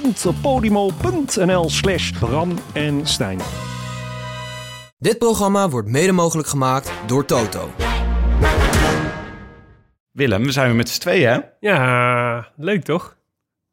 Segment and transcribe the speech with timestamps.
[0.00, 3.38] www.podimo.nl slash Bram en Stijn.
[4.98, 7.70] Dit programma wordt mede mogelijk gemaakt door Toto.
[10.10, 11.40] Willem, we zijn weer met z'n tweeën, hè?
[11.60, 13.16] Ja, leuk toch?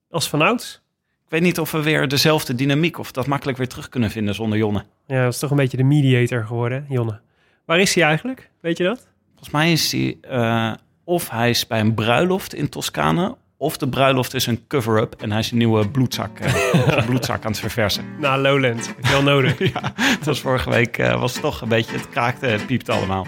[0.09, 0.81] Als vanouds.
[1.25, 4.35] Ik weet niet of we weer dezelfde dynamiek of dat makkelijk weer terug kunnen vinden
[4.35, 4.85] zonder Jonne.
[5.07, 7.19] Ja, dat is toch een beetje de mediator geworden, Jonne.
[7.65, 8.49] Waar is hij eigenlijk?
[8.61, 9.07] Weet je dat?
[9.27, 13.89] Volgens mij is hij, eh, of hij is bij een bruiloft in Toscane, of de
[13.89, 16.53] bruiloft is een cover-up en hij is een nieuwe bloedzak, eh,
[16.89, 18.05] zijn bloedzak aan het verversen.
[18.19, 18.93] Nou, Lowland.
[19.01, 19.59] Wel nodig.
[19.73, 22.91] ja, het was vorige week, eh, was het toch een beetje, het kraakte, het piepte
[22.91, 23.27] allemaal.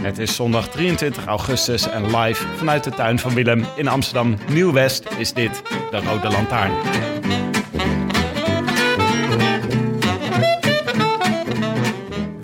[0.00, 5.06] Het is zondag 23 augustus en live vanuit de tuin van Willem in Amsterdam Nieuw-West
[5.18, 7.13] is dit de Rode Lantaarn.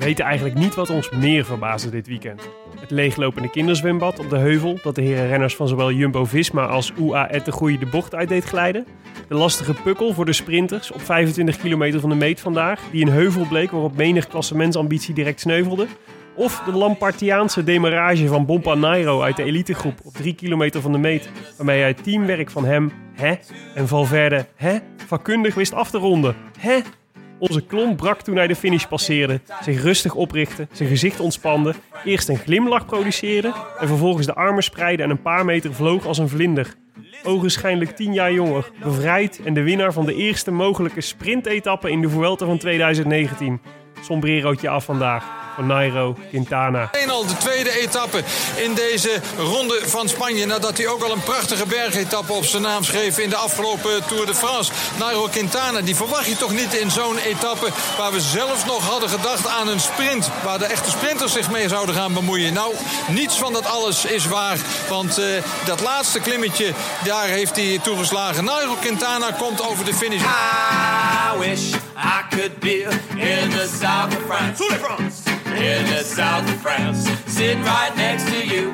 [0.01, 2.49] Weten eigenlijk niet wat ons meer verbaasde dit weekend.
[2.81, 7.43] Het leeglopende kinderzwembad op de heuvel dat de heren renners van zowel Jumbo-Visma als UAE
[7.45, 8.87] de Groei de bocht uit deed glijden.
[9.29, 13.13] De lastige pukkel voor de sprinters op 25 kilometer van de meet vandaag, die een
[13.13, 15.87] heuvel bleek waarop menig klassementsambitie direct sneuvelde.
[16.35, 20.99] Of de Lampartiaanse demarrage van Bompa Nairo uit de elitegroep op 3 kilometer van de
[20.99, 23.35] meet, waarmee hij teamwerk van hem, hè,
[23.75, 26.37] en Valverde, hè, vakkundig wist af te ronden.
[26.59, 26.79] Hè?
[27.41, 31.75] Onze klomp brak toen hij de finish passeerde, zich rustig oprichtte, zijn gezicht ontspande,
[32.05, 36.19] eerst een glimlach produceerde en vervolgens de armen spreidde en een paar meter vloog als
[36.19, 36.75] een vlinder.
[37.23, 42.09] Ogenschijnlijk 10 jaar jonger, bevrijd en de winnaar van de eerste mogelijke sprintetappe in de
[42.09, 43.61] Vuelta van 2019.
[44.01, 46.89] Sombrerootje af vandaag voor Nairo Quintana.
[46.93, 48.23] Alleen al de tweede etappe
[48.57, 50.47] in deze ronde van Spanje.
[50.47, 54.27] Nadat hij ook al een prachtige bergetappe op zijn naam schreef in de afgelopen Tour
[54.27, 54.73] de France.
[54.99, 57.69] Nairo Quintana, die verwacht je toch niet in zo'n etappe
[57.99, 60.31] waar we zelfs nog hadden gedacht aan een sprint.
[60.45, 62.53] Waar de echte sprinters zich mee zouden gaan bemoeien.
[62.53, 62.75] Nou,
[63.09, 64.59] niets van dat alles is waar.
[64.89, 65.27] Want uh,
[65.65, 66.73] dat laatste klimmetje,
[67.05, 68.45] daar heeft hij toegeslagen.
[68.45, 70.23] Nairo Quintana komt over de finish.
[70.23, 72.83] I wish I could be
[73.17, 74.65] in the south of France.
[74.65, 75.29] France.
[75.47, 78.73] In the south of France, sitting right next to you.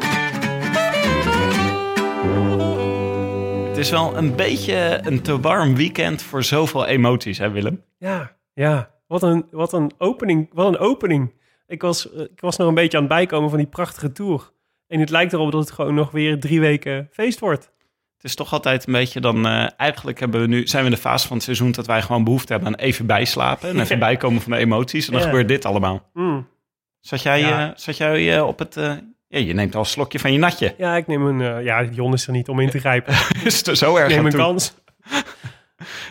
[3.69, 7.83] Het is wel een beetje een te warm weekend voor zoveel emoties, hè Willem?
[7.99, 8.91] Ja, ja.
[9.07, 10.51] Wat een, wat een opening.
[10.53, 11.35] Wat een opening.
[11.67, 14.51] Ik was, eh, ik was nog een beetje aan het bijkomen van die prachtige tour.
[14.87, 17.71] En het lijkt erop dat het gewoon nog weer drie weken feest wordt.
[18.17, 19.47] Het is toch altijd een beetje dan...
[19.47, 21.73] Uh, eigenlijk hebben we nu, zijn we in de fase van het seizoen...
[21.73, 23.69] dat wij gewoon behoefte hebben aan even bijslapen...
[23.69, 25.07] en even bijkomen van de emoties.
[25.07, 26.11] En dan gebeurt dit allemaal.
[26.13, 26.49] Mm.
[27.01, 27.67] Zat jij, Ja.
[27.71, 28.77] eh, zat jij eh, op het...
[28.77, 28.93] eh,
[29.29, 30.75] ja, je neemt al een slokje van je natje.
[30.79, 31.57] Ja, ik neem een...
[31.57, 33.15] eh, ja, Jon is er niet om in te grijpen.
[33.45, 34.41] is het er zo erg Ik neem een toe?
[34.41, 34.75] kans.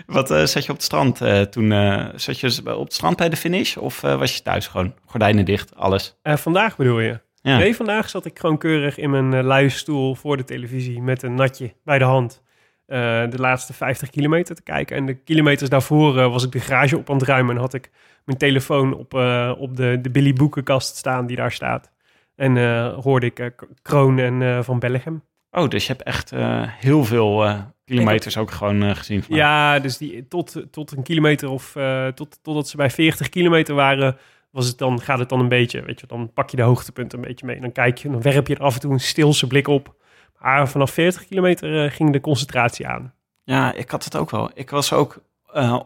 [0.05, 1.71] Wat eh, zat je op het strand eh, toen?
[1.71, 3.77] eh, zat je op het strand bij de finish?
[3.77, 4.93] Of eh, was je thuis gewoon?
[5.05, 6.15] Gordijnen dicht, alles.
[6.21, 7.19] Eh, vandaag bedoel je?
[7.45, 7.57] Ja.
[7.57, 11.23] Nee, vandaag zat ik gewoon keurig in mijn uh, luie stoel voor de televisie met
[11.23, 12.43] een natje bij de hand.
[12.85, 12.97] eh,
[13.29, 14.97] de laatste 50 kilometer te kijken.
[14.97, 17.73] En de kilometers daarvoor eh, was ik de garage op aan het ruimen en had
[17.73, 17.89] ik
[18.25, 21.91] mijn telefoon op, eh, op de, de Billy Boekenkast staan die daar staat.
[22.35, 23.47] En eh, hoorde ik eh,
[23.81, 25.23] Kroon en eh, Van Bellegem.
[25.51, 29.23] Oh, dus je hebt echt eh, heel veel eh, kilometers ook gewoon eh, gezien.
[29.23, 29.35] Van.
[29.35, 31.71] Ja, dus die, tot, tot een kilometer of
[32.15, 34.17] tot, totdat ze bij 40 kilometer waren,
[34.55, 37.19] was het dan, gaat het dan een beetje, weet je, dan pak je de hoogtepunten
[37.19, 37.59] een beetje mee.
[37.59, 39.95] Dan kijk je, dan werp je er af en toe een stilse blik op.
[40.39, 43.13] Maar vanaf 40 kilometer uh, ging de concentratie aan.
[43.43, 44.51] Ja, ik had het ook wel.
[44.53, 45.21] Ik was ook,
[45.55, 45.79] uh,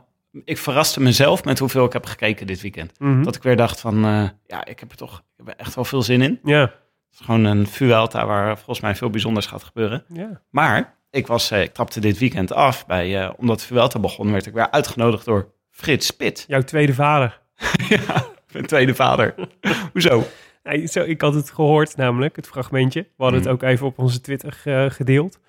[0.43, 2.99] ik verraste mezelf met hoeveel ik heb gekeken dit weekend.
[2.99, 3.09] Mhm.
[3.09, 3.23] Mm -hmm.
[3.23, 5.75] Dat ik weer dacht van, uh, ja, ik heb er toch ik heb er echt
[5.75, 6.39] wel veel zin in.
[6.43, 6.61] Ja.
[6.61, 10.03] Het is gewoon een Vuelta waar volgens mij veel bijzonders gaat gebeuren.
[10.13, 10.41] Ja.
[10.49, 12.85] Maar ik, was, ik trapte dit weekend af.
[12.85, 16.45] Bij, omdat Vuelta begon, werd ik weer uitgenodigd door Frits Spit.
[16.47, 17.41] Jouw tweede vader.
[17.89, 19.35] ja, mijn tweede vader.
[19.93, 20.23] Hoezo?
[20.63, 23.01] Ja, zo, ik had het gehoord namelijk, het fragmentje.
[23.01, 23.49] We hadden Hmm.
[23.51, 25.39] het ook even op onze Twitter uh, gedeeld.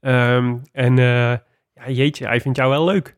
[0.00, 1.32] Um, en uh,
[1.74, 3.16] ja, jeetje, hij vindt jou wel leuk.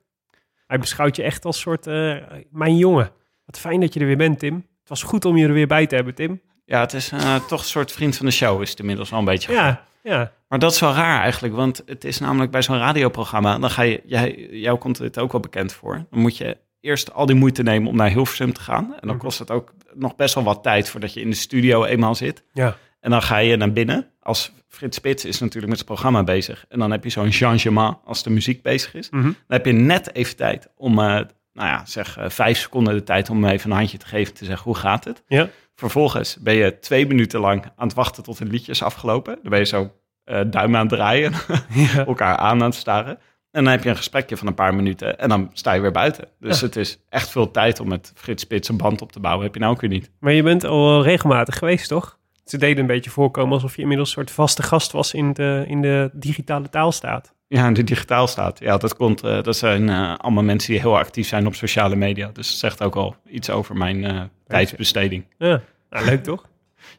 [0.66, 2.16] Hij beschouwt je echt als soort, uh,
[2.50, 3.10] mijn jongen.
[3.44, 4.54] Wat fijn dat je er weer bent, Tim.
[4.54, 6.40] Het was goed om je er weer bij te hebben, Tim.
[6.64, 9.18] Ja, het is uh, toch een soort vriend van de show, is het inmiddels al
[9.18, 9.52] een beetje.
[9.52, 10.32] Ja, ja.
[10.48, 13.82] Maar dat is wel raar eigenlijk, want het is namelijk bij zo'n radioprogramma, dan ga
[13.82, 16.04] je, jij, jou komt het ook wel bekend voor.
[16.10, 18.84] Dan moet je eerst al die moeite nemen om naar Hilversum te gaan.
[18.84, 19.24] En dan Mhm.
[19.24, 22.42] kost het ook nog best wel wat tijd voordat je in de studio eenmaal zit.
[22.52, 22.76] Ja.
[23.00, 24.06] En dan ga je naar binnen.
[24.20, 26.64] Als Frits Spits is natuurlijk met zijn programma bezig.
[26.68, 29.10] En dan heb je zo'n changement als de muziek bezig is.
[29.10, 29.22] Mhm.
[29.22, 33.02] Dan heb je net even tijd om, eh, nou ja, zeg eh, vijf seconden de
[33.02, 34.34] tijd om even een handje te geven.
[34.34, 35.22] Te zeggen, hoe gaat het?
[35.28, 35.48] Ja.
[35.74, 39.38] Vervolgens ben je twee minuten lang aan het wachten tot een liedje is afgelopen.
[39.42, 39.92] Dan ben je zo
[40.24, 41.32] eh duim aan het draaien,
[41.74, 42.04] Ja.
[42.06, 43.18] elkaar aan aan het staren.
[43.52, 45.90] En dan heb je een gesprekje van een paar minuten en dan sta je weer
[45.92, 46.28] buiten.
[46.40, 46.66] Dus Ja.
[46.66, 49.44] het is echt veel tijd om met Frits Spits een band op te bouwen.
[49.44, 50.10] Heb je nou ook weer niet.
[50.20, 52.18] Maar je bent al regelmatig geweest, toch?
[52.44, 55.64] Ze deden een beetje voorkomen alsof je inmiddels een soort vaste gast was in de,
[55.66, 57.34] in de digitale taalstaat.
[57.48, 58.58] Ja, en de digitaal staat.
[58.58, 59.22] Ja, dat komt.
[59.22, 62.30] eh, dat zijn eh, allemaal mensen die heel actief zijn op sociale media.
[62.32, 65.24] Dus het zegt ook al iets over mijn eh, tijdsbesteding.
[65.38, 65.60] Ja,
[65.90, 66.46] nou, leuk toch?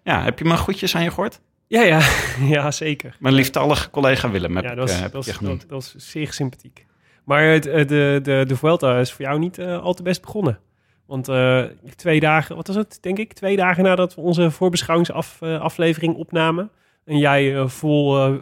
[0.03, 1.39] Ja, heb je mijn groetjes aan je gehoord?
[1.68, 2.01] Ja, ja,
[2.56, 3.15] ja zeker.
[3.19, 5.60] Mijn lieftallige collega Willem heb ja, ik, dat eh, is, dat, ik je is, genoemd.
[5.60, 6.86] dat, dat is zeer sympathiek.
[7.24, 10.21] Maar het, eh, de, de, de Vuelta is voor jou niet eh, al te best
[10.21, 10.60] begonnen.
[11.06, 11.63] Want eh,
[11.95, 13.33] twee dagen, wat was het, denk ik?
[13.33, 16.69] Twee dagen nadat we onze voorbeschouwingsaflevering opnamen.
[17.06, 18.33] En jij eh, vol, eh,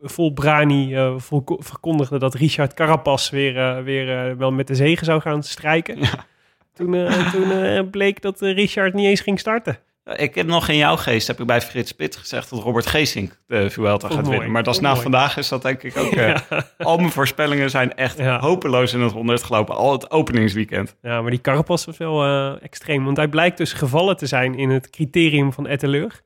[0.00, 4.74] vol brani eh, vol, verkondigde dat Richard Carapaz weer, eh, weer eh, wel met de
[4.74, 5.98] zegen zou gaan strijken.
[5.98, 6.26] Ja.
[6.74, 9.78] Toen, eh, toen eh, bleek dat eh, Richard niet eens ging starten.
[10.04, 13.40] Ik heb nog in jouw geest, heb ik bij Frits Spits gezegd dat Robert Geesink
[13.46, 14.52] de Vuelta Vond gaat mooi, winnen.
[14.52, 15.10] Maar dat is vond na mooi.
[15.10, 16.12] vandaag is dat denk ik ook...
[16.12, 16.36] eh.
[16.78, 18.38] Al mijn voorspellingen zijn echt Ja.
[18.40, 19.74] hopeloos in het honderd gelopen.
[19.76, 20.96] Al het openingsweekend.
[21.02, 23.04] Ja, maar die Carapaz was wel eh, extreem.
[23.04, 26.20] Want hij blijkt dus gevallen te zijn in het criterium van Etteleur.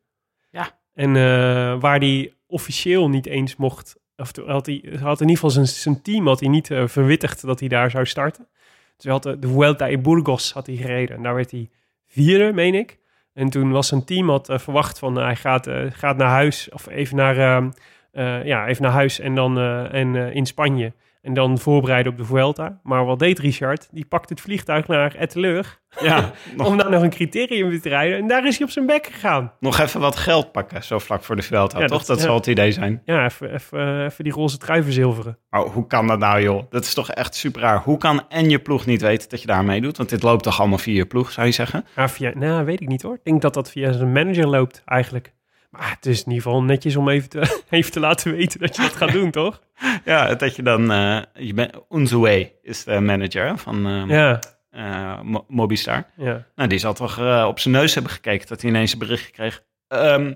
[0.51, 0.71] Ja.
[0.95, 3.97] En eh, waar hij officieel niet eens mocht...
[4.17, 7.47] Of had hij had in ieder geval zijn, zijn team had hij niet eh, verwittigd
[7.47, 8.49] dat hij daar zou starten.
[8.97, 11.17] Dus hij had de, de Vuelta in Burgos had hij gereden.
[11.17, 11.71] En daar werd hij
[12.07, 12.99] vierde, meen ik.
[13.35, 16.29] En toen was zijn team had eh, verwacht van eh, hij gaat, eh, gaat naar
[16.29, 17.71] huis of even naar, ehm,
[18.13, 19.59] eh, ja, even naar huis en dan
[19.91, 20.93] en, in Spanje.
[21.25, 22.81] En dan voorbereiden op de Vuelta.
[22.83, 23.89] Maar wat deed Richard?
[23.93, 28.19] Die pakte het vliegtuig naar Etteleur Ja, nog, om daar nog een criterium te rijden.
[28.19, 29.53] En daar is hij op zijn bek gegaan.
[29.61, 31.79] nog even wat geld pakken, zo vlak voor de Vuelta.
[31.79, 31.99] Ja, toch?
[31.99, 32.25] dat- Dat, ja.
[32.25, 33.03] zal het idee zijn.
[33.05, 35.39] Ja, even, even, even die roze trui verzilveren.
[35.51, 36.63] Maar hoe kan dat nou, joh?
[36.71, 37.83] Dat is toch echt super raar.
[37.83, 39.97] Hoe kan en je ploeg niet weten dat je daar meedoet?
[39.97, 41.85] Want dit loopt toch allemaal via je ploeg, zou je zeggen?
[41.97, 43.15] Ja, via, nou, weet ik niet hoor.
[43.15, 45.33] Ik denk dat dat via zijn manager loopt eigenlijk.
[45.79, 48.77] Maar het is in ieder geval netjes om even te, even te laten weten dat
[48.77, 49.63] je dat gaat doen, toch?
[50.05, 50.91] Ja, dat je dan...
[50.93, 54.39] eh je bent, Unzué is de manager van eh, Ja,
[54.71, 56.05] eh, Mo- Mobistar.
[56.17, 56.47] ja.
[56.55, 59.33] Nou, die zal toch eh, op zijn neus hebben gekeken dat hij ineens een berichtje
[59.33, 59.63] kreeg.
[59.89, 60.33] Ehm,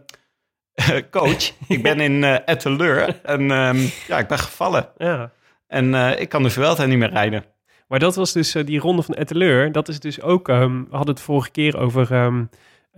[1.10, 4.88] coach, ik ben in eh Etteleur en ehm, ja, ik ben gevallen.
[4.98, 5.30] ja.
[5.66, 7.44] En ik kan de Vuelta niet meer rijden.
[7.88, 9.72] Maar dat was dus die ronde van Etteleur.
[9.72, 12.08] Dat is dus ook, we hadden het vorige keer over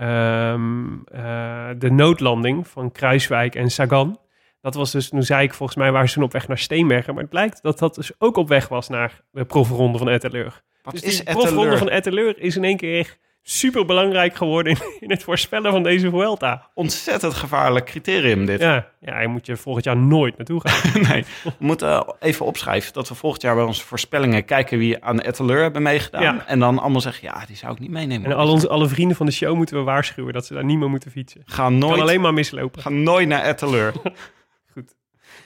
[0.01, 4.21] ehm, eh, de noodlanding van Kruiswijk en Sagan.
[4.61, 7.13] Dat was dus, nu zei ik volgens mij waren ze toen op weg naar Steenbergen.
[7.13, 10.63] Maar het blijkt dat dat dus ook op weg was naar de profronde van Etteleur.
[10.83, 11.79] Wat Dus is die profronde Etteleur?
[11.79, 13.17] van Etteleur is in één keer
[13.51, 16.69] super belangrijk geworden in, in het voorspellen van deze Vuelta.
[16.75, 18.61] Ontzettend gevaarlijk criterium dit.
[18.61, 21.03] Ja, ja, daar moet je volgend jaar nooit naartoe gaan.
[21.11, 25.21] nee, we moeten even opschrijven dat we volgend jaar bij onze voorspellingen kijken wie aan
[25.21, 26.23] Etteleur hebben meegedaan.
[26.23, 26.47] Ja.
[26.47, 28.31] En dan allemaal zeggen, ja, die zou ik niet meenemen.
[28.31, 30.79] En al onze, alle vrienden van de show moeten we waarschuwen dat ze daar niet
[30.79, 31.43] meer moeten fietsen.
[31.45, 32.83] Ga Kan nooit, alleen maar mislopen.
[32.83, 33.93] ga nooit naar Etteleur.
[34.73, 34.95] Goed.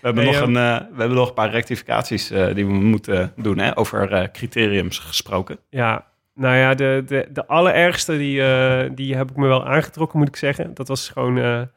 [0.01, 3.33] We hebben, nog een, eh, we hebben nog een paar rectificaties eh, die we moeten
[3.37, 5.59] doen, hè, over eh, criteriums gesproken.
[5.71, 10.19] Ja, nou ja, de, de, de allerergste die, eh, die heb ik me wel aangetrokken,
[10.19, 10.75] moet ik zeggen.
[10.75, 11.37] Dat was gewoon...
[11.37, 11.69] ja,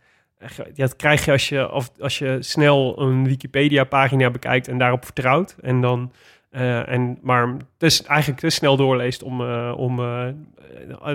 [0.75, 5.55] dat krijg je als je, of, als je snel een Wikipedia-pagina bekijkt en daarop vertrouwt.
[5.61, 6.11] En dan...
[6.49, 9.95] eh, en, maar dus eigenlijk te snel doorleest om, om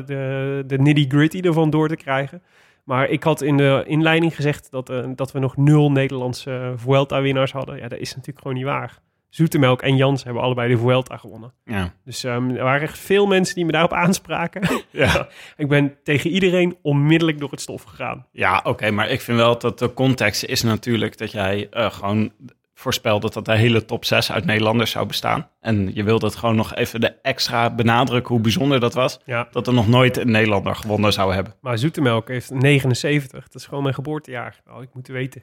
[0.07, 2.43] de, de nitty-gritty ervan door te krijgen.
[2.85, 7.77] Maar ik had in de inleiding gezegd dat, dat we nog nul Nederlandse Vuelta-winnaars hadden.
[7.77, 8.99] Ja, dat is natuurlijk gewoon niet waar.
[9.35, 11.53] Zoetemelk en Jans hebben allebei de Vuelta gewonnen.
[11.65, 11.93] Ja.
[12.05, 14.63] Dus ehm, er waren echt veel mensen die me daarop aanspraken.
[14.91, 15.29] Ja.
[15.57, 18.27] ik ben tegen iedereen onmiddellijk door het stof gegaan.
[18.33, 22.33] Ja, oké, maar ik vind wel dat de context is natuurlijk dat jij eh, gewoon
[22.75, 25.49] voorspelde dat de hele top 6 uit Nederlanders zou bestaan.
[25.61, 29.21] En je wilde het gewoon nog even de extra benadrukken hoe bijzonder dat was.
[29.25, 29.49] Ja.
[29.51, 31.55] Dat er nog nooit een Nederlander gewonnen zou hebben.
[31.61, 33.43] Maar Zoetemelk heeft 79.
[33.45, 34.63] Dat is gewoon mijn geboortejaar.
[34.71, 35.43] Oh, ik moet weten.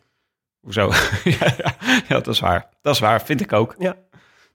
[0.61, 0.91] Hoezo?
[1.39, 1.73] ja, ja,
[2.07, 2.69] ja, dat is waar.
[2.81, 3.75] Dat is waar, vind ik ook.
[3.77, 3.95] Ja.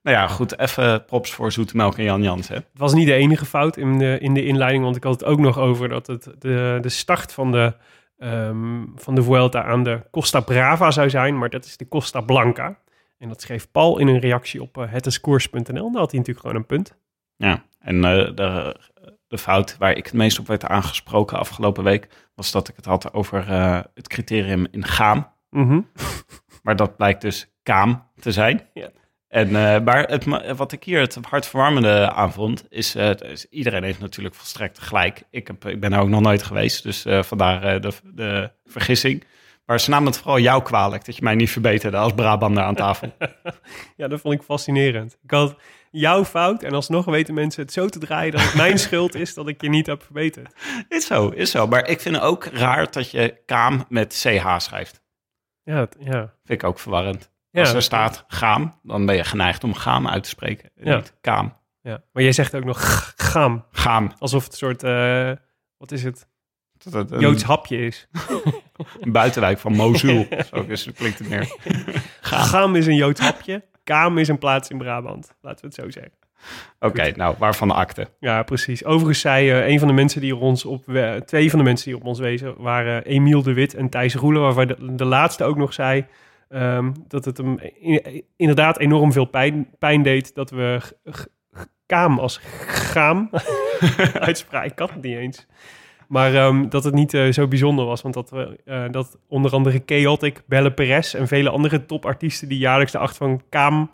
[0.02, 2.49] Nou ja, goed, even props voor Zoetemelk en Jan Jans.
[2.49, 2.54] Hè?
[2.54, 5.25] Het was niet de enige fout in de, in de inleiding, want ik had het
[5.25, 7.75] ook nog over dat het de, de start van de,
[8.18, 12.20] ehm, van de Vuelta aan de Costa Brava zou zijn, maar dat is de Costa
[12.20, 12.78] Blanca.
[13.18, 14.82] En dat schreef Paul in een reactie op uh.
[14.82, 16.96] Daar had hij natuurlijk gewoon een punt.
[17.37, 18.76] Ja, en eh, de,
[19.28, 22.08] de fout waar ik het meest op werd aangesproken afgelopen week...
[22.34, 25.32] was dat ik het had over eh, het criterium in gaam.
[25.54, 25.80] Mhm.
[26.62, 28.66] Maar dat blijkt dus kaam te zijn.
[28.75, 28.90] Ja.
[29.28, 33.82] En, eh, maar het, wat ik hier het hartverwarmende aan vond, is, eh, is iedereen
[33.82, 35.23] heeft natuurlijk volstrekt gelijk.
[35.30, 39.25] Ik, heb, ik ben er ook nog nooit geweest, dus eh, vandaar de, de vergissing.
[39.66, 42.75] Maar ze namen het vooral jou kwalijk dat je mij niet verbeterde als Brabander aan
[42.75, 43.14] tafel.
[43.96, 45.16] Ja, dat vond ik fascinerend.
[45.23, 45.56] Ik had
[45.90, 49.34] jouw fout en alsnog weten mensen het zo te draaien dat het mijn schuld is
[49.34, 50.54] dat ik je niet heb verbeterd.
[50.88, 51.66] is zo, is zo.
[51.66, 55.03] Maar ik vind het ook raar dat je kaam met CH schrijft.
[55.64, 56.18] Ja, het- ja.
[56.44, 57.30] Vind ik ook verwarrend.
[57.50, 60.71] Ja, Als er dat staat gaam, dan ben je geneigd om gaam uit te spreken.
[60.76, 60.97] en Ja.
[60.97, 61.56] Niet kaam.
[61.80, 62.02] ja.
[62.12, 64.12] Maar jij zegt ook nog g- gam, Gaam.
[64.18, 65.33] alsof het een soort, eh,
[65.76, 66.28] wat is het,
[66.73, 68.09] Dat het een, Joods hapje is.
[69.00, 70.26] een buitenwijk van Mosul.
[70.50, 71.56] Zo is, klinkt het meer.
[72.21, 72.42] Gaam.
[72.42, 75.35] Gam is een Joods hapje, kaam is een plaats in Brabant.
[75.40, 76.12] Laten we het zo zeggen.
[76.80, 78.06] Oké, nou, waarvan de akte?
[78.20, 78.84] Ja, precies.
[78.84, 81.86] Overigens zei eh, een van de mensen die ons op we- twee van de mensen
[81.90, 85.44] die op ons wezen waren Emiel de Wit en Thijs Roelen, waarvan de, de laatste
[85.44, 86.04] ook nog zei
[86.48, 90.80] ehm, dat het hem in- inderdaad enorm veel pijn, pijn deed dat we
[91.86, 93.30] kaam als gaam
[94.14, 94.68] uitspraken.
[94.70, 95.46] Ik kan het niet eens.
[96.08, 99.52] Maar ehm, dat het niet eh, zo bijzonder was, want dat, we, eh, dat onder
[99.52, 103.90] andere Chaotic, Belle Perez en vele andere topartiesten die jaarlijks de acht van Kaam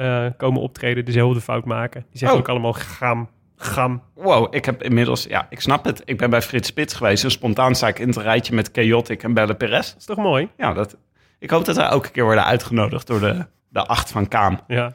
[0.00, 2.00] eh, komen optreden, dezelfde fout maken.
[2.10, 2.42] Die zeggen Oh.
[2.42, 4.02] ook allemaal gaam, gam.
[4.14, 5.24] Wow, ik heb inmiddels...
[5.24, 6.02] Ja, ik snap het.
[6.04, 7.24] Ik ben bij Frits Spits geweest.
[7.24, 9.88] En spontaan sta ik in het rijtje met Chaotic en Belle Perez.
[9.88, 10.48] Dat is toch mooi?
[10.56, 10.96] Ja, dat,
[11.38, 14.60] ik hoop dat wij elke keer worden uitgenodigd door de, de acht van Kaam.
[14.66, 14.94] Ja.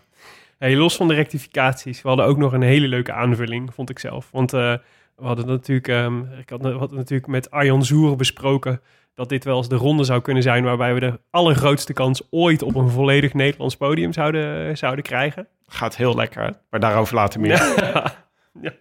[0.58, 4.00] Hey, los van de rectificaties, we hadden ook nog een hele leuke aanvulling, vond ik
[4.00, 4.30] zelf.
[4.32, 4.74] Want eh,
[5.16, 8.82] we hadden natuurlijk, ehm, ik had, we hadden natuurlijk met Arjan Zoer besproken
[9.16, 12.62] dat dit wel eens de ronde zou kunnen zijn waarbij we de allergrootste kans ooit
[12.62, 15.48] op een volledig Nederlands podium zouden, zouden krijgen.
[15.68, 17.64] Gaat heel lekker, maar daarover later meer.
[18.62, 18.74] Ja,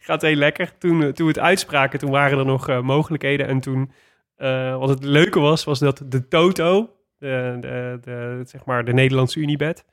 [0.00, 0.78] gaat heel lekker.
[0.78, 3.46] Toen, eh, toen we het uitspraken, toen waren er nog eh, mogelijkheden.
[3.46, 3.92] En toen,
[4.36, 8.92] eh, wat het leuke was, was dat de Toto, de, de, de, zeg maar de
[8.92, 9.84] Nederlandse Unibed,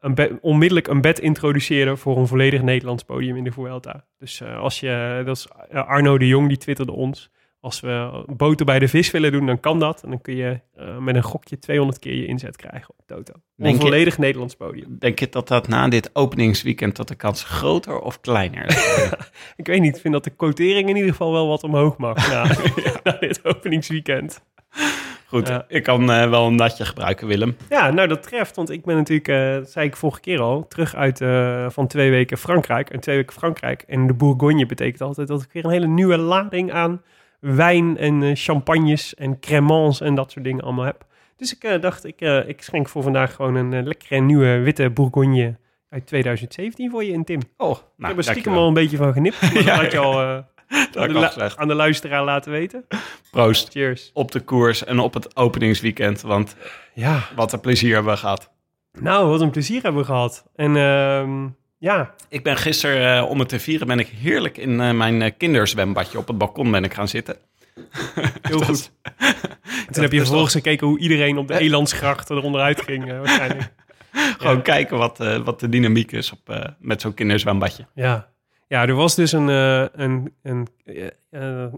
[0.00, 4.04] een bed- onmiddellijk een bed introduceerde voor een volledig Nederlands podium in de Vuelta.
[4.18, 7.30] Dus als je, dat is Arno de Jong, die twitterde ons.
[7.66, 10.02] Als we boter bij de vis willen doen, dan kan dat.
[10.02, 13.32] En dan kun je eh, met een gokje 200 keer je inzet krijgen op Toto.
[13.56, 14.96] Denk een je- volledig Nederlands podium.
[14.98, 19.10] Denk je dat dat na dit openingsweekend dat de kans groter of kleiner is?
[19.56, 22.28] Ik weet niet, ik vind dat de quotering in ieder geval wel wat omhoog mag
[22.30, 22.46] na,
[23.04, 24.42] na dit openingsweekend.
[25.26, 27.56] Goed, ik kan eh, wel een natje gebruiken, Willem.
[27.68, 30.66] Ja, nou dat treft, want ik ben natuurlijk, eh, dat zei ik vorige keer al,
[30.68, 31.18] terug uit
[31.72, 32.90] van twee weken Frankrijk.
[32.90, 36.16] En twee weken Frankrijk en de Bourgogne betekent altijd dat ik weer een hele nieuwe
[36.16, 37.02] lading aan
[37.40, 41.04] wijn en eh, champagnes en cremants en dat soort dingen allemaal heb.
[41.36, 44.90] Dus ik eh, dacht, ik, eh, ik schenk voor vandaag gewoon een lekkere nieuwe witte
[44.90, 45.56] Bourgogne
[45.88, 47.40] uit 2017 voor je in Tim.
[47.56, 49.40] Oh, ik nou, heb er stiekem al een beetje van genipt.
[49.40, 50.46] Maar dat had je al aan,
[50.94, 52.86] ik de aan de luisteraar laten weten.
[53.30, 54.10] Proost Cheers.
[54.14, 56.56] op de koers en op het openingsweekend, want
[56.94, 58.50] Ja, wat een plezier hebben we gehad.
[59.00, 60.44] nou, wat een plezier hebben we gehad.
[60.54, 61.46] En ehm,
[61.78, 65.22] ja, Ik ben gisteren, eh, om het te vieren, ben ik heerlijk in eh, mijn
[65.22, 67.36] eh, kinderzwembadje op het balkon ben ik gaan zitten.
[68.42, 68.92] heel Dat goed.
[69.90, 73.72] Toen heb je vervolgens gekeken hoe iedereen op de Elandsgracht eronder uit ging, waarschijnlijk.
[74.38, 74.62] Gewoon Ja.
[74.62, 77.86] kijken wat, wat de dynamiek is op, met zo'n kinderzwembadje.
[77.94, 78.28] Ja.
[78.68, 80.66] ja, er was dus een, een, een,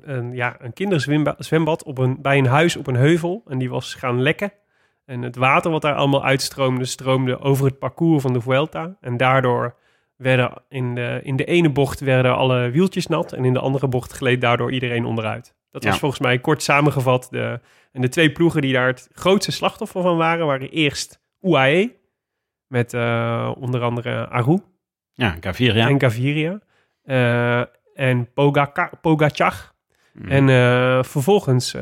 [0.02, 3.42] een, ja, een kinderzwembad op een, bij een huis op een heuvel.
[3.48, 4.52] En die was gaan lekken.
[5.06, 8.96] En het water wat daar allemaal uitstroomde, stroomde over het parcours van de Vuelta.
[9.00, 9.74] En daardoor
[10.18, 13.32] werden in de, in de ene bocht werden alle wieltjes nat.
[13.32, 15.54] En in de andere bocht gleed daardoor iedereen onderuit.
[15.70, 15.98] Dat was Ja.
[15.98, 17.28] volgens mij kort samengevat.
[17.30, 17.60] De,
[17.92, 21.96] en de twee ploegen die daar het grootste slachtoffer van waren, waren eerst UAE.
[22.66, 24.58] Met eh, onder andere Aru
[25.14, 25.88] Ja, Gaviria.
[25.88, 26.60] en Gaviria.
[27.02, 27.60] eh,
[27.94, 29.72] en Pogaca- Pogacar.
[30.12, 30.28] Mm.
[30.28, 31.74] En eh, vervolgens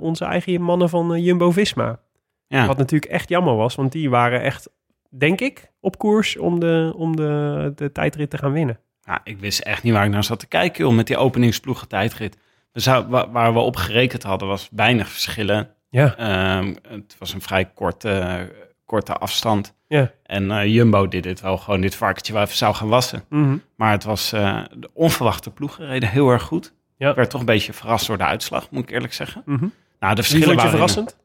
[0.00, 2.00] onze eigen mannen van Jumbo-Visma.
[2.46, 2.66] ja.
[2.66, 4.70] Wat natuurlijk echt jammer was, want die waren echt,
[5.08, 8.78] denk ik, op koers om de, om de, de tijdrit te gaan winnen.
[9.02, 11.88] Ja, ik wist echt niet waar ik naar zat te kijken, joh, met die openingsploegen
[11.88, 12.36] tijdrit.
[12.72, 15.68] We zou, wa- waar we op gerekend hadden, was weinig verschillen.
[15.90, 18.48] Ja, Ehm, het was een vrij korte,
[18.84, 19.74] korte afstand.
[19.86, 20.10] ja.
[20.22, 23.24] En eh, Jumbo deed dit wel gewoon, dit varkentje waar even zou gaan wassen.
[23.28, 23.56] Mhm.
[23.76, 26.74] Maar het was eh, de onverwachte ploegen reden heel erg goed.
[26.96, 27.10] Ja.
[27.10, 29.42] Ik werd toch een beetje verrast door de uitslag, moet ik eerlijk zeggen.
[29.44, 29.66] Mhm.
[30.00, 30.70] Nou, de verschillen waren...
[30.70, 31.16] verrassend?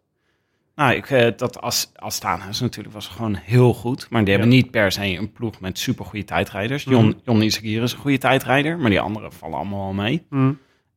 [0.75, 1.61] Nou, ik, eh, dat
[1.95, 4.09] Astana is natuurlijk was gewoon heel goed.
[4.09, 6.83] Maar die hebben niet per se een ploeg met supergoeie tijdrijders.
[6.83, 7.17] Jon, Mhm.
[7.23, 10.25] Jon is een goede tijdrijder, maar die anderen vallen allemaal wel mee.
[10.29, 10.51] Mhm.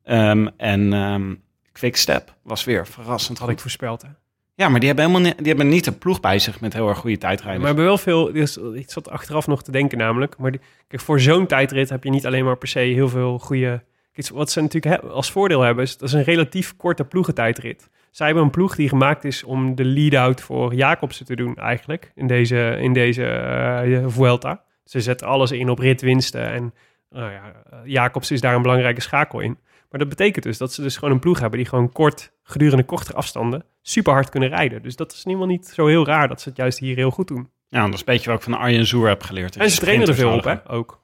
[0.04, 1.35] Ehm, en ehm
[1.73, 3.56] Quickstep was weer verrassend Had goed.
[3.56, 4.02] ik voorspeld.
[4.02, 4.09] Hè?
[4.54, 6.88] Ja, maar die hebben, helemaal niet, die hebben niet een ploeg bij zich met heel
[6.88, 7.64] erg goede tijdrijders.
[7.64, 8.33] Maar we hebben wel veel.
[8.33, 10.37] Dus ik zat achteraf nog te denken, namelijk.
[10.38, 13.38] Maar die- kijk, voor zo'n tijdrit heb je niet alleen maar per se heel veel
[13.38, 13.83] goede.
[14.12, 17.88] Kijk, wat ze natuurlijk he- als voordeel hebben, is dat is een relatief korte ploegentijdrit.
[18.16, 22.12] Zij hebben een ploeg die gemaakt is om de lead-out voor Jacobsen te doen eigenlijk.
[22.14, 24.62] In deze, in deze eh, Vuelta.
[24.85, 26.50] Ze zetten alles in op ritwinsten.
[26.50, 26.75] En
[27.11, 29.58] nou ja, eh, Jacobs is daar een belangrijke schakel in.
[29.90, 32.85] Maar dat betekent dus dat ze dus gewoon een ploeg hebben die gewoon kort, gedurende
[32.85, 34.82] kortere afstanden, super hard kunnen rijden.
[34.82, 36.96] Dus dat is in ieder geval niet zo heel raar dat ze het juist hier
[36.96, 37.50] heel goed doen.
[37.68, 39.56] Ja, dat is een beetje wat ik van Arjen Zoer heb geleerd.
[39.56, 40.70] En ze trainen er veel op, hè?
[40.70, 41.00] Ook.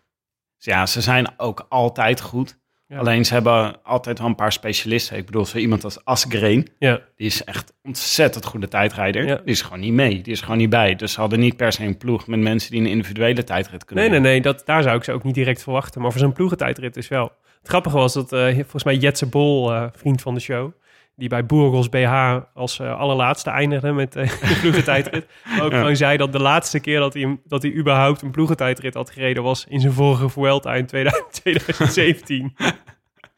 [0.58, 2.58] Ja, ze zijn ook altijd goed.
[2.92, 2.98] Ja.
[2.98, 5.16] Alleen ze hebben altijd wel een paar specialisten.
[5.16, 9.26] Ik bedoel, zo iemand als Asgreen, Ja, die is echt ontzettend goede tijdrijder.
[9.26, 9.36] Ja.
[9.36, 10.94] Die is gewoon niet mee, die is gewoon niet bij.
[10.96, 14.04] Dus ze hadden niet per se een ploeg met mensen die een individuele tijdrit kunnen
[14.04, 14.30] nee, nee, doen.
[14.30, 16.00] nee, dat, daar zou ik ze ook niet direct verwachten.
[16.00, 17.32] Maar voor zo'n ploegentijdrit is wel.
[17.58, 20.72] Het grappige was dat eh, volgens mij Jetse Bol, eh, vriend van de show,
[21.16, 25.26] die bij Burgos BH als eh, allerlaatste eindigde met eh, de ploegentijdrit,
[25.60, 25.78] ook Ja.
[25.78, 29.42] gewoon zei dat de laatste keer dat hij, dat hij überhaupt een ploegentijdrit had gereden
[29.42, 32.54] was in zijn vorige Vuelta in 2000 2017.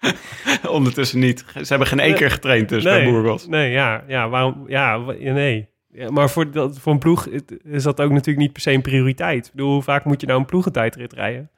[0.68, 1.44] Ondertussen niet.
[1.54, 3.46] Ze hebben geen één keer getraind dus bij Burgos.
[3.46, 4.64] Nee, ja, ja, waarom?
[4.66, 5.68] Ja, wa- ja, nee.
[5.92, 7.26] Ja, maar voor, dat, voor een ploeg
[7.62, 9.46] is dat ook natuurlijk niet per se een prioriteit.
[9.46, 11.50] Ik bedoel, hoe vaak moet je nou een ploegentijdrit rijden?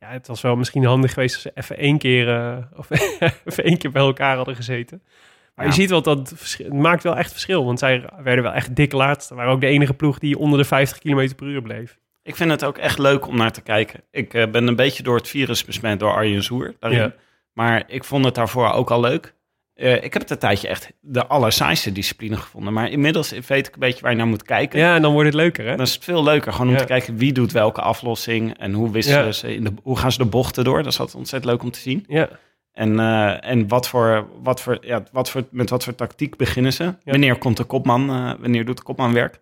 [0.00, 2.90] Ja, het was wel misschien handig geweest als ze even één keer, eh, of
[3.44, 5.02] even één keer bij elkaar hadden gezeten.
[5.54, 5.70] Maar Ja.
[5.70, 7.64] je ziet wel dat het, maakt wel echt verschil.
[7.64, 9.34] Want zij werden wel echt dik laatste.
[9.34, 11.98] waren ook de enige ploeg die onder de 50 km per uur bleef.
[12.22, 14.00] Ik vind het ook echt leuk om naar te kijken.
[14.10, 16.98] Ik eh, ben een beetje door het virus besmet door Arjen Zoer daarin.
[17.00, 17.14] Ja.
[17.52, 19.34] Maar ik vond het daarvoor ook al leuk.
[19.74, 22.72] Eh, ik heb het een tijdje echt de allersaaiste discipline gevonden.
[22.72, 24.78] Maar inmiddels weet ik een beetje waar je naar moet kijken.
[24.78, 25.70] Ja, en dan wordt het leuker, hè?
[25.76, 26.78] Dan is het veel leuker gewoon om Ja.
[26.80, 28.58] te kijken wie doet welke aflossing.
[28.58, 29.32] En hoe, wisselen Ja.
[29.32, 30.82] ze in de, hoe gaan ze de bochten door.
[30.82, 32.04] Dat is altijd ontzettend leuk om te zien.
[32.08, 32.28] Ja,
[32.74, 36.72] En, eh, en wat voor, wat voor, ja, wat voor, met wat voor tactiek beginnen
[36.72, 36.94] ze?
[37.04, 38.10] Wanneer komt de kopman?
[38.10, 39.40] eh, wanneer doet de kopman werk?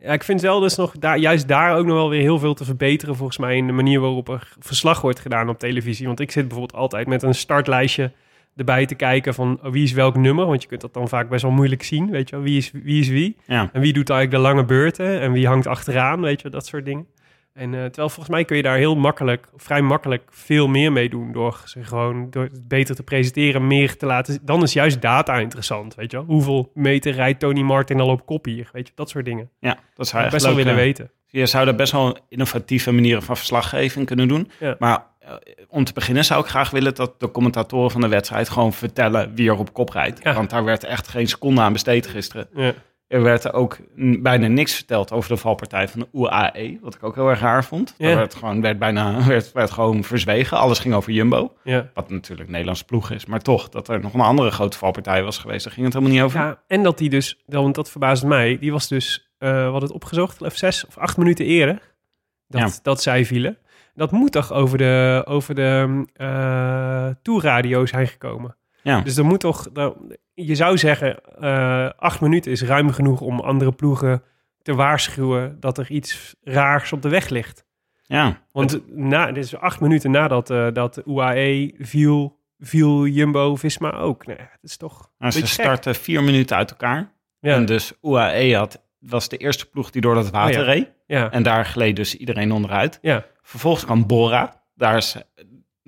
[0.00, 2.54] Ja, ik vind wel dus nog daar, juist daar ook nog wel weer heel veel
[2.54, 6.06] te verbeteren, volgens mij, in de manier waarop er verslag wordt gedaan op televisie.
[6.06, 8.12] Want ik zit bijvoorbeeld altijd met een startlijstje
[8.56, 10.46] erbij te kijken van oh, wie is welk nummer.
[10.46, 12.44] Want je kunt dat dan vaak best wel moeilijk zien, weet je wel.
[12.44, 13.00] Wie is wie?
[13.00, 13.36] Is wie?
[13.46, 13.70] Ja.
[13.72, 16.66] En wie doet eigenlijk de lange beurten en wie hangt achteraan, weet je wel, dat
[16.66, 17.06] soort dingen.
[17.58, 21.08] En eh, terwijl volgens mij kun je daar heel makkelijk, vrij makkelijk veel meer mee
[21.08, 24.38] doen door ze gewoon door het beter te presenteren, meer te laten.
[24.42, 26.26] Dan is juist data interessant, weet je wel.
[26.26, 29.50] Hoeveel meter rijdt Tony Martin al op kop hier, weet je, dat soort dingen.
[29.60, 31.10] Ja, dat zou echt best wel willen eh, weten.
[31.26, 34.50] Je zou daar best wel innovatieve manieren van verslaggeving kunnen doen.
[34.60, 34.76] Ja.
[34.78, 35.32] Maar eh,
[35.68, 39.34] om te beginnen zou ik graag willen dat de commentatoren van de wedstrijd gewoon vertellen
[39.34, 40.20] wie er op kop rijdt.
[40.22, 40.34] Ja.
[40.34, 42.48] Want daar werd echt geen seconde aan besteed gisteren.
[42.54, 42.74] Ja.
[43.08, 43.78] Er werd ook
[44.20, 47.64] bijna niks verteld over de valpartij van de UAE, wat ik ook heel erg raar
[47.64, 47.94] vond.
[47.98, 48.06] Ja.
[48.06, 50.58] Daar werd gewoon, werd bijna, werd, werd gewoon verzwegen.
[50.58, 51.90] Alles ging over Jumbo, Ja.
[51.94, 53.26] wat natuurlijk Nederlands ploeg is.
[53.26, 56.14] Maar toch, dat er nog een andere grote valpartij was geweest, daar ging het helemaal
[56.16, 56.40] niet over.
[56.40, 59.92] ja, en dat die dus, want dat verbaast mij, die was dus, eh hadden het
[59.92, 61.80] opgezocht, of zes of acht minuten eerder,
[62.46, 62.70] dat, Ja.
[62.82, 63.58] dat zij vielen.
[63.94, 68.56] Dat moet toch over de, over de eh tourradio zijn gekomen.
[68.82, 69.00] Ja.
[69.00, 69.96] Dus er moet toch, nou,
[70.34, 74.22] je zou zeggen, eh, acht minuten is ruim genoeg om andere ploegen
[74.62, 77.64] te waarschuwen dat er iets raars op de weg ligt.
[78.02, 78.40] ja.
[78.52, 84.26] Want na, dit is acht minuten nadat eh, dat UAE viel, viel Jumbo-Visma ook.
[84.26, 87.12] Nee, het is toch Nou, ze starten vier minuten uit elkaar.
[87.40, 90.72] Ja, En dus UAE had, was de eerste ploeg die door dat water Oh ja.
[90.72, 90.88] reed.
[91.06, 92.98] ja, En daar gleed dus iedereen onderuit.
[93.02, 94.62] ja, Vervolgens kwam Bora.
[94.74, 95.16] Daar is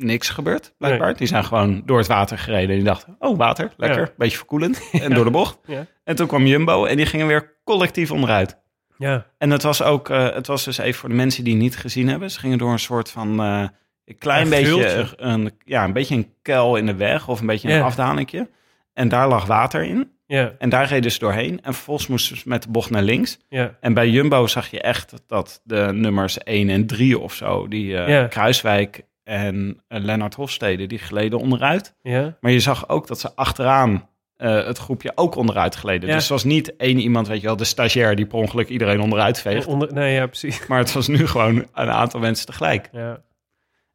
[0.04, 1.06] niks gebeurd, blijkbaar.
[1.06, 1.16] Nee.
[1.16, 2.68] Die zijn gewoon door het water gereden.
[2.70, 4.00] En die dachten, oh, water, lekker.
[4.00, 4.12] Ja.
[4.16, 4.80] Beetje verkoelend.
[5.02, 5.58] En door de bocht.
[5.66, 5.86] Ja.
[6.04, 8.56] En toen kwam Jumbo en die gingen weer collectief onderuit.
[8.98, 9.26] ja.
[9.38, 11.76] En het was ook, eh, het was dus even voor de mensen die het niet
[11.76, 12.30] gezien hebben.
[12.30, 13.64] Ze gingen door een soort van, eh,
[14.04, 17.28] een klein Een beetje, een, ja, een beetje een kuil in de weg.
[17.28, 18.48] Of een beetje een afdalingje.
[18.92, 20.10] En daar lag water in.
[20.26, 21.62] ja, En daar reden ze doorheen.
[21.62, 23.38] En vervolgens moesten ze met de bocht naar links.
[23.48, 23.76] ja.
[23.80, 27.96] En bij Jumbo zag je echt dat de nummers 1 en 3 of zo, die
[27.96, 28.26] eh, Ja.
[28.26, 31.94] Kruiswijk en uh, Lennart Hofstede, die gleden onderuit.
[32.02, 32.36] ja.
[32.40, 36.08] Maar je zag ook dat ze achteraan eh, het groepje ook onderuit gleden.
[36.08, 36.14] Ja.
[36.14, 39.00] Dus het was niet één iemand, weet je wel, de stagiair die per ongeluk iedereen
[39.00, 39.66] onderuit veegt.
[39.66, 40.60] Onder, nee, ja, precies.
[40.68, 42.88] Maar het was nu gewoon een aantal mensen tegelijk.
[42.92, 43.22] Ja.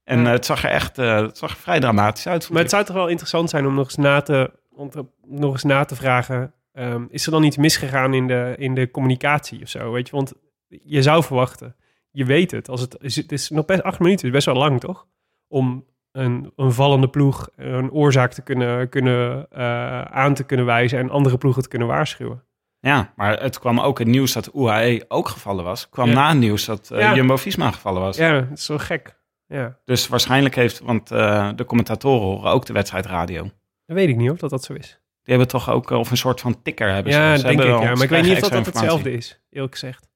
[0.04, 0.26] En Ja.
[0.26, 2.50] eh, het zag er echt eh, het zag er vrij dramatisch uit.
[2.50, 5.52] Maar het zou toch wel interessant zijn om nog eens na te, om te- nog
[5.54, 6.54] eens na te vragen...
[6.74, 9.92] ehm, is er dan iets misgegaan in de, in de communicatie of zo?
[9.92, 10.34] Weet je, want
[10.84, 11.76] je zou verwachten,
[12.12, 12.70] je weet het.
[12.70, 15.08] Als het, is- het is nog best acht minuten, is best wel lang, toch?
[15.48, 21.00] Om een, een vallende ploeg een oorzaak te kunnen, kunnen, eh, aan te kunnen wijzen...
[21.00, 22.44] en andere ploegen te kunnen waarschuwen.
[22.80, 25.90] Ja, maar het kwam ook het nieuws dat UAE ook gevallen was.
[25.90, 26.14] Kwam Ja.
[26.14, 27.16] na het nieuws dat eh, Ja.
[27.16, 28.18] Jumbo-Visma gevallen was.
[28.18, 29.16] Ja, dat is zo gek.
[29.48, 33.42] Ja, Dus waarschijnlijk heeft, want eh, de commentatoren horen ook de wedstrijdradio.
[33.86, 34.88] dat weet ik niet of dat dat zo is.
[35.24, 37.20] Die hebben toch ook, of een soort van ticker hebben ze.
[37.20, 37.66] Ja, Ze denk ik.
[37.68, 37.80] Ja.
[37.80, 40.10] Maar ik weet niet of dat, dat hetzelfde is, eerlijk gezegd.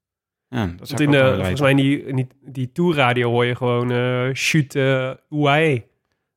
[0.50, 3.56] Ja, dat Want in de, volgens mij in die, in die, die tourradio hoor je
[3.56, 4.76] gewoon eh shoot
[5.30, 5.84] UAE.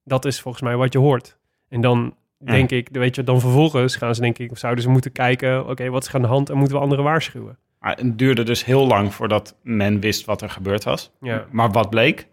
[0.05, 1.39] Dat is volgens mij wat je hoort.
[1.69, 5.13] En dan denk ik, weet je, dan vervolgens gaan ze denk ik, zouden ze moeten
[5.13, 7.59] kijken, oké, wat is er aan de hand en moeten we anderen waarschuwen?
[7.79, 11.11] Maar het duurde dus heel lang voordat men wist wat er gebeurd was.
[11.21, 11.47] Ja.
[11.51, 12.27] Maar wat bleek?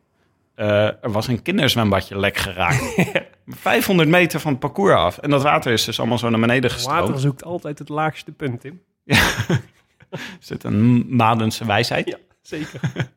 [0.55, 2.95] Eh, er was een kinderzwembadje lek geraakt.
[3.47, 5.17] 500 meter van het parcours af.
[5.17, 6.99] En dat water is dus allemaal zo naar beneden gestroomd.
[6.99, 8.81] Water zoekt altijd het laagste punt, Tim.
[9.05, 9.45] Is
[10.47, 12.07] dit een Madense wijsheid?
[12.07, 12.79] Ja, zeker.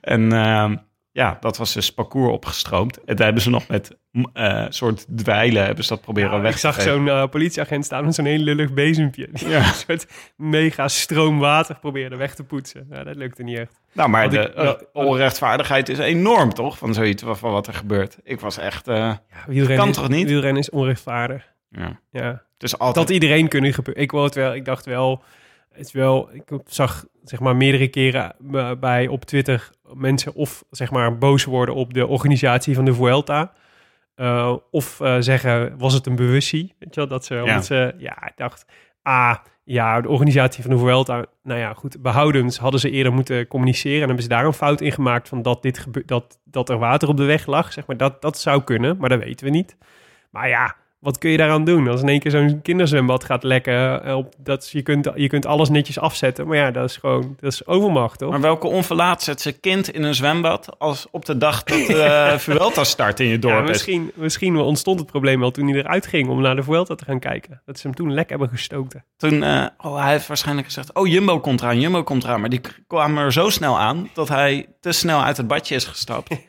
[0.00, 0.76] En ehm,
[1.12, 3.04] ja, dat was dus parcours opgestroomd.
[3.04, 3.96] En daar hebben ze nog met
[4.32, 6.90] eh soort dweilen hebben ze dat proberen Ja, weg ik te zag geven.
[6.92, 9.28] zo'n eh, politieagent staan met zo'n heel lullig bezempje.
[9.32, 9.58] Die Ja.
[9.68, 12.86] een soort mega stroom water probeerde weg te poetsen.
[12.90, 13.80] Ja, dat lukte niet echt.
[13.92, 16.78] Nou, maar Want de ik- eh, onrechtvaardigheid is enorm, toch?
[16.78, 18.16] Van zoiets van wat er gebeurt.
[18.24, 18.86] Ik was echt...
[18.86, 20.26] Ja, wielrennen, Kan is- toch niet?
[20.28, 21.52] Wielrennen is onrechtvaardig.
[21.70, 22.00] ja.
[22.10, 22.26] Ja.
[22.52, 23.10] Het is Dat altijd...
[23.10, 24.02] iedereen kunnen gebeuren.
[24.02, 25.22] Ik, wou het wel, ik dacht wel,
[25.76, 30.90] is wel, ik zag zeg maar meerdere keren eh, bij op Twitter mensen of zeg
[30.90, 33.52] maar boos worden op de organisatie van de Vuelta.
[34.14, 36.74] Eh, of eh, zeggen, was het een bewustie?
[36.78, 38.66] Weet je wel, dat ze, ja, ik dacht,
[39.02, 43.46] ah, ja, de organisatie van de Vuelta, nou ja, goed, behoudens hadden ze eerder moeten
[43.46, 46.78] communiceren en hebben ze daar een fout in gemaakt van dat, dit dat, dat er
[46.78, 49.52] water op de weg lag, zeg maar, dat, dat zou kunnen, maar dat weten we
[49.52, 49.76] niet.
[50.30, 51.88] Maar ja, wat kun je daaraan doen?
[51.88, 55.46] Als in één keer zo'n kinderzwembad gaat lekken, eh, op, dat, je, kunt, je kunt
[55.46, 58.30] alles netjes afzetten, maar ja, dat is gewoon, dat is overmacht, toch?
[58.30, 62.34] Maar welke onverlaat zet zijn kind in een zwembad als op de dag dat de
[62.38, 63.68] Vuelta start in je dorp Ja, is?
[63.68, 67.04] misschien, misschien ontstond het probleem wel toen hij eruit ging om naar de Vuelta te
[67.04, 67.62] gaan kijken.
[67.64, 69.04] Dat ze hem toen lek hebben gestoten.
[69.16, 72.40] Toen, eh, oh, hij heeft waarschijnlijk gezegd, oh, Jumbo komt eraan, Jumbo komt eraan.
[72.40, 75.84] Maar die kwamen er zo snel aan dat hij te snel uit het badje is
[75.84, 76.36] gestapt.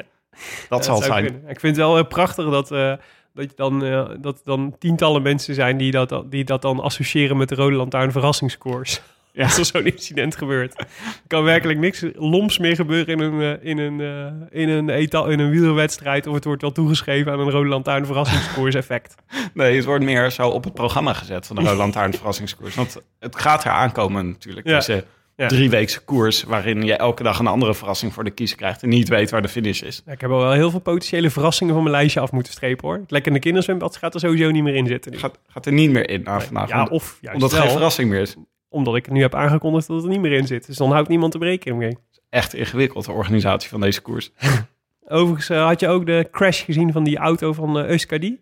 [0.70, 1.24] Dat zal het zijn.
[1.26, 1.42] kunnen.
[1.42, 2.94] Ik vind het wel eh, prachtig dat, eh,
[3.36, 7.38] dat, je dan, eh, dat dan tientallen mensen zijn die dat, die dat dan associëren
[7.38, 9.02] met de Rode Lantaarn verrassingskoers.
[9.32, 9.44] Ja.
[9.44, 10.80] Als er zo'n incident gebeurt.
[10.80, 10.88] Er
[11.28, 15.28] kan werkelijk niks loms meer gebeuren in een, eh, in een, eh, in een, eta-
[15.28, 16.28] in een wielerwedstrijd.
[16.28, 19.16] Of het wordt wel toegeschreven aan een Rode Lantaarn verrassingskoers effect.
[19.54, 22.76] Nee, het wordt meer zo op het programma gezet van de Rode Lantaarn verrassingskoers.
[22.76, 24.68] Want het gaat er aankomen natuurlijk.
[24.68, 24.76] Ja.
[24.76, 25.06] Deze
[25.38, 25.48] Ja.
[25.48, 29.08] drieweekse koers waarin je elke dag een andere verrassing voor de kiezer krijgt en niet
[29.10, 30.02] weet waar de finish is.
[30.06, 32.88] Ja, ik heb al wel heel veel potentiële verrassingen van mijn lijstje af moeten strepen
[32.88, 32.98] hoor.
[32.98, 35.12] Het lekkende kinderzwembad gaat er sowieso niet meer in zitten.
[35.12, 35.18] nu.
[35.18, 36.70] Gaat, gaat er niet meer in na vandaag.
[36.70, 38.36] ja, of juist omdat het geen verrassing meer is.
[38.70, 40.66] omdat ik nu heb aangekondigd dat het er niet meer in zit.
[40.68, 41.98] Dus dan houdt niemand de berekening mee.
[42.30, 44.32] Echt ingewikkeld, de organisatie van deze koers.
[45.08, 48.40] Overigens eh, had je ook de crash gezien van die auto van eh Euskadi.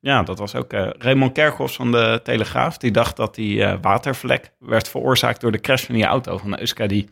[0.00, 2.78] Ja, dat was ook eh Raymond Kerkhoffs van de Telegraaf.
[2.78, 6.50] Die dacht dat die eh, watervlek werd veroorzaakt door de crash van die auto van
[6.50, 7.08] de Euskadi.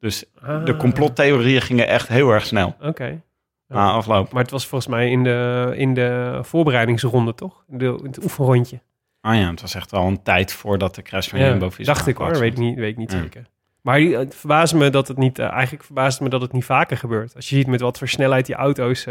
[0.00, 3.20] Dus de Ah, complottheorieën gingen echt heel erg snel Oké.
[3.68, 4.32] na afloop.
[4.32, 7.64] Maar het was volgens mij in de, in de voorbereidingsronde, toch?
[7.66, 8.80] De, het oefenrondje.
[9.20, 12.06] Ah ja, het was echt al een tijd voordat de crash van Ja, Jumbo-Visma dacht
[12.06, 13.18] ik hoor, weet ik niet, weet niet Ja.
[13.20, 13.46] zeker.
[13.80, 16.96] Maar het verbaasde me dat het niet, eh, eigenlijk verbaasde me dat het niet vaker
[16.96, 17.34] gebeurt.
[17.36, 19.06] Als je ziet met wat voor snelheid die auto's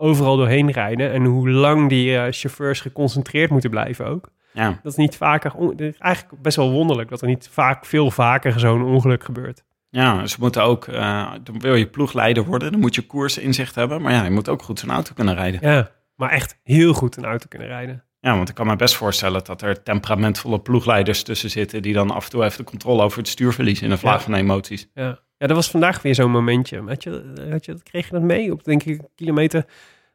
[0.00, 4.28] overal doorheen rijden en hoe lang die eh, chauffeurs geconcentreerd moeten blijven ook.
[4.52, 7.48] Ja, Dat is niet vaker, on- het is eigenlijk best wel wonderlijk dat er niet
[7.52, 9.64] vaak, veel vaker zo'n ongeluk gebeurt.
[9.90, 14.02] ja ze moeten ook, eh, dan wil je ploegleider worden, dan moet je koersinzicht hebben.
[14.02, 15.60] Maar ja, je moet ook goed zo'n auto kunnen rijden.
[15.62, 18.04] Ja, maar echt heel goed een auto kunnen rijden.
[18.20, 21.82] Ja, want ik kan me best voorstellen dat er temperamentvolle ploegleiders tussen zitten...
[21.82, 24.16] die dan af en toe even de controle over het stuur verliezen in een vlaag
[24.18, 24.20] Ja.
[24.24, 24.88] van emoties.
[24.94, 25.18] Ja.
[25.40, 26.82] Ja, dat was vandaag weer zo'n momentje.
[26.82, 28.52] Had je, had je, kreeg je dat mee?
[28.52, 29.66] Op denk ik kilometer,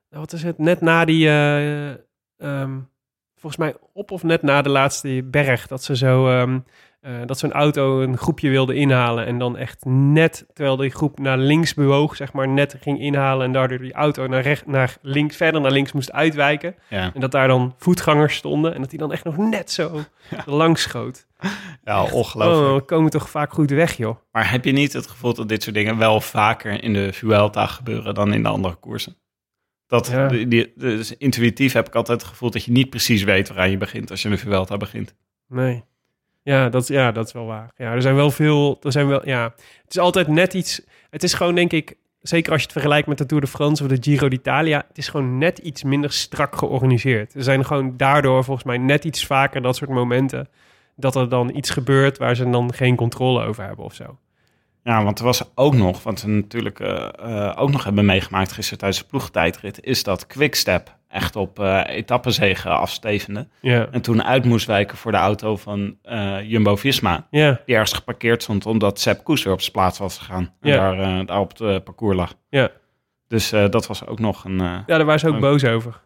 [0.10, 1.90] nou, wat is het, net na die, eh,
[2.38, 2.80] ehm,
[3.36, 6.60] volgens mij op of net na de laatste berg, dat ze zo, ehm,
[7.06, 11.20] eh, dat zo'n auto een groepje wilde inhalen en dan echt net, terwijl die groep
[11.20, 14.98] naar links bewoog, zeg maar, net ging inhalen en daardoor die auto naar, recht, naar
[15.02, 16.76] links, verder naar links moest uitwijken.
[16.90, 20.00] Ja, En dat daar dan voetgangers stonden en dat die dan echt nog net zo
[20.46, 21.26] langs schoot.
[21.84, 22.70] ja ongelooflijk.
[22.70, 24.18] Oh, we komen toch vaak goed weg, joh.
[24.32, 27.66] Maar heb je niet het gevoel dat dit soort dingen wel vaker in de Vuelta
[27.66, 29.16] gebeuren dan in de andere koersen?
[29.88, 30.28] Dat, Ja.
[30.28, 33.78] die, dus intuïtief heb ik altijd het gevoel dat je niet precies weet waaraan je
[33.78, 35.16] begint als je de Vuelta begint.
[35.48, 35.84] Nee.
[36.46, 37.72] Ja dat, ja, dat is wel waar.
[37.78, 38.78] Ja, er zijn wel veel.
[38.82, 39.44] Er zijn wel, ja.
[39.84, 40.82] Het is altijd net iets.
[41.10, 41.98] Het is gewoon, denk ik.
[42.22, 44.86] Zeker als je het vergelijkt met de Tour de France of de Giro d'Italia.
[44.88, 47.34] Het is gewoon net iets minder strak georganiseerd.
[47.34, 50.50] Er zijn gewoon daardoor volgens mij net iets vaker dat soort momenten.
[50.96, 54.18] Dat er dan iets gebeurt waar ze dan geen controle over hebben of zo.
[54.88, 58.52] Ja, want er was ook nog, wat we natuurlijk eh, eh, ook nog hebben meegemaakt
[58.52, 63.48] gisteren tijdens de ploegtijdrit, is dat Quickstep echt op eh etappenzegen afstevende.
[63.92, 65.98] En toen uit moest wijken voor de auto van
[66.44, 67.28] Jumbo-Visma.
[67.30, 67.62] Ja.
[67.66, 70.54] Die ergens geparkeerd stond omdat Sepp Koes weer op zijn plaats was gegaan.
[70.62, 72.34] En daar, daar op het parcours lag.
[72.50, 72.72] Ja.
[73.28, 74.58] Dus dat was ook nog een...
[74.58, 76.02] ja, daar waren ze ook boos over.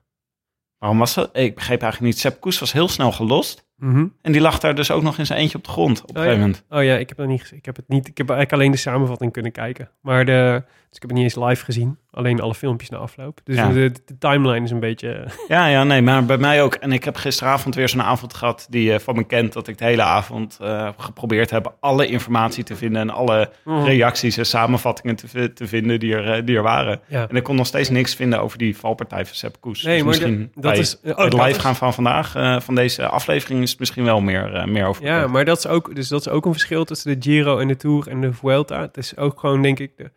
[0.77, 1.29] waarom was dat?
[1.37, 2.21] Ik begreep eigenlijk niet.
[2.21, 3.67] Sepp Koes was heel snel gelost.
[3.79, 4.05] Mhm.
[4.21, 6.15] En die lag daar dus ook nog in zijn eentje op de grond op een
[6.15, 6.21] ja.
[6.21, 6.65] gegeven moment.
[6.69, 7.51] Oh ja, ik heb dat niet.
[7.55, 8.07] Ik heb het niet.
[8.07, 9.89] Ik heb eigenlijk alleen de samenvatting kunnen kijken.
[10.01, 11.97] Maar de, Dus ik heb het niet eens live gezien.
[12.11, 13.39] Alleen alle filmpjes na afloop.
[13.43, 13.67] Dus Ja.
[13.71, 15.27] de, de timeline is een beetje...
[15.47, 16.73] Ja, ja, nee, maar bij mij ook.
[16.75, 19.53] En ik heb gisteravond weer zo'n avond gehad die eh, van me kent...
[19.53, 23.01] dat ik de hele avond eh, geprobeerd heb alle informatie te vinden...
[23.01, 23.83] en alle Mhm.
[23.83, 26.99] reacties en samenvattingen te, te vinden die er, eh, die er waren.
[27.07, 27.27] Ja.
[27.29, 29.83] En ik kon nog steeds niks vinden over die valpartij van Sepp Koes.
[29.83, 32.31] Nee, dus maar misschien dat- is- oh, het live is- gaan van vandaag,
[32.63, 33.61] van deze aflevering...
[33.61, 36.29] is het misschien wel meer, meer over Ja, maar dat is, ook, dus dat is
[36.29, 38.81] ook een verschil tussen de Giro en de Tour en de Vuelta.
[38.81, 40.11] Het is ook gewoon, denk ik, de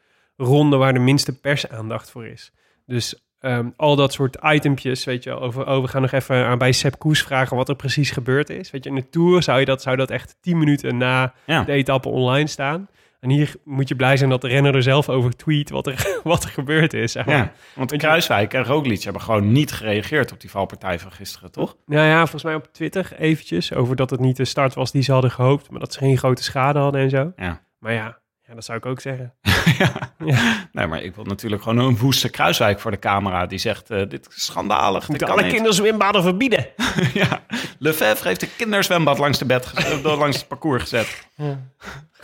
[0.44, 2.52] ronde waar de minste persaandacht voor is.
[2.87, 6.46] Dus ehm, al dat soort itempjes, weet je wel, over, oh, we gaan nog even
[6.46, 8.70] aan bij Sepp Koes vragen wat er precies gebeurd is.
[8.70, 11.62] Weet je, in de Tour zou, je dat, zou dat echt tien minuten na Ja.
[11.64, 12.88] de etappe online staan.
[13.20, 16.07] En hier moet je blij zijn dat de renner er zelf over tweet wat er,
[16.24, 17.12] wat er gebeurd is.
[17.12, 17.37] zeg maar.
[17.37, 21.76] Ja, want Kruiswijk en Roglic hebben gewoon niet gereageerd op die valpartij van gisteren, toch?
[21.87, 25.02] Nou ja, volgens mij op Twitter eventjes over dat het niet de start was die
[25.02, 27.33] ze hadden gehoopt, maar dat ze geen grote schade hadden en zo.
[27.37, 27.61] Ja.
[27.78, 28.18] Maar ja,
[28.52, 29.34] ja dat zou ik ook zeggen.
[29.78, 29.92] ja.
[30.24, 30.68] Ja.
[30.72, 33.46] Nee, maar ik wil natuurlijk gewoon een woeste Kruiswijk voor de camera.
[33.46, 35.06] Die zegt, eh, dit is schandalig.
[35.06, 35.52] kan alle niet.
[35.52, 36.66] kinderzwembaden verbieden.
[37.14, 37.44] ja.
[37.78, 41.28] Lefebvre heeft een kinderzwembad langs, de bed gezet, eh, langs het parcours gezet.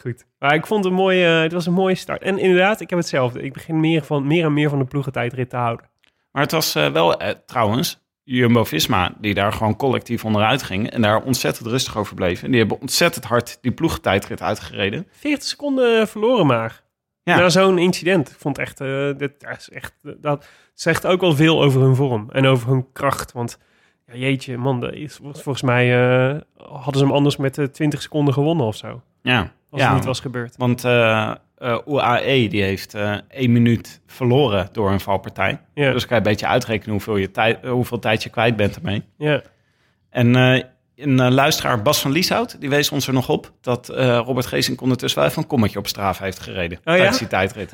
[0.01, 0.27] Goed.
[0.39, 2.23] Maar ik vond het een mooie, het was een mooie start.
[2.23, 3.43] En inderdaad, ik heb hetzelfde.
[3.43, 5.87] Ik begin meer, van, meer en meer van de ploegentijdrit te houden.
[6.31, 9.15] Maar het was eh, wel, trouwens, Jumbo-Visma...
[9.21, 10.91] die daar gewoon collectief onderuit ging...
[10.91, 12.43] en daar ontzettend rustig over bleef.
[12.43, 15.07] En die hebben ontzettend hard die ploegentijdrit uitgereden.
[15.11, 16.83] 40 seconden verloren maar.
[17.23, 17.37] Ja.
[17.37, 18.31] Na zo'n incident.
[18.31, 21.81] Ik vond echt, eh, dit dat is echt, eh, dat zegt ook wel veel over
[21.81, 23.33] hun vorm en over hun kracht.
[23.33, 23.59] Want
[24.07, 25.87] ja, jeetje, man, is, volgens mij
[26.31, 29.03] eh, hadden ze hem anders met eh, 20 seconden gewonnen of zo.
[29.23, 30.57] Ja, Als ja het niet was gebeurd.
[30.57, 30.83] want
[31.59, 35.61] eh, eh, UAE die heeft eh één minuut verloren door een valpartij.
[35.75, 38.77] Dus kan je een beetje uitrekenen hoeveel, je tijd, eh, hoeveel tijd je kwijt bent
[38.77, 39.03] ermee.
[40.11, 40.35] En
[40.95, 43.53] een luisteraar, Bas van Lieshout, die wees ons er nog op...
[43.61, 43.89] dat
[44.25, 46.79] Robert Geesink ondertussen wel even een kommetje op straaf heeft gereden.
[46.85, 46.95] ja?
[46.95, 47.71] tijdens die tijdrit.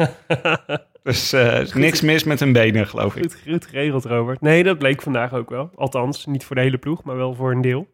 [1.03, 1.33] dus
[1.75, 3.39] niks mis met hun benen, geloof ik.
[3.49, 4.41] Goed, geregeld, Robert.
[4.41, 5.71] Nee, dat bleek vandaag ook wel.
[5.75, 7.89] Althans, niet voor de hele ploeg, maar wel voor een deel.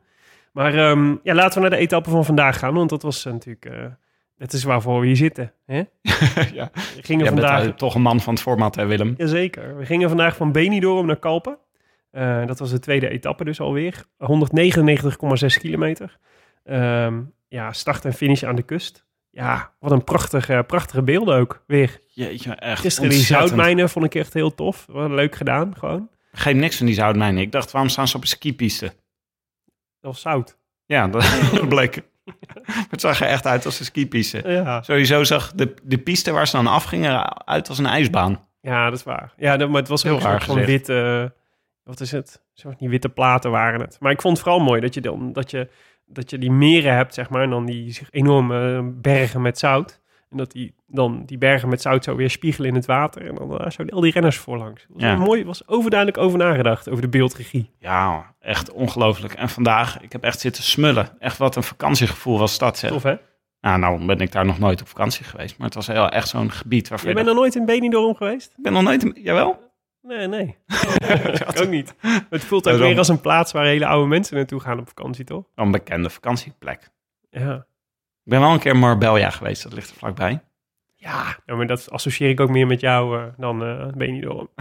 [0.53, 2.75] Maar ehm, ja, laten we naar de etappe van vandaag gaan.
[2.75, 3.67] Want dat was natuurlijk...
[4.41, 5.53] dat is waarvoor we hier zitten.
[5.67, 5.77] Hè?
[6.59, 6.71] ja.
[6.73, 7.75] We gingen Jij bent vandaag...
[7.77, 9.15] toch een man van het format, hè Willem?
[9.17, 9.77] Jazeker.
[9.77, 11.59] We gingen vandaag van Benidorm naar Kalpen.
[12.11, 14.05] Eh, dat was de tweede etappe dus alweer.
[14.17, 16.19] 199,6 kilometer.
[16.65, 19.07] Ehm, ja, start en finish aan de kust.
[19.31, 22.01] Ja, wat een prachtige, prachtige beelden ook weer.
[22.07, 24.87] Jeetje, echt Gisteren die zoutmijnen vond ik echt heel tof.
[24.89, 26.09] Wat leuk gedaan, gewoon.
[26.33, 27.43] Geen niks van die zoutmijnen.
[27.43, 28.87] Ik dacht, waarom staan ze op een skipiste?
[30.01, 30.59] Dat was zout.
[30.87, 31.29] Ja, dat
[31.69, 32.03] bleek.
[32.91, 34.43] Het zag er echt uit als een skipiste.
[34.47, 38.47] Ja, Sowieso zag de, de piste waar ze dan afgingen uit als een ijsbaan.
[38.61, 39.33] ja dat is waar.
[39.37, 40.67] Ja, dat, maar het was Heel ook raar gezegd.
[40.67, 41.33] witte...
[41.85, 42.43] Wat is het?
[42.79, 43.97] Die witte platen waren het.
[44.01, 45.69] Maar ik vond het vooral mooi dat je, dan, dat je,
[46.07, 47.43] dat je die meren hebt, zeg maar.
[47.43, 50.00] En dan die enorme bergen met zout.
[50.31, 53.27] En dat die, dan die bergen met zout zo weer spiegelen in het water.
[53.29, 54.87] En dan zo al die renners voorlangs.
[54.89, 55.17] Was Ja.
[55.17, 57.71] mooi, was overduidelijk over nagedacht, over de beeldregie.
[57.79, 59.33] Ja, echt ongelooflijk.
[59.35, 61.09] En vandaag, ik heb echt zitten smullen.
[61.19, 62.91] Echt wat een vakantiegevoel was dat, zeg.
[62.91, 63.15] Tof, hè?
[63.61, 65.59] Nou, nou ben ik daar nog nooit op vakantie geweest.
[65.59, 68.53] Maar het was heel, echt zo'n gebied waarvan Je bent nog nooit in Benidorm geweest?
[68.57, 69.03] Ik ben nog nooit...
[69.05, 69.69] in- Jawel?
[70.03, 70.57] Nee, nee.
[71.61, 71.95] ook niet.
[72.31, 75.25] Het voelt ook meer als een plaats waar hele oude mensen naartoe gaan op vakantie,
[75.25, 75.45] toch?
[75.55, 76.91] Een bekende vakantieplek.
[77.31, 77.67] Ja.
[78.25, 79.63] Ik ben wel een keer Marbella geweest.
[79.63, 80.41] Dat ligt er vlakbij.
[80.95, 84.49] Ja, ja, maar dat associeer ik ook meer met jou eh, dan eh Benidorm.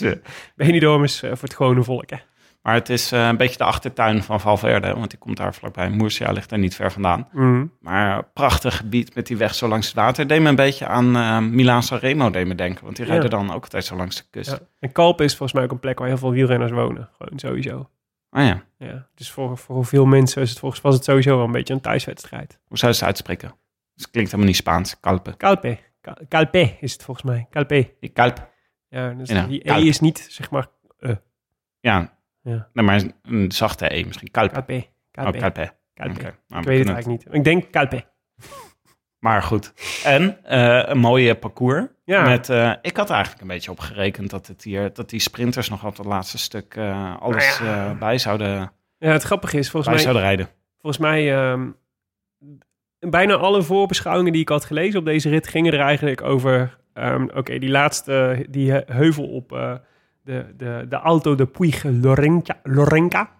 [0.00, 0.12] Eh,
[0.56, 2.16] Benidorm is voor het gewone volk, hè?
[2.62, 4.94] maar het is een beetje de achtertuin van Valverde.
[4.94, 5.90] Want die komt daar vlakbij.
[5.90, 7.28] Murcia ligt er niet ver vandaan.
[7.32, 7.64] Mhm.
[7.80, 10.26] Maar prachtig gebied met die weg zo langs het water.
[10.26, 12.84] Deed me een beetje aan eh Milaan Sanremo deed me denken.
[12.84, 13.10] Want die Ja.
[13.12, 14.50] rijden dan ook altijd zo langs de kust.
[14.50, 14.58] Ja.
[14.80, 17.08] En Kalpen is volgens mij ook een plek waar heel veel wielrenners wonen.
[17.18, 17.88] Gewoon sowieso.
[18.30, 18.64] Oh ja.
[18.78, 19.08] Ja.
[19.14, 21.80] Dus voor, voor veel mensen is het volgens was het sowieso wel een beetje een
[21.80, 22.58] thuiswedstrijd.
[22.66, 23.54] Hoe zou je het uitspreken?
[23.94, 25.00] Het klinkt helemaal niet Spaans.
[25.00, 25.36] Kalpe.
[25.36, 25.78] Calpe.
[26.00, 27.46] Cal- Calpe is het volgens mij.
[27.50, 27.94] Calpe.
[28.00, 28.50] Die Kalp.
[28.88, 29.86] Ja, dus Ja, die E Calpe.
[29.86, 30.66] is niet, zeg maar,
[31.80, 32.18] Ja.
[32.42, 32.68] Ja.
[32.72, 34.30] Nee, maar een zachte E misschien.
[34.30, 34.58] Calpe.
[34.58, 34.66] Oh,
[35.10, 35.38] Calpe.
[35.38, 35.72] Kalpe.
[35.94, 36.22] Calpe.
[36.48, 37.34] Nou, Ik weet het eigenlijk niet.
[37.34, 38.04] Ik denk Calpe.
[39.20, 39.72] Maar goed.
[40.04, 41.86] En eh, een mooie parcours.
[42.04, 42.22] Ja.
[42.28, 45.68] Met, eh, ik had eigenlijk een beetje op gerekend dat, het hier, dat die sprinters
[45.68, 47.94] nog op het laatste stuk eh, alles Nou ja.
[47.94, 50.48] bij, zouden, Ja, het grappige is, volgens bij mij, zouden rijden.
[50.80, 51.68] volgens mij ehm,
[52.98, 57.26] bijna alle voorbeschouwingen die ik had gelezen op deze rit gingen er eigenlijk over, ehm,
[57.34, 59.48] oké, die laatste, die he- heuvel op
[60.22, 63.30] de, de, de Alto de Puig Lorenca, Lorenca.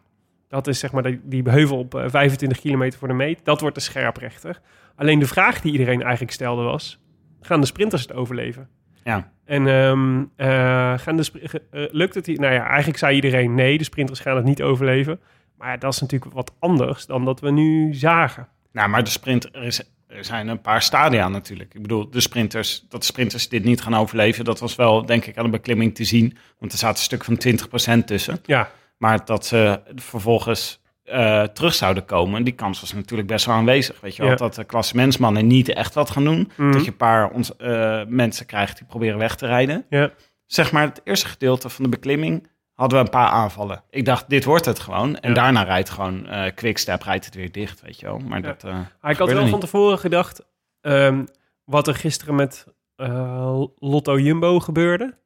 [0.48, 3.44] Dat is zeg maar die, die heuvel op eh, 25 kilometer voor de meet.
[3.44, 4.60] Dat wordt de scherprechter.
[5.00, 7.00] Alleen de vraag die iedereen eigenlijk stelde was,
[7.40, 8.68] gaan de sprinters het overleven?
[9.04, 9.32] Ja.
[9.44, 11.30] En ehm, eh, gaan de
[11.70, 12.40] eh, lukt het hier?
[12.40, 15.20] Nou ja, eigenlijk zei iedereen nee, de sprinters gaan het niet overleven.
[15.56, 18.48] Maar ja, dat is natuurlijk wat anders dan dat we nu zagen.
[18.72, 21.74] Nou, maar de sprint, is er zijn een paar stadia natuurlijk.
[21.74, 25.24] Ik bedoel, de sprinters, dat de sprinters dit niet gaan overleven, dat was wel, denk
[25.24, 26.36] ik, aan de beklimming te zien.
[26.58, 28.38] Want er zaten een stuk van 20% tussen.
[28.44, 30.79] Ja, Maar dat ze vervolgens
[31.10, 34.00] eh, terug zouden komen, die kans was natuurlijk best wel aanwezig.
[34.00, 34.36] Weet je wel, Ja.
[34.36, 36.50] dat de klassementsmannen niet echt wat gaan doen.
[36.56, 36.72] Mhm.
[36.72, 39.84] Dat je een paar ons, eh, mensen krijgt die proberen weg te rijden.
[39.88, 40.10] ja.
[40.46, 43.82] Zeg maar, het eerste gedeelte van de beklimming hadden we een paar aanvallen.
[43.90, 45.16] Ik dacht, dit wordt het gewoon.
[45.18, 45.34] En Ja.
[45.34, 48.18] daarna rijdt gewoon eh Quickstep, rijdt het weer dicht, weet je wel.
[48.18, 48.64] Maar dat...
[48.64, 48.78] eh,
[49.10, 49.50] ik had wel niet.
[49.50, 50.46] van tevoren gedacht,
[50.80, 51.24] ehm,
[51.64, 55.18] wat er gisteren met eh, Lotto Jumbo gebeurde,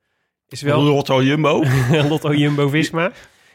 [0.48, 0.82] is wel...
[0.82, 1.62] Lotto Jumbo.
[2.08, 3.10] Lotto Jumbo Visma.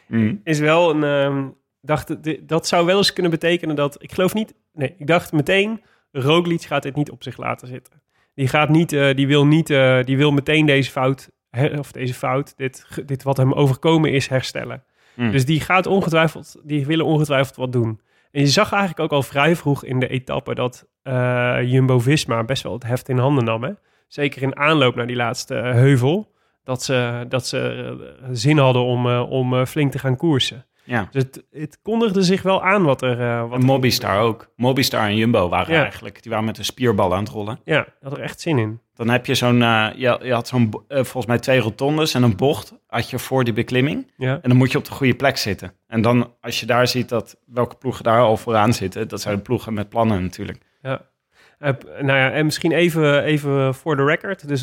[0.06, 0.40] Mm.
[0.44, 1.04] is wel een.
[1.04, 1.48] ehm,
[1.82, 4.02] dacht, di- dat zou wel eens kunnen betekenen dat.
[4.02, 4.54] Ik geloof niet.
[4.72, 5.82] Nee, ik dacht meteen.
[6.12, 8.02] Roglic gaat dit niet op zich laten zitten.
[8.34, 8.92] Die gaat niet.
[8.92, 9.70] eh, die wil niet.
[9.70, 11.30] eh, die wil meteen deze fout.
[11.78, 12.56] of deze fout.
[12.56, 14.84] Dit, dit wat hem overkomen is herstellen.
[15.14, 15.30] Mm.
[15.30, 16.56] Dus die gaat ongetwijfeld.
[16.64, 18.00] Die willen ongetwijfeld wat doen.
[18.30, 22.44] En je zag eigenlijk ook al vrij vroeg in de etappe dat eh, Jumbo Visma
[22.44, 23.62] best wel het heft in handen nam.
[23.62, 23.70] Hè?
[24.08, 26.32] Zeker in aanloop naar die laatste eh, heuvel.
[26.64, 27.58] Dat ze, dat ze
[28.22, 30.66] eh, zin hadden om, eh, om eh, flink te gaan koersen.
[30.90, 31.08] Ja.
[31.10, 33.20] Dus het, het kondigde zich wel aan wat er...
[33.20, 34.52] eh, wat En Mobistar ook.
[34.56, 35.82] Mobistar en Jumbo waren Ja.
[35.82, 37.60] eigenlijk, die waren met een spierbal aan het rollen.
[37.64, 38.80] Ja, had er echt zin in.
[38.94, 42.22] Dan heb je zo'n, eh, je, je had zo'n, eh, volgens mij twee rotondes en
[42.22, 44.10] een bocht had je voor die beklimming.
[44.16, 45.72] Ja, En dan moet je op de goede plek zitten.
[45.86, 49.36] En dan, als je daar ziet dat welke ploegen daar al vooraan zitten, dat zijn
[49.36, 50.58] de ploegen met plannen natuurlijk.
[50.82, 51.08] ja.
[52.00, 54.48] Nou ja, en misschien even, even voor de record.
[54.48, 54.60] Dus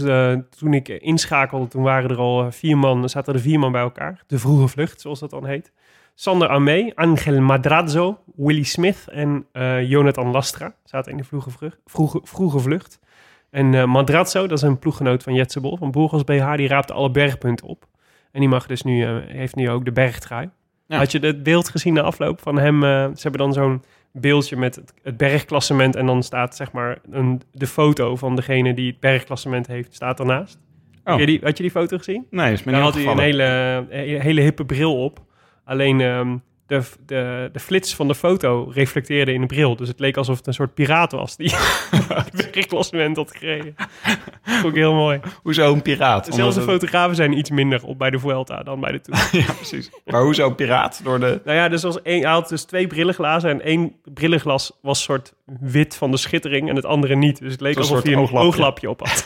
[0.58, 4.24] toen ik inschakelde, toen waren er al vier man, zaten er vier man bij elkaar.
[4.28, 5.72] De vroege vlucht, zoals dat dan heet.
[6.20, 11.78] Sander Amé, Angel Madrazo, Willy Smith en eh, Jonathan Lastra zaten in de vroege, vlucht,
[11.86, 13.00] vroege, vroege vlucht.
[13.50, 16.94] En eh Madrazo, dat is een ploeggenoot van Jetse Bol, van Burgos BH, die raapte
[16.94, 17.86] alle bergpunten op.
[18.32, 20.50] En die mag dus nu, eh, heeft nu ook de bergtrui.
[20.88, 20.98] Ja.
[20.98, 22.82] Had je het beeld gezien na afloop van hem?
[22.82, 27.42] ze hebben dan zo'n beeldje met het, het bergklassement en dan staat zeg maar een,
[27.52, 30.60] de foto van degene die het bergklassement heeft, staat ernaast.
[31.04, 31.04] Oh.
[31.04, 32.28] Had, je die, had je die foto gezien?
[32.30, 35.26] Nee, is me Daar niet had hij een hele, hele hippe bril op.
[35.68, 39.76] Alleen ehm, de, de, de flits van de foto reflecteerde in de bril.
[39.76, 41.54] Dus het leek alsof het een soort piraat was die
[42.32, 43.76] het bergklassement had gereden.
[44.44, 45.20] Vond ik heel mooi.
[45.44, 46.28] Hoezo een piraat?
[46.32, 49.30] Zelfs de fotografen zijn iets minder op bij de Vuelta dan bij de Tour.
[49.48, 49.90] Ja, precies.
[50.06, 51.02] Maar hoezo een piraat?
[51.04, 51.42] Door de...
[51.46, 55.34] Nou ja, dus als één, hij had dus twee brillenglazen en één brillenglas was soort
[55.46, 57.40] wit van de schittering en het andere niet.
[57.40, 58.48] Dus het leek alsof hij een ooglapje.
[58.48, 59.24] ooglapje, op had.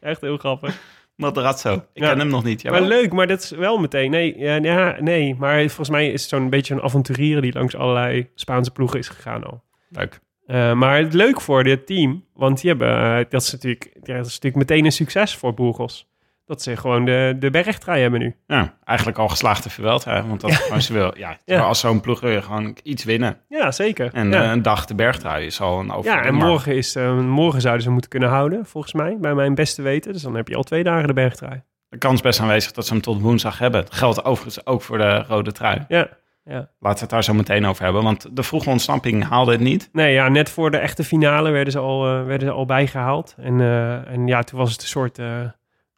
[0.00, 0.80] Echt heel grappig.
[1.16, 1.72] Materazzo.
[1.74, 2.08] Ik Ja.
[2.08, 2.64] ken hem nog niet.
[2.64, 4.10] Maar leuk, maar dat is wel meteen.
[4.10, 8.30] Nee, ja, nee, maar volgens mij is het zo'n beetje een avonturier die langs allerlei
[8.34, 9.62] Spaanse ploegen is gegaan al.
[9.88, 10.20] Leuk.
[10.46, 14.26] Eh, maar het leuk voor dit team, want die hebben, eh, dat, is natuurlijk, dat
[14.26, 16.08] is natuurlijk meteen een succes voor Burgos.
[16.46, 18.36] Dat ze gewoon de, de bergtrui hebben nu.
[18.46, 19.70] Ja, eigenlijk al geslaagde
[20.04, 20.26] hè?
[20.26, 21.18] Want dat ze wil.
[21.18, 21.60] Ja, Ja.
[21.60, 23.36] als zo'n ploeg wil je gewoon iets winnen.
[23.48, 24.10] Ja, zeker.
[24.12, 24.42] En ja.
[24.44, 26.10] eh, een dag de bergtrui is al een over.
[26.10, 29.54] ja, en morgen, is, eh, morgen zouden ze moeten kunnen houden, volgens mij, bij mijn
[29.54, 30.12] beste weten.
[30.12, 31.62] Dus dan heb je al twee dagen de bergtrui.
[31.88, 33.80] De kans best aanwezig dat ze hem tot woensdag hebben.
[33.84, 35.84] Dat geldt overigens ook voor de rode trui.
[35.88, 36.08] Ja,
[36.44, 36.56] ja.
[36.56, 38.02] Laten we het daar zo meteen over hebben.
[38.02, 39.88] Want de vroege ontsnapping haalde het niet.
[39.92, 43.34] Nee, ja, net voor de echte finale werden ze al, eh, werden ze al bijgehaald.
[43.38, 45.26] En, eh, en ja, toen was het een soort eh,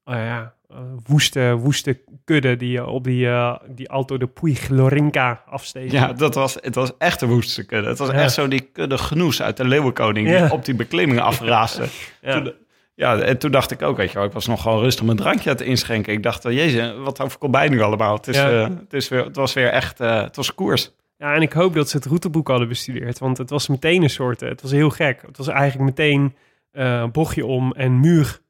[0.08, 4.68] oh ja, eh, woeste, woeste kudde die eh, op die, eh, die Alto de Puig
[4.68, 5.98] Lorinca afstegen.
[5.98, 7.88] Ja, dat was, het was echt een woeste kudde.
[7.88, 8.14] Het was Ja.
[8.14, 10.26] echt zo die kudde genoes uit de Leeuwenkoning...
[10.28, 10.48] die Ja.
[10.50, 11.84] op die beklimmingen afraasde.
[12.20, 12.32] Ja.
[12.32, 12.52] Toen,
[12.94, 15.16] ja, en toen dacht ik ook, weet je wel, ik was nog gewoon rustig mijn
[15.16, 16.12] drankje aan het inschenken.
[16.12, 18.16] Ik dacht, jezus, wat overkomt bij nu allemaal?
[18.16, 18.44] Het, is, Ja.
[18.50, 20.92] het, is weer, het was weer echt, het was koers.
[21.18, 23.18] Ja, en ik hoop dat ze het routeboek hadden bestudeerd.
[23.18, 24.40] Want het was meteen een soort...
[24.40, 25.22] Het was heel gek.
[25.26, 26.34] Het was eigenlijk meteen
[27.12, 28.40] bochtje om en muur.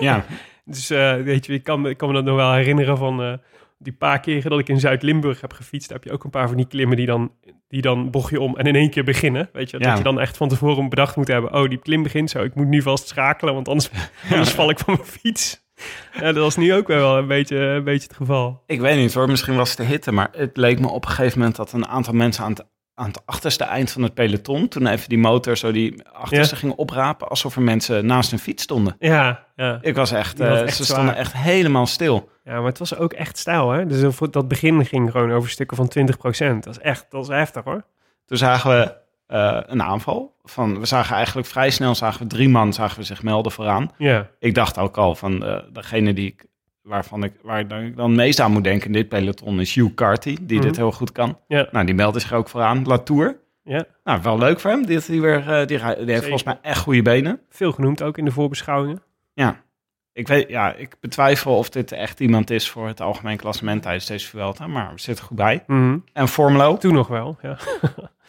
[0.00, 0.24] Ja,
[0.68, 3.32] Dus eh, weet je, ik kan, ik kan me dat nog wel herinneren van eh,
[3.78, 5.90] die paar keren dat ik in Zuid-Limburg heb gefietst.
[5.90, 7.32] Heb je ook een paar van die klimmen die dan,
[7.68, 9.48] die dan bochtje om en in één keer beginnen.
[9.52, 9.88] Weet je, Ja.
[9.88, 11.54] dat je dan echt van tevoren bedacht moet hebben.
[11.54, 12.42] Oh, die klim begint zo.
[12.42, 13.90] Ik moet nu vast schakelen, want anders,
[14.30, 15.64] anders val ik van mijn fiets.
[16.12, 18.62] Ja, dat was nu ook wel een beetje, een beetje het geval.
[18.66, 21.10] ik weet niet hoor, misschien was het de hitte, maar het leek me op een
[21.10, 22.66] gegeven moment dat een aantal mensen aan het,
[22.98, 26.72] aan het achterste eind van het peloton, toen even die motor zo die achterste ging
[26.72, 28.96] oprapen, alsof er mensen naast hun fiets stonden.
[28.98, 29.78] Ja, ja.
[29.80, 30.96] Ik was echt, was eh, echt ze zwaar.
[30.96, 32.28] stonden echt helemaal stil.
[32.44, 33.86] ja, maar het was ook echt stijl, hè?
[33.86, 37.64] Dus dat begin ging gewoon over stukken van 20% Dat is echt, dat is heftig,
[37.64, 37.84] hoor.
[38.26, 38.94] Toen zagen we
[39.26, 40.34] eh, een aanval.
[40.44, 43.90] Van, we zagen eigenlijk vrij snel zagen we drie man zagen we zich melden vooraan.
[43.98, 46.44] Ja, Ik dacht ook al van eh, degene die ik,
[46.86, 50.36] waarvan ik, waar ik dan meest aan moet denken in dit peloton is Hugh Carty,
[50.40, 50.66] die Mhm.
[50.66, 51.38] dit heel goed kan.
[51.48, 52.84] ja, Nou, die meldde zich ook vooraan.
[52.84, 53.36] Latour.
[53.62, 53.84] ja.
[54.04, 54.86] Nou, wel leuk voor hem.
[54.86, 57.40] Die, die, weer, eh, die, heeft volgens mij echt goede benen.
[57.50, 59.02] Veel genoemd ook in de voorbeschouwingen.
[59.32, 59.64] Ja.
[60.12, 64.06] Ik, weet, ja, ik betwijfel of dit echt iemand is voor het algemeen klassement tijdens
[64.06, 65.64] deze Vuelta, maar we zitten goed bij.
[65.66, 65.98] Mhm.
[66.12, 66.76] En Formelo.
[66.76, 67.56] Toen nog wel, ja.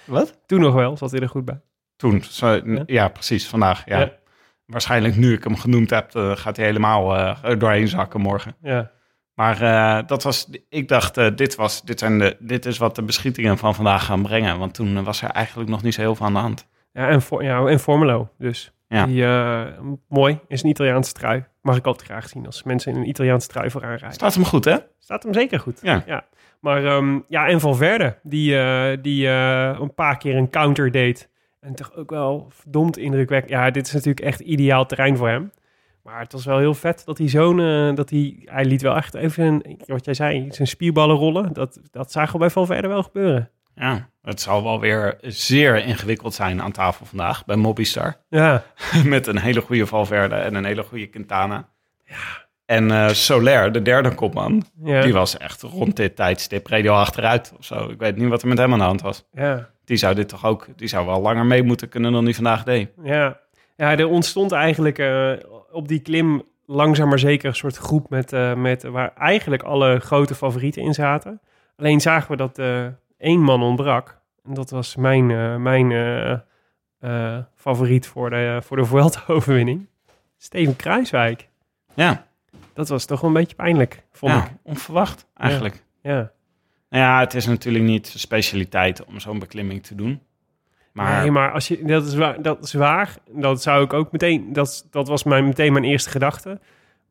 [0.05, 0.39] Wat?
[0.45, 1.59] Toen nog wel, zat hij er goed bij.
[1.95, 2.83] Toen, zo, Ja?
[2.85, 3.07] ja?
[3.07, 3.83] precies, vandaag.
[3.85, 3.99] Ja.
[3.99, 4.11] Ja.
[4.67, 8.55] Waarschijnlijk nu ik hem genoemd heb, eh, gaat hij helemaal eh, doorheen zakken morgen.
[8.61, 8.91] Ja.
[9.33, 13.03] Maar eh, dat was, ik dacht, dit, was, dit, zijn de, dit is wat de
[13.03, 14.59] beschietingen van vandaag gaan brengen.
[14.59, 16.67] Want toen was er eigenlijk nog niet zo heel veel aan de hand.
[16.93, 18.71] Ja, en, ja, en Formelo dus.
[18.87, 19.05] Ja.
[19.05, 19.25] Die,
[20.07, 21.43] mooi, is een Italiaanse trui.
[21.61, 24.13] Mag ik altijd graag zien als mensen in een Italiaanse trui vooraan rijden.
[24.13, 24.77] Staat hem goed, hè?
[24.99, 25.79] Staat hem zeker goed.
[25.81, 26.25] Ja.
[26.59, 31.29] Maar ehm, ja, en Valverde, die, die een paar keer een counter deed.
[31.59, 33.51] En toch ook wel verdomd indrukwekkend.
[33.51, 35.51] Ja, dit is natuurlijk echt ideaal terrein voor hem.
[36.03, 37.59] Maar het was wel heel vet dat hij zo'n...
[37.59, 41.53] eh, dat hij, hij liet wel echt even, een, wat jij zei, zijn spierballen rollen.
[41.53, 43.49] Dat, dat zagen we bij Valverde wel gebeuren.
[43.75, 48.15] Ja, het zal wel weer zeer ingewikkeld zijn aan tafel vandaag bij Mobistar.
[48.29, 48.63] Ja,
[49.05, 51.69] Met een hele goede Valverde en een hele goede Quintana.
[52.65, 57.53] En eh Soler, de derde kopman, ja, die was echt rond dit tijdstip al achteruit
[57.57, 57.89] of zo.
[57.89, 59.25] Ik weet niet wat er met hem aan de hand was.
[59.33, 59.69] ja.
[59.87, 62.63] Die zou dit toch ook, die zou wel langer mee moeten kunnen dan die vandaag
[62.63, 62.89] deed.
[63.03, 63.39] Ja,
[63.75, 65.31] ja er ontstond eigenlijk eh,
[65.71, 69.99] op die klim langzaam maar zeker een soort groep met, eh, met waar eigenlijk alle
[69.99, 71.41] grote favorieten in zaten.
[71.75, 72.85] Alleen zagen we dat eh,
[73.17, 74.19] één man ontbrak.
[74.43, 75.91] En dat was mijn, mijn
[77.55, 79.87] favoriet voor de, voor de Vuelta-overwinning.
[80.37, 81.49] Steven Kruiswijk.
[81.93, 82.25] Ja,
[82.73, 84.51] Dat was toch wel een beetje pijnlijk, vond ja ik.
[84.63, 85.83] onverwacht eigenlijk.
[86.01, 86.31] Ja.
[86.89, 90.21] Nou ja, het is natuurlijk niet specialiteit om zo'n beklimming te doen.
[90.91, 93.15] Maar, Nee, maar als je, dat, is waar, dat is waar.
[93.31, 94.53] Dat zou ik ook meteen.
[94.53, 96.59] Dat, dat was mijn, meteen mijn eerste gedachte.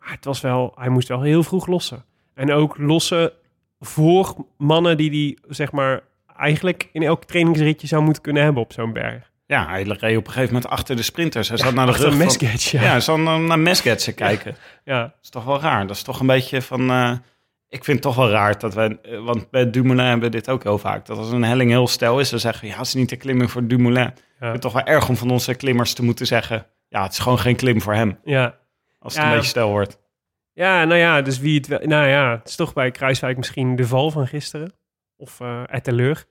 [0.01, 0.72] Maar het was wel.
[0.79, 2.05] Hij moest wel heel vroeg lossen.
[2.35, 3.33] En ook lossen
[3.81, 6.01] voor mannen die die zeg maar
[6.37, 9.31] eigenlijk in elk trainingsritje zou moeten kunnen hebben op zo'n berg.
[9.47, 11.49] ja, hij reed op een gegeven moment achter de sprinters.
[11.49, 12.18] Hij zat naar de rug van-
[12.79, 12.81] ja.
[12.81, 13.59] Ja, hij zat naar, naar
[14.14, 14.57] kijken.
[14.85, 15.01] ja.
[15.01, 15.87] Dat is toch wel raar.
[15.87, 16.91] Dat is toch een beetje van...
[16.91, 17.12] eh,
[17.68, 18.98] ik vind het toch wel raar dat wij...
[19.02, 21.06] eh, Want bij Dumoulin hebben we dit ook heel vaak.
[21.06, 22.70] Dat als een helling heel stijl is, dan zeggen we...
[22.70, 24.06] Ja, het is niet de klimming voor Dumoulin.
[24.06, 26.66] Ik vind het toch wel erg om van onze klimmers te moeten zeggen...
[26.88, 28.18] Ja, het is gewoon geen klim voor hem.
[28.24, 28.58] ja.
[28.98, 29.28] Als het Ja.
[29.28, 29.98] een beetje stijl wordt.
[30.52, 31.78] Ja, nou ja, dus wie het wel.
[31.82, 34.72] Nou ja, het is toch bij Kruiswijk misschien de val van gisteren.
[35.16, 36.24] Of eh Etteleur.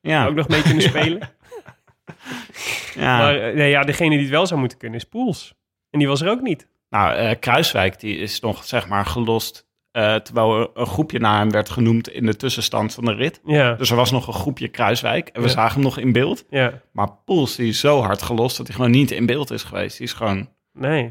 [0.00, 1.30] Ja, Ook nog mee kunnen spelen.
[2.94, 3.16] ja.
[3.18, 5.54] Maar eh, nee, ja, degene die het wel zou moeten kunnen is Poels.
[5.90, 6.68] En die was er ook niet.
[6.88, 9.66] Nou, Kruiswijk die is nog zeg maar gelost...
[9.92, 13.40] eh, terwijl er een groepje naar hem werd genoemd in de tussenstand van de rit.
[13.44, 15.28] Ja, Dus er was nog een groepje Kruiswijk.
[15.28, 15.52] En we Ja.
[15.54, 16.44] zagen hem nog in beeld.
[16.50, 16.72] ja.
[16.92, 19.96] Maar Poels die is zo hard gelost dat hij gewoon niet in beeld is geweest.
[19.98, 21.10] Die is gewoon Nee.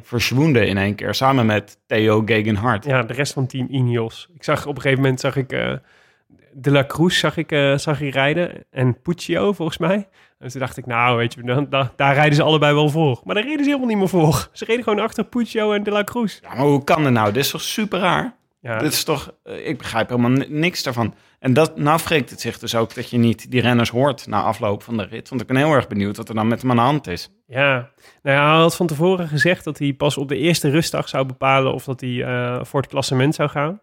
[0.54, 1.14] in één keer.
[1.16, 2.86] Samen met Theo Gegenhardt.
[2.86, 4.28] Ja, de rest van team Ineos.
[4.36, 5.74] Ik zag op een gegeven moment zag ik eh,
[6.54, 10.08] De La Cruz zag ik, eh, zag ik rijden en Puccio volgens mij.
[10.40, 13.22] En toen dacht ik, nou weet je, dan, da- daar rijden ze allebei wel voor.
[13.24, 14.50] Maar daar reden ze helemaal niet meer voor.
[14.52, 16.40] Ze reden gewoon achter Puccio en De La Cruz.
[16.42, 17.32] Ja, maar hoe kan het nou?
[17.32, 18.36] Dit is toch super raar?
[18.62, 21.14] Ja, Dit is toch, eh, ik begrijp helemaal ni- niks daarvan.
[21.40, 24.42] En dat, nou wreekt het zich dus ook dat je niet die renners hoort na
[24.42, 25.30] afloop van de rit.
[25.30, 27.30] Want ik ben heel erg benieuwd wat er dan met hem aan de hand is.
[27.48, 27.90] ja.
[28.24, 31.26] Nou ja, hij had van tevoren gezegd dat hij pas op de eerste rustdag zou
[31.26, 33.82] bepalen of dat hij eh, voor het klassement zou gaan.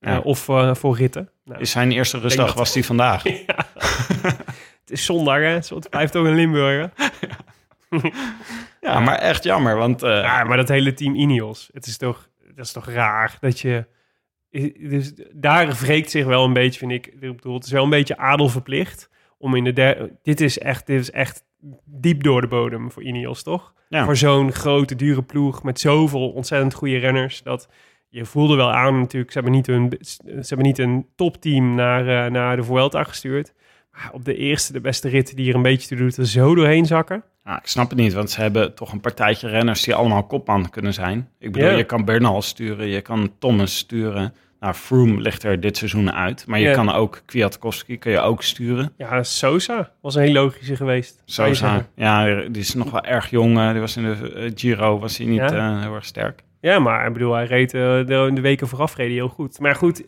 [0.00, 0.18] Eh, Ja.
[0.18, 0.38] of
[0.78, 1.30] voor ritten.
[1.44, 3.22] Nou, Is zijn eerste rustdag was die vandaag.
[4.82, 5.42] het is zondag, hè?
[5.74, 6.90] Het blijft ook een Limburger.
[8.80, 12.64] Ja, maar echt jammer, want Ja, maar dat hele team Ineos, het is toch, dat
[12.64, 13.86] is toch raar dat je...
[14.88, 17.06] Dus daar wreekt zich wel een beetje, vind ik.
[17.06, 20.12] Ik bedoel, het is wel een beetje adelverplicht om in de derde...
[20.22, 21.44] Dit is echt, dit is echt
[21.84, 23.74] diep door de bodem voor Ineos, toch?
[23.88, 24.04] Ja.
[24.04, 27.42] Voor zo'n grote, dure ploeg met zoveel ontzettend goede renners.
[27.42, 27.68] Dat
[28.08, 32.24] je voelde wel aan natuurlijk, ze hebben niet een, ze hebben niet een topteam naar,
[32.24, 33.52] eh, naar de Vuelta gestuurd.
[33.92, 36.54] Maar op de eerste, de beste rit die er een beetje toe doet, er zo
[36.54, 37.24] doorheen zakken.
[37.44, 40.70] ja, ik snap het niet, want ze hebben toch een partijtje renners die allemaal kopman
[40.70, 41.28] kunnen zijn.
[41.38, 41.76] Ik bedoel, Ja.
[41.76, 44.34] je kan Bernal sturen, je kan Thomas sturen.
[44.60, 46.72] Nou, Froome ligt er dit seizoen uit, maar je Ja.
[46.72, 48.92] kan ook Kwiatkowski kun je ook sturen.
[48.96, 51.22] Ja, Sosa was een heel logische geweest.
[51.24, 53.58] Sosa, ja, die is nog wel erg jong.
[53.58, 55.52] eh, Die was in de eh, Giro, was hij niet Ja.
[55.76, 56.42] eh, heel erg sterk.
[56.60, 58.02] Ja, maar ik bedoel, hij reed de,
[58.34, 59.58] de weken vooraf reed hij heel goed.
[59.60, 60.02] Maar goed,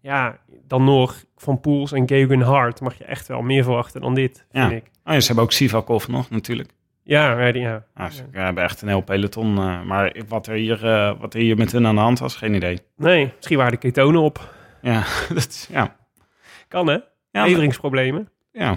[0.00, 4.14] ja, dan nog van Poels en Geoghegan Hart mag je echt wel meer verwachten dan
[4.14, 4.76] dit, vind Ja.
[4.76, 4.84] ik.
[5.04, 6.70] Oh ja, ze hebben ook Sivakov nog natuurlijk.
[7.06, 7.84] Ja, ja.
[7.94, 9.58] Nou, ze hebben echt een heel peloton.
[9.58, 12.36] eh, maar wat er, hier, eh, wat er hier met hun aan de hand was,
[12.36, 12.78] geen idee.
[12.96, 14.54] Nee, misschien waren de ketonen op.
[14.82, 15.02] Ja,
[15.34, 15.96] dat is, ja.
[16.68, 16.98] Kan hè?
[17.30, 18.28] Ja, Leveringsproblemen.
[18.52, 18.76] ja.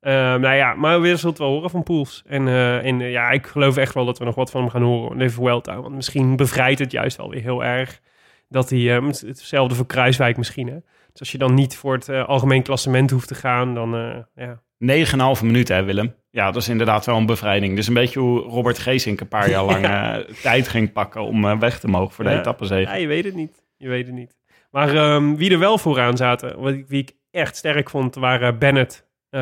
[0.00, 2.22] Ehm, nou ja, maar we zullen het wel horen van Poels.
[2.26, 4.82] En, eh, en ja, ik geloof echt wel dat we nog wat van hem gaan
[4.82, 5.12] horen.
[5.12, 5.80] in De Vuelta.
[5.80, 8.00] Want misschien bevrijdt het juist wel weer heel erg.
[8.48, 10.78] Dat hij, eh, hetzelfde voor Kruiswijk misschien hè.
[11.10, 13.90] Dus als je dan niet voor het algemeen klassement hoeft te gaan, dan
[14.34, 14.60] ja.
[14.78, 16.14] 9,5 minuten, hè, Willem?
[16.30, 17.76] Ja, dat is inderdaad wel een bevrijding.
[17.76, 21.44] Dus een beetje hoe Robert Geesink een paar jaar lang eh, tijd ging pakken om
[21.44, 22.38] eh, weg te mogen voor de Ja.
[22.38, 22.90] etappezege.
[22.90, 23.62] Ja, je weet het niet.
[23.76, 24.36] Je weet het niet.
[24.70, 28.58] Maar ehm, wie er wel vooraan zaten, wat ik, wie ik echt sterk vond, waren
[28.58, 29.06] Bennett.
[29.30, 29.40] Eh,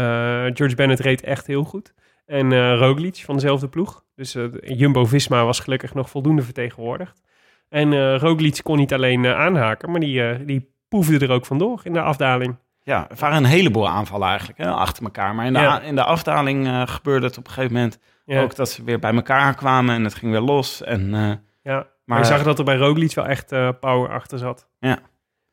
[0.54, 1.94] George Bennett reed echt heel goed.
[2.26, 4.04] En eh Roglic van dezelfde ploeg.
[4.14, 7.22] Dus Jumbo-Visma was gelukkig nog voldoende vertegenwoordigd.
[7.68, 12.00] En Roglic kon niet alleen aanhaken, maar die, die poefde er ook vandoor in de
[12.00, 12.56] afdaling.
[12.86, 15.34] Ja, er waren een heleboel aanvallen eigenlijk hè, achter elkaar.
[15.34, 15.80] Maar in de, Ja.
[15.80, 18.98] in de afdaling eh, gebeurde het op een gegeven moment Ja, ook dat ze weer
[18.98, 20.82] bij elkaar kwamen en het ging weer los.
[20.82, 21.32] En eh,
[21.62, 21.86] ja.
[22.04, 24.68] maar je zag dat er bij Roglic wel echt eh, power achter zat.
[24.78, 24.98] Ja.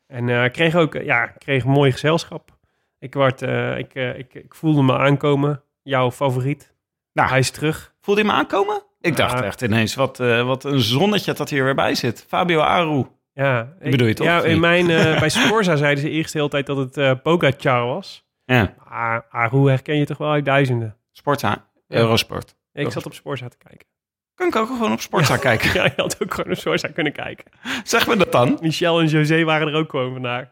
[0.07, 2.57] En kreeg ook ja, kreeg een mooi gezelschap.
[2.99, 3.41] Ik, werd,
[3.77, 5.63] ik, ik, ik voelde me aankomen.
[5.83, 6.73] Jouw favoriet.
[7.13, 7.29] Nou.
[7.29, 7.93] Hij is terug.
[8.01, 8.81] voelde je me aankomen?
[9.01, 12.25] Ik dacht echt ineens, wat, wat een zonnetje dat hier weer bij zit.
[12.27, 13.05] Fabio Aru.
[13.33, 16.37] Ja, ik- bedoel je toch, Ja, in mijn, eh, bij Sporza zeiden ze eerst de
[16.37, 18.25] hele tijd dat het eh Pogacar was.
[18.45, 20.95] Ja, Maar Aru herken je toch wel uit duizenden.
[21.11, 21.67] Sportza.
[21.87, 21.97] Ja.
[21.97, 22.55] Eurosport.
[22.73, 23.87] Ik zat op Sporza te kijken.
[24.35, 25.73] Kan ik ook gewoon op Sportza kijken?
[25.73, 27.45] Ja, je had ook gewoon op Sporza kunnen kijken.
[27.83, 28.57] Zeg me dat dan?
[28.61, 30.47] Michel en José waren er ook gewoon vandaag.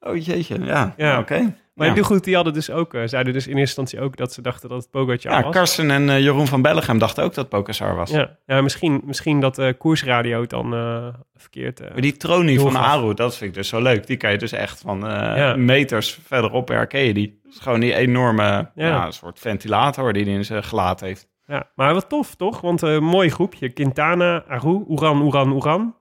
[0.00, 0.94] Oh jeetje, ja.
[0.96, 1.18] Ja.
[1.18, 1.54] Oké.
[1.74, 2.02] Maar ja.
[2.02, 4.68] goed, die hadden dus ook, eh, zeiden dus in eerste instantie ook dat ze dachten
[4.68, 5.54] dat het Pogacar Ja, was.
[5.54, 8.10] Karsten en eh, Jeroen van Bellegem dachten ook dat Pokasar was.
[8.10, 11.06] Ja, ja misschien, misschien dat de koersradio het dan eh,
[11.36, 11.80] verkeerd...
[11.80, 12.76] eh, Maar die tronie van.
[12.76, 14.06] Aru, dat vind ik dus zo leuk.
[14.06, 15.56] Die kan je dus echt van eh, Ja.
[15.56, 17.40] meters verderop herken je die.
[17.42, 18.42] Dat is gewoon die enorme
[18.74, 18.86] Ja.
[18.86, 19.10] ja.
[19.10, 21.28] soort ventilator die hij in zijn gelaat heeft.
[21.46, 22.60] Ja, maar wat tof, toch?
[22.60, 23.68] Want een mooi groepje.
[23.68, 25.94] Quintana, Aru, Oeran, Oeran, Oeran.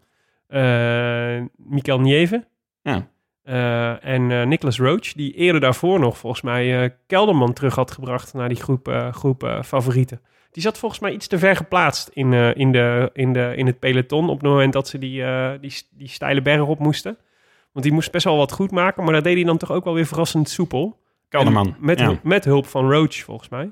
[0.47, 2.47] eh Mikel Nieve.
[2.81, 3.07] Ja.
[3.43, 7.91] Eh, en eh Nicholas Roach, die eerder daarvoor nog volgens mij eh, Kelderman terug had
[7.91, 10.21] gebracht naar die groep, groep favorieten.
[10.51, 13.79] Die zat volgens mij iets te ver geplaatst in, in, de, in, de, in het
[13.79, 15.23] peloton op het moment dat ze die,
[15.59, 17.17] die, die steile berg op moesten.
[17.71, 19.83] Want die moest best wel wat goed maken, maar dat deed hij dan toch ook
[19.83, 20.99] wel weer verrassend soepel.
[21.29, 21.75] Kelderman.
[21.79, 22.19] Met, ja.
[22.23, 23.71] met hulp van Roach, volgens mij.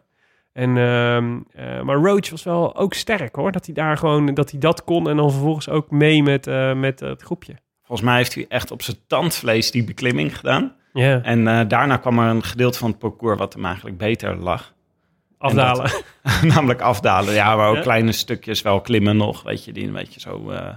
[0.54, 3.52] En, ehm, eh, maar Roach was wel ook sterk hoor.
[3.52, 5.10] Dat hij daar gewoon dat hij dat kon.
[5.10, 6.46] En dan vervolgens ook mee met,
[6.76, 7.56] met het groepje.
[7.90, 10.76] Volgens mij heeft hij echt op zijn tandvlees die beklimming gedaan.
[10.94, 14.36] Ja, En eh, daarna kwam er een gedeelte van het parcours wat hem eigenlijk beter
[14.36, 14.74] lag.
[15.38, 15.92] afdalen.
[16.54, 17.34] Namelijk afdalen.
[17.34, 19.44] Ja, maar ook kleine stukjes wel klimmen nog.
[19.44, 20.76] Weet je, die een beetje zo eh,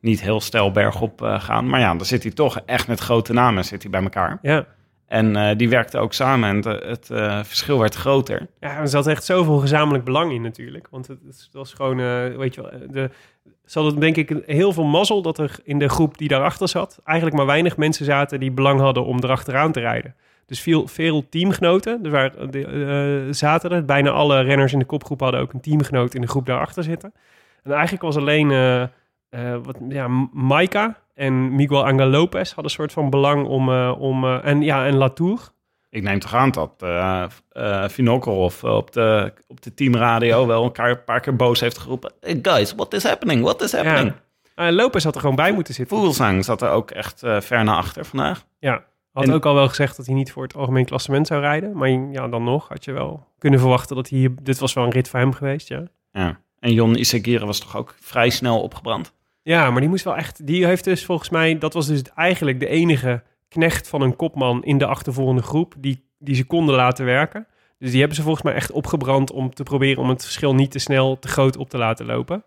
[0.00, 1.68] niet heel stijl bergop eh, gaan.
[1.68, 4.38] Maar ja, dan zit hij toch echt met grote namen zit hij bij elkaar.
[4.42, 4.66] Ja.
[5.06, 8.46] En die werkten ook samen en het, het verschil werd groter.
[8.60, 10.88] ja, er zat echt zoveel gezamenlijk belang in natuurlijk.
[10.90, 11.96] Want het, het was gewoon,
[12.36, 13.10] weet je wel, de,
[13.68, 17.00] ze hadden denk ik heel veel mazzel dat er in de groep die daarachter zat...
[17.04, 20.14] eigenlijk maar weinig mensen zaten die belang hadden om erachteraan te rijden.
[20.46, 23.84] Dus veel, veel teamgenoten dus waar, de, eh, zaten er.
[23.84, 27.12] Bijna alle renners in de kopgroep hadden ook een teamgenoot in de groep daarachter zitten.
[27.62, 28.82] En eigenlijk was alleen eh
[29.30, 33.68] eh wat, ja, Maika en Miguel Angel Lopez hadden een soort van belang om...
[33.68, 35.40] eh, om eh, en, ja, en Latour.
[35.90, 41.04] Ik neem toch aan dat eh Vinokorov op de, op de teamradio wel elkaar een
[41.04, 42.12] paar keer boos heeft geroepen.
[42.20, 43.42] Hey guys, what is happening?
[43.42, 44.12] What is happening?
[44.54, 45.96] Eh, Lopez had er gewoon bij moeten zitten.
[45.96, 48.44] Vogelsang zat er ook echt ver naar achter vandaag.
[48.58, 51.40] Ja, had En- ook al wel gezegd dat hij niet voor het algemeen klassement zou
[51.40, 51.76] rijden.
[51.76, 54.34] Maar ja, dan nog had je wel kunnen verwachten dat hij...
[54.42, 55.82] Dit was wel een rit voor hem geweest, ja.
[56.12, 56.38] Ja.
[56.58, 59.12] En Jon Isagire was toch ook vrij snel opgebrand.
[59.42, 60.46] Ja, maar die moest wel echt...
[60.46, 61.58] Die heeft dus volgens mij...
[61.58, 65.74] Dat was dus eigenlijk de enige knecht van een kopman in de achtervolgende groep...
[65.78, 67.46] die, die ze konden laten werken.
[67.78, 69.32] Dus die hebben ze volgens mij echt opgebrand...
[69.32, 72.44] om te proberen om het verschil niet te snel te groot op te laten lopen.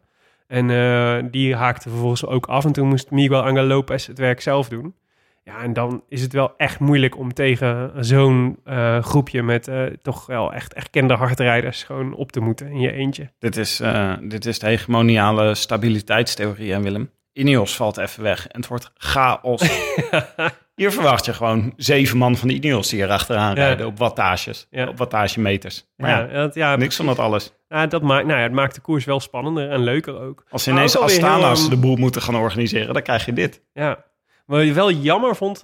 [0.47, 2.65] En eh, die haakte vervolgens ook af.
[2.65, 4.95] En toen moest Miguel Angel Lopez het werk zelf doen.
[5.43, 9.43] Ja, en dan is het wel echt moeilijk om tegen zo'n eh, groepje...
[9.43, 13.31] met eh, toch wel echt erkende hardrijders gewoon op te moeten in je eentje.
[13.39, 13.81] Dit is,
[14.21, 17.09] dit is de hegemoniale stabiliteitstheorie, hè Willem?
[17.33, 19.61] Ineos valt even weg en het wordt chaos.
[20.81, 23.63] Hier verwacht je gewoon zeven man van de Ineos die erachteraan Ja.
[23.63, 24.87] rijden op wattages, Ja.
[24.87, 25.85] op wattagemeters.
[25.97, 27.53] Maar Ja, ja, dat, ja, niks van dat alles.
[27.67, 30.43] Ja, dat maakt, nou ja, het maakt de koers wel spannender en leuker ook.
[30.49, 33.61] Als ze ineens Astana's heel, de ehm, boel moeten gaan organiseren, dan krijg je dit.
[33.73, 34.03] Ja.
[34.45, 35.63] Wat je wel jammer vond,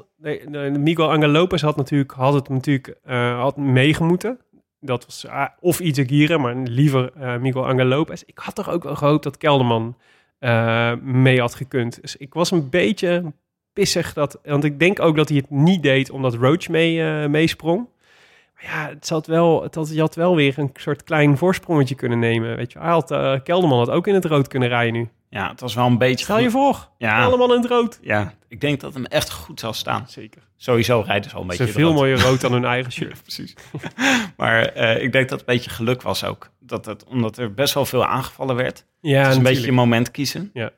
[0.77, 4.39] Miguel Angel Lopez had, natuurlijk, had het natuurlijk eh, had meegemoeten.
[4.79, 8.21] Dat was ah, of Izagirre, maar liever eh, Miguel Angel Lopez.
[8.25, 9.97] Ik had toch ook wel gehoopt dat Kelderman
[10.39, 12.01] eh, mee had gekund.
[12.01, 13.33] Dus ik was een beetje
[13.77, 14.13] pissig.
[14.13, 17.87] Dat, want ik denk ook dat hij het niet deed omdat Roach mee, eh, meesprong.
[18.55, 21.95] Maar ja, het zat wel, het had, je had wel weer een soort klein voorsprongetje
[21.95, 22.55] kunnen nemen.
[22.55, 25.09] Weet je, hij had, eh, Kelderman had ook in het rood kunnen rijden nu.
[25.29, 26.23] Ja, het was wel een beetje...
[26.25, 27.99] Stel je voor, Ja, allemaal in het rood.
[28.01, 30.05] ja, ik denk dat hem echt goed zal staan.
[30.07, 30.41] Zeker.
[30.57, 31.95] Sowieso rijden ze al een Ze beetje veel rood.
[31.95, 33.21] mooier rood dan hun eigen shirt.
[33.21, 33.53] precies.
[34.37, 36.49] maar eh, ik denk dat het een beetje geluk was ook.
[36.59, 38.85] Dat het, omdat er best wel veel aangevallen werd.
[39.01, 40.49] Ja, een beetje je moment kiezen.
[40.53, 40.71] Ja.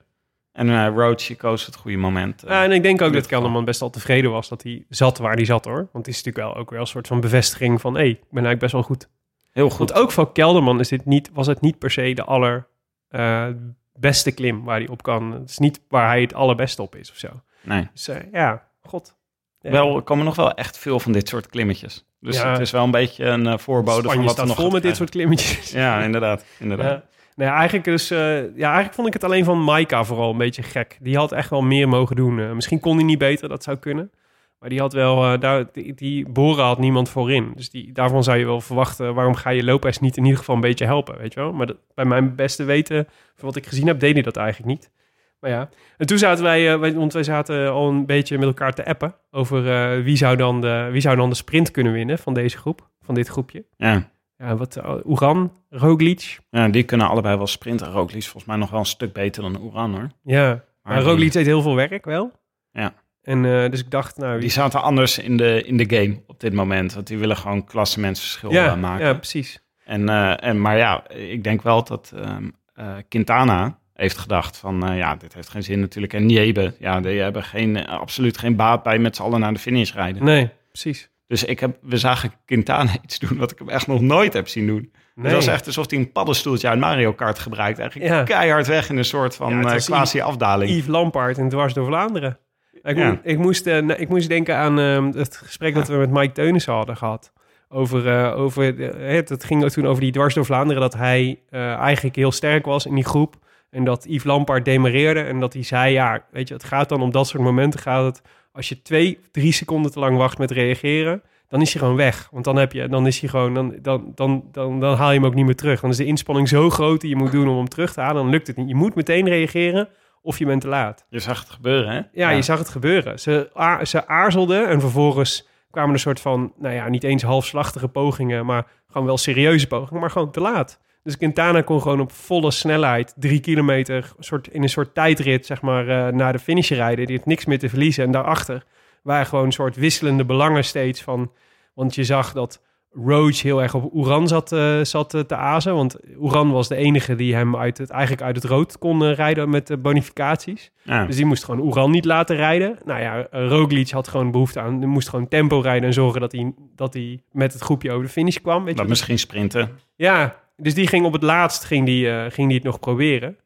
[0.51, 2.43] En Roach, je koos het goede moment.
[2.43, 2.49] eh.
[2.49, 3.25] Ja, en ik denk ook dat.
[3.25, 5.75] Kelderman best al tevreden was dat hij zat waar hij zat hoor.
[5.91, 7.93] Want het is natuurlijk wel ook wel een soort van bevestiging van...
[7.93, 9.09] hé, hey, ik ben eigenlijk best wel goed.
[9.51, 9.77] Heel goed.
[9.89, 12.67] Want ook voor Kelderman is dit niet, was het niet per se de aller
[13.09, 13.47] eh,
[13.93, 15.31] beste klim waar hij op kan.
[15.31, 17.27] Het is niet waar hij het allerbeste op is of zo.
[17.61, 17.87] Nee.
[17.93, 19.15] Dus ja, god.
[19.61, 19.71] Ja.
[19.71, 22.05] Wel, er komen nog wel echt veel van dit soort klimmetjes.
[22.19, 22.51] Dus Ja.
[22.51, 24.81] het is wel een beetje een voorbode Spanje van wat er staat nog vol met
[24.83, 25.71] dit soort klimmetjes.
[25.71, 26.45] Ja, inderdaad.
[26.59, 27.03] inderdaad.
[27.45, 30.97] Ja, eigenlijk, dus, ja, eigenlijk vond ik het alleen van Maika vooral een beetje gek.
[31.01, 32.39] Die had echt wel meer mogen doen.
[32.39, 34.11] Eh, misschien kon hij niet beter, dat zou kunnen.
[34.59, 37.51] Maar die had wel, eh, daar, die, die Bora had niemand voorin.
[37.55, 40.55] Dus die, daarvan zou je wel verwachten, waarom ga je Lopez niet in ieder geval
[40.55, 41.53] een beetje helpen, weet je wel?
[41.53, 44.67] Maar dat, bij mijn beste weten, van wat ik gezien heb, deed hij dat eigenlijk
[44.69, 44.91] niet.
[45.39, 48.73] Maar ja, en toen zaten wij, wij- want wij zaten al een beetje met elkaar
[48.73, 49.63] te appen over
[50.03, 53.15] wie, zou dan de, wie zou dan de sprint kunnen winnen van deze groep, van
[53.15, 53.63] dit groepje.
[53.77, 54.09] Ja.
[54.43, 57.91] Ja, wat, uh, Uran, Roglic, ja, die kunnen allebei wel sprinten.
[57.91, 60.07] Roglic is volgens mij nog wel een stuk beter dan Oeran, hoor.
[60.23, 62.31] Ja, Maar Roglic deed heel veel werk wel.
[62.71, 62.93] Ja.
[63.21, 64.39] En eh, dus ik dacht, nou...
[64.39, 66.93] Die zaten anders in de, in de game op dit moment.
[66.93, 69.05] Want die willen gewoon klassementsverschil ja, eh, maken.
[69.05, 69.59] ja, precies.
[69.85, 74.87] En, eh, en, maar ja, ik denk wel dat ehm, eh, Quintana heeft gedacht van...
[74.87, 76.13] eh, ja, dit heeft geen zin natuurlijk.
[76.13, 79.53] En Niebe, ja, die hebben geen, eh, absoluut geen baat bij met z'n allen naar
[79.53, 80.23] de finish rijden.
[80.23, 81.09] Nee, precies.
[81.29, 84.47] Dus ik heb, we zagen Quintana iets doen wat ik hem echt nog nooit heb
[84.47, 84.91] zien doen.
[85.15, 85.25] Nee.
[85.25, 87.79] Het was echt alsof hij een paddenstoeltje uit Mario Kart gebruikt.
[87.79, 88.23] Eigenlijk Ja.
[88.23, 90.71] keihard weg in een soort Ja, van het eh, quasi-afdaling.
[90.71, 92.39] Yves Lampaard en Dwars door Vlaanderen.
[92.81, 93.07] Ik, Ja.
[93.11, 96.31] mo- ik, moest, eh, ik moest denken aan ehm, het gesprek dat we met Mike
[96.33, 97.33] Teunissen hadden gehad.
[97.69, 98.63] Over, eh, over
[98.99, 100.81] het, het ging toen over die Dwars door Vlaanderen...
[100.81, 103.35] dat hij eigenlijk heel sterk was in die groep...
[103.69, 105.93] en dat Yves Lampaard demareerde en dat hij zei...
[105.93, 108.21] ja, weet je, het gaat dan om dat soort momenten gaat het...
[108.51, 111.21] als je twee, drie seconden te lang wacht met reageren...
[111.47, 112.27] dan is hij gewoon weg.
[112.31, 115.17] Want dan, heb je, dan, is hij gewoon, dan, dan, dan, dan, dan haal je
[115.17, 115.81] hem ook niet meer terug.
[115.81, 118.21] Dan is de inspanning zo groot die je moet doen om hem terug te halen...
[118.21, 118.67] dan lukt het niet.
[118.67, 119.89] Je moet meteen reageren
[120.21, 121.05] of je bent te laat.
[121.09, 122.01] Je zag het gebeuren, hè?
[122.11, 123.19] Ja, je zag het gebeuren.
[123.19, 123.49] Ze,
[123.83, 128.67] ze aarzelde en vervolgens kwamen er soort van, nou ja, niet eens halfslachtige pogingen, maar
[128.87, 130.79] gewoon wel serieuze pogingen, maar gewoon te laat.
[131.03, 135.61] Dus Quintana kon gewoon op volle snelheid drie kilometer soort, in een soort tijdrit, zeg
[135.61, 137.05] maar, eh, naar de finish rijden.
[137.05, 138.03] Die had niks meer te verliezen.
[138.03, 138.63] En daarachter
[139.03, 141.31] waren gewoon een soort wisselende belangen steeds van,
[141.73, 145.75] want je zag dat Roach heel erg op Oeran zat, eh, zat eh, te azen.
[145.75, 149.49] Want Oeran was de enige die hem uit het, eigenlijk uit het rood kon rijden
[149.49, 150.71] met de bonificaties.
[150.83, 151.05] Ja.
[151.05, 152.77] Dus die moest gewoon Oeran niet laten rijden.
[152.85, 154.79] Nou ja, Roglic had gewoon behoefte aan...
[154.79, 158.03] Die moest gewoon tempo rijden en zorgen dat hij, dat hij met het groepje over
[158.03, 158.63] de finish kwam.
[158.63, 158.85] Weet je?
[158.85, 159.69] Misschien sprinten.
[159.95, 163.37] Ja, dus die ging op het laatst ging die, eh, ging die het nog proberen.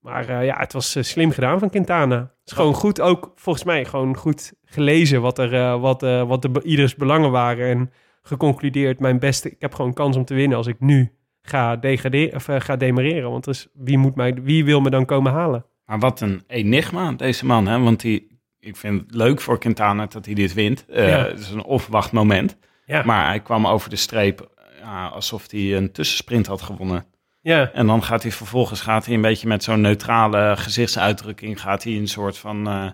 [0.00, 2.16] Maar eh, ja, het was eh, slim gedaan van Quintana.
[2.16, 6.62] Het is gewoon goed, ook volgens mij gewoon goed gelezen wat, er, wat, wat de,
[6.62, 7.68] ieders belangen waren.
[7.68, 7.90] En
[8.22, 12.34] geconcludeerd, mijn beste, ik heb gewoon kans om te winnen als ik nu ga, degraderen,
[12.34, 13.30] of, ga demareren.
[13.30, 15.64] Want dus, wie, moet mij, wie wil me dan komen halen?
[15.86, 17.66] Maar wat een enigma, deze man.
[17.66, 17.78] Hè?
[17.78, 20.84] Want die, ik vind het leuk voor Quintana dat hij dit wint.
[20.88, 21.26] Ja.
[21.26, 22.56] Het is een onverwacht moment.
[22.86, 24.53] Ja, Maar hij kwam over de streep
[24.84, 27.04] ja, alsof hij een tussensprint had gewonnen.
[27.40, 31.60] ja, En dan gaat hij vervolgens gaat hij een beetje met zo'n neutrale gezichtsuitdrukking...
[31.60, 32.68] gaat hij een soort van...
[32.68, 32.90] eh,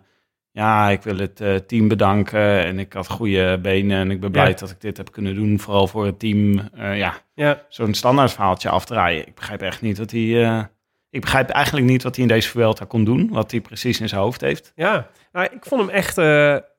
[0.53, 3.99] ja, ik wil het eh, team bedanken en ik had goede benen...
[3.99, 4.55] en ik ben blij Ja.
[4.55, 6.59] dat ik dit heb kunnen doen, vooral voor het team.
[6.74, 7.62] Eh, ja, ja.
[7.68, 9.26] zo'n standaard verhaaltje afdraaien.
[9.26, 10.68] Ik begrijp echt niet wat hij...
[11.11, 13.28] ik begrijp eigenlijk niet wat hij in deze Vuelta kon doen.
[13.30, 14.72] Wat hij precies in zijn hoofd heeft.
[14.74, 16.14] Ja, nou, ik vond hem echt,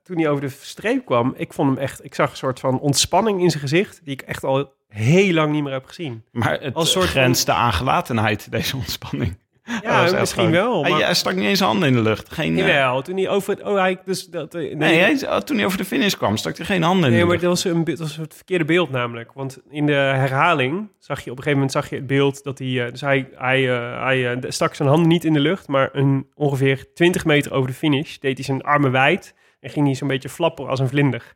[0.04, 2.80] toen hij over de streep kwam, ik vond hem echt, ik zag een soort van
[2.80, 6.24] ontspanning in zijn gezicht, die ik echt al heel lang niet meer heb gezien.
[6.32, 9.40] Maar het Als soort grenst aan gelatenheid, deze ontspanning.
[9.82, 10.82] Ja, echt misschien gewoon- wel.
[10.84, 12.34] Hij, Maar, hij stak niet eens handen in de lucht.
[12.34, 15.56] Geen, eh, Jawel, toen hij over het, oh hij, dus dat, eh, nee, hij, toen
[15.58, 17.64] hij over de finish kwam, stak hij geen handen in Nee, de maar dat was,
[17.64, 19.32] een, dat was het verkeerde beeld namelijk.
[19.34, 22.60] Want in de herhaling zag je op een gegeven moment zag je het beeld dat
[22.60, 22.86] hij...
[22.86, 26.94] eh, dus hij, hij, hij stak zijn handen niet in de lucht, maar een, ongeveer
[26.94, 30.30] 20 meter over de finish deed hij zijn armen wijd en ging hij zo'n beetje
[30.30, 31.34] flappen als een vlinder.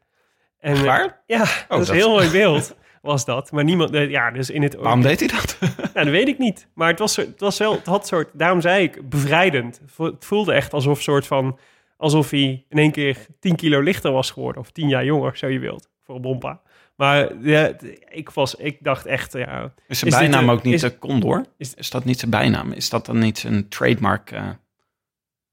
[0.59, 0.83] En?
[0.83, 2.75] Ja, dat is Oh, dat- een heel mooi beeld
[3.05, 3.51] was dat.
[3.51, 4.75] Maar niemand, eh, ja, dus in het...
[4.75, 5.57] Waarom deed hij dat?
[5.93, 6.67] Ja, dat weet ik niet.
[6.73, 9.81] Maar het was, het was wel, het had soort, daarom zei ik, bevrijdend.
[9.97, 11.57] Het voelde echt alsof soort van,
[11.97, 14.61] alsof hij in één keer 10 kilo lichter was geworden.
[14.61, 16.61] Of 10 jaar jonger, zo je wilt, voor een bompa.
[16.95, 17.71] Maar ja,
[18.09, 21.45] ik, was, ik dacht echt, ja, Is zijn Is bijnaam ook niet is- Condor?
[21.57, 22.71] is- Is, dat niet zijn bijnaam?
[22.71, 24.49] Is dat dan niet zijn trademark, eh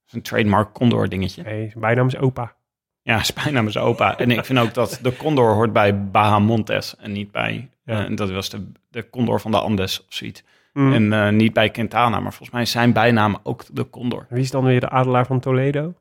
[0.04, 1.42] zijn trademark Condor dingetje?
[1.42, 2.54] nee, zijn bijnaam is opa.
[3.02, 4.18] Ja, is opa.
[4.18, 7.68] en ik vind ook dat de Condor hoort bij Bahamontes en niet bij...
[7.84, 8.06] Ja.
[8.06, 10.42] eh, dat was de, de Condor van de Andes of zoiets.
[10.72, 10.92] Mm.
[10.92, 14.26] En eh, niet bij Quintana, maar volgens mij zijn bijnaam ook de Condor.
[14.28, 15.94] Wie is dan weer de adelaar van Toledo?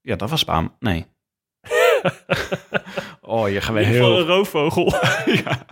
[0.00, 0.76] Ja, dat was Baham.
[0.78, 1.06] Nee.
[3.20, 4.18] oh, je geval heel...
[4.18, 4.94] een roofvogel.
[5.44, 5.66] ja.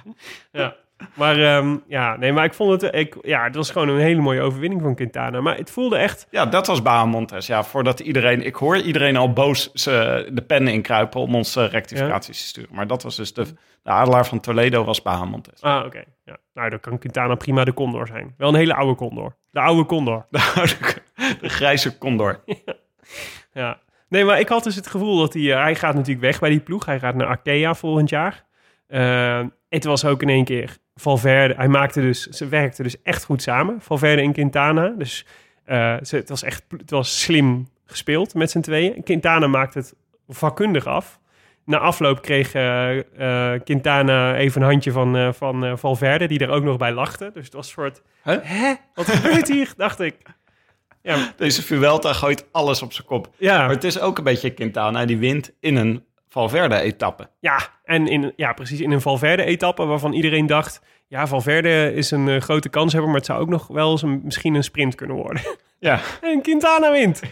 [0.52, 0.76] ja.
[1.14, 4.20] Maar ehm, ja, nee, maar ik vond het, ik, ja, het was gewoon een hele
[4.20, 5.40] mooie overwinning van Quintana.
[5.40, 7.46] Maar het voelde echt, Ja, dat was Bahamontes.
[7.46, 8.46] Ja, voordat iedereen...
[8.46, 12.74] Ik hoor iedereen al boos ze de pennen inkruipen om ons eh, rectificaties te sturen.
[12.74, 13.44] Maar dat was dus de,
[13.82, 15.62] de adelaar van Toledo was Bahamontes.
[15.62, 16.04] ah, oké.
[16.24, 16.36] Ja.
[16.54, 18.34] Nou, dan kan Quintana prima de Condor zijn.
[18.36, 19.36] Wel een hele oude Condor.
[19.50, 20.26] De oude Condor.
[20.30, 20.76] De, oude-
[21.40, 22.40] de grijze condor.
[23.52, 23.78] Ja.
[24.08, 25.52] Nee, maar ik had dus het gevoel dat hij...
[25.52, 26.84] eh, hij gaat natuurlijk weg bij die ploeg.
[26.86, 28.44] Hij gaat naar Arkea volgend jaar.
[28.86, 31.54] Eh, het was ook in één keer Valverde.
[31.54, 32.26] Hij maakte dus...
[32.26, 33.80] Ze werkten dus echt goed samen.
[33.80, 34.88] Valverde en Quintana.
[34.88, 35.26] Dus
[35.64, 36.64] eh, ze, het was echt...
[36.68, 39.02] Het was slim gespeeld met z'n tweeën.
[39.02, 39.94] Quintana maakte het
[40.28, 41.18] vakkundig af.
[41.64, 46.26] Na afloop kreeg eh, eh, Quintana even een handje van, van Valverde...
[46.26, 47.30] die er ook nog bij lachte.
[47.34, 48.02] Dus het was een soort...
[48.24, 48.36] Huh?
[48.42, 48.74] Hè?
[48.94, 49.72] Wat gebeurt hier?
[49.76, 50.16] Dacht ik.
[51.02, 53.30] Ja, Deze Vuelta gooit alles op zijn kop.
[53.36, 53.58] ja.
[53.58, 57.28] Maar het is ook een beetje Quintana die wint in een Valverde-etappe.
[57.40, 60.82] Ja, en in, ja, precies in een Valverde-etappe waarvan iedereen dacht...
[61.06, 63.08] ja, Valverde is een eh, grote kanshebber...
[63.08, 65.42] maar het zou ook nog wel eens een, misschien een sprint kunnen worden.
[65.80, 67.22] Ja, en Quintana wint.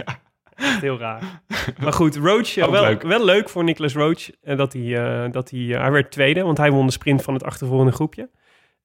[0.55, 1.43] Echt heel raar.
[1.79, 3.03] Maar goed, Roach, eh, wel, leuk.
[3.03, 4.31] wel leuk voor Nicolas Roach...
[4.43, 7.45] eh, dat hij, dat hij, hij werd tweede, want hij won de sprint van het
[7.45, 8.31] achtervolgende groepje.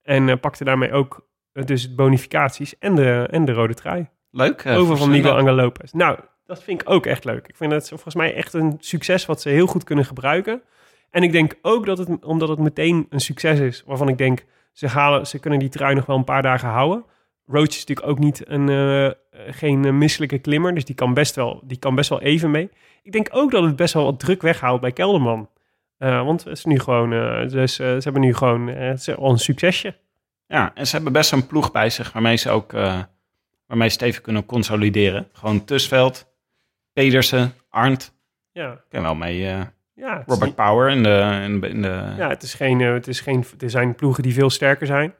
[0.04, 4.10] En pakte daarmee ook dus bonificaties en de, en de rode trui.
[4.32, 4.66] leuk.
[4.66, 5.10] Over van.
[5.10, 5.92] Miguel Angel Lopez.
[5.92, 6.20] Nou,
[6.52, 7.48] dat vind ik ook echt leuk.
[7.48, 10.62] Ik vind het volgens mij echt een succes wat ze heel goed kunnen gebruiken.
[11.10, 14.46] En ik denk ook dat het, omdat het meteen een succes is, waarvan ik denk,
[14.74, 17.06] ze, halen, ze kunnen die trui nog wel een paar dagen houden.
[17.46, 19.12] Roach is natuurlijk ook niet een, eh,
[19.54, 22.70] geen eh, misselijke klimmer, dus die kan, best wel, die kan best wel even mee.
[23.04, 25.50] Ik denk ook dat het best wel wat druk weghaalt bij Kelderman.
[25.98, 29.16] Eh, want het is nu gewoon, eh, dus, eh, ze hebben nu gewoon eh, het
[29.18, 29.96] al een succesje.
[30.48, 33.00] Ja, en ze hebben best een ploeg bij zich waarmee ze ook eh,
[33.66, 35.28] waarmee ze even kunnen consolideren.
[35.34, 36.31] Gewoon Tusveld,
[36.94, 38.14] Pedersen, Arndt.
[38.52, 39.48] Ja, Ken wel mee.
[39.48, 39.62] eh,
[39.94, 42.94] ja, Robert niet- Power in de, in de, in de Ja, het is geen, eh,
[42.94, 45.14] het is geen, er zijn ploegen die veel sterker zijn.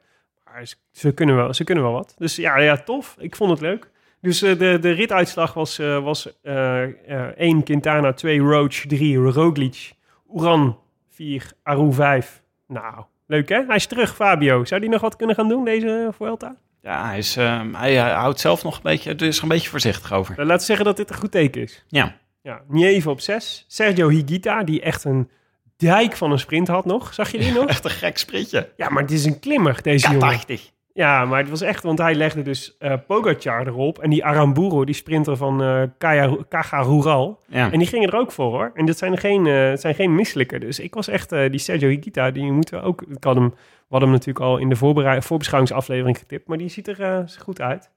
[0.44, 2.14] Maar ze, ze kunnen, wel, ze kunnen wel wat.
[2.18, 3.16] Dus ja, ja, tof.
[3.18, 3.90] Ik vond het leuk.
[4.20, 9.16] Dus eh, de, de rituitslag was, eh was eh, eh, 1 Quintana, 2 Roach, 3
[9.16, 9.92] Roglic,
[10.34, 12.42] Uran 4, Aru 5.
[12.66, 13.64] Nou, leuk hè?
[13.66, 14.64] Hij is terug, Fabio.
[14.64, 16.56] Zou die nog wat kunnen gaan doen, deze Vuelta?
[16.82, 19.48] Ja, hij, is, eh, hij, hij houdt zelf nog een beetje, er is er een
[19.48, 20.34] beetje voorzichtig over.
[20.34, 21.84] Nou, laten we zeggen dat dit een goed teken is.
[21.88, 23.64] Ja, Ja, Nieve op 6.
[23.68, 25.30] Sergio Higuita, die echt een
[25.76, 27.14] dijk van een sprint had nog.
[27.14, 27.66] Zag je die nog?
[27.66, 28.72] echt een gek sprintje.
[28.76, 30.40] Ja, maar het is een klimmer, deze jongen.
[30.40, 30.60] K80.
[30.94, 33.98] Ja, maar het was echt, want hij legde dus eh Pogacar erop.
[33.98, 37.40] En die Aramburu, die sprinter van eh Kaya, Caja Rural.
[37.46, 37.72] Ja.
[37.72, 38.70] En die gingen er ook voor hoor.
[38.74, 40.58] En dit zijn geen, eh, het zijn geen misselijke.
[40.58, 43.02] Dus ik was echt, eh, die Sergio Higuita, die moeten we ook...
[43.02, 44.76] Ik had hem, we hadden hem natuurlijk al in de
[45.22, 46.46] voorbeschouwingsaflevering getipt.
[46.48, 47.90] Maar die ziet er eh, goed uit.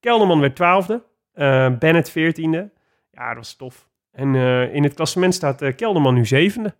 [0.00, 1.02] Kelderman werd twaalfde.
[1.32, 2.70] eh Bennett veertiende.
[3.10, 3.88] Ja, dat was tof.
[4.12, 6.74] En eh, in het klassement staat eh, Kelderman nu zevende.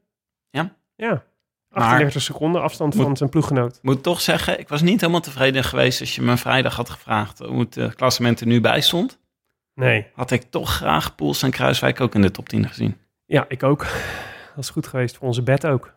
[0.51, 0.75] Ja?
[0.97, 1.25] Ja.
[1.71, 3.79] Maar- 38 seconden afstand Moet- van zijn ploeggenoot.
[3.83, 7.39] Moet toch zeggen, ik was niet helemaal tevreden geweest als je me vrijdag had gevraagd
[7.39, 9.19] hoe het eh, klassement er nu bij stond.
[9.75, 10.07] Nee.
[10.15, 12.97] Had ik toch graag Poels en Kruiswijk ook in de top 10 gezien.
[13.27, 13.87] Ja, ik ook.
[14.55, 15.93] Dat is goed geweest voor onze bed ook.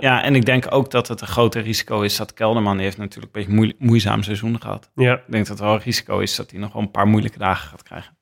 [0.00, 3.36] ja, en ik denk ook dat het een groter risico is dat Kelderman heeft natuurlijk
[3.36, 4.90] een beetje moe- moeizaam seizoen gehad.
[4.94, 5.14] Ja.
[5.14, 7.38] Ik denk dat het wel een risico is dat hij nog wel een paar moeilijke
[7.38, 8.16] dagen gaat krijgen.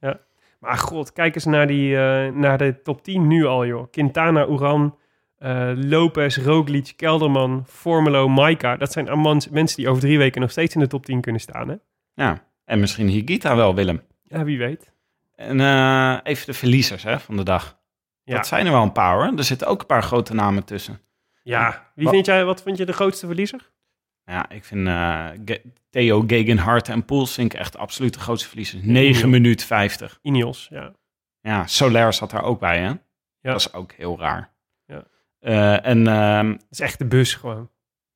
[0.61, 3.91] Maar god, kijk eens naar, die, eh, naar de top 10 nu al, joh.
[3.91, 4.97] Quintana, Uran,
[5.43, 8.77] eh, Lopez, Roglic, Kelderman, Formelo, Maika.
[8.77, 11.41] Dat zijn allemaal mensen die over drie weken nog steeds in de top 10 kunnen
[11.41, 11.75] staan, hè?
[12.15, 14.03] Ja, en misschien Higita wel, Willem.
[14.23, 14.93] Ja, wie weet.
[15.35, 17.79] En eh, even de verliezers hè, van de dag.
[18.25, 19.39] Ja, Dat zijn er wel een paar hoor.
[19.39, 21.01] Er zitten ook een paar grote namen tussen.
[21.43, 21.91] ja.
[21.95, 23.71] wie Wat- vind jij, wat vind je de grootste verliezer?
[24.25, 25.29] Ja, ik vind eh,
[25.91, 28.83] Theo Gegenhardt en Poels vind ik echt absoluut de grootste verliezers.
[28.83, 29.27] 9 Ja.
[29.27, 30.19] minuut 50.
[30.23, 30.93] Ineos, ja.
[31.41, 32.87] Ja, Soler zat daar ook bij, hè?
[32.89, 32.99] Ja.
[33.41, 34.52] Dat is ook heel raar.
[35.43, 37.69] Eh, en Dat is echt de bus gewoon.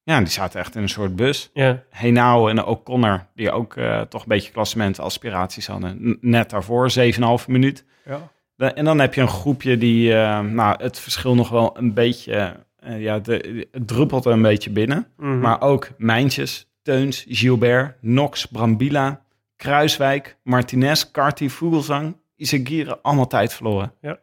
[0.03, 1.51] ja, die zaten echt in een soort bus.
[1.53, 6.19] Ja, Henao en O'Connor, die ook eh, toch een beetje klassement aspiraties hadden.
[6.21, 7.85] Net daarvoor, 7,5 minuut.
[8.05, 8.31] ja.
[8.75, 12.57] En dan heb je een groepje die, eh, nou, het verschil nog wel een beetje,
[12.87, 15.07] ja, de, het druppelt er een beetje binnen.
[15.17, 15.39] Mhm.
[15.39, 19.21] Maar ook Mijntjes, Teuns, Gilbert, Nox, Brambila,
[19.57, 23.93] Kruiswijk, Martinez, Carty, Vogelsang, Isagire, allemaal tijd verloren.
[24.01, 24.19] ja.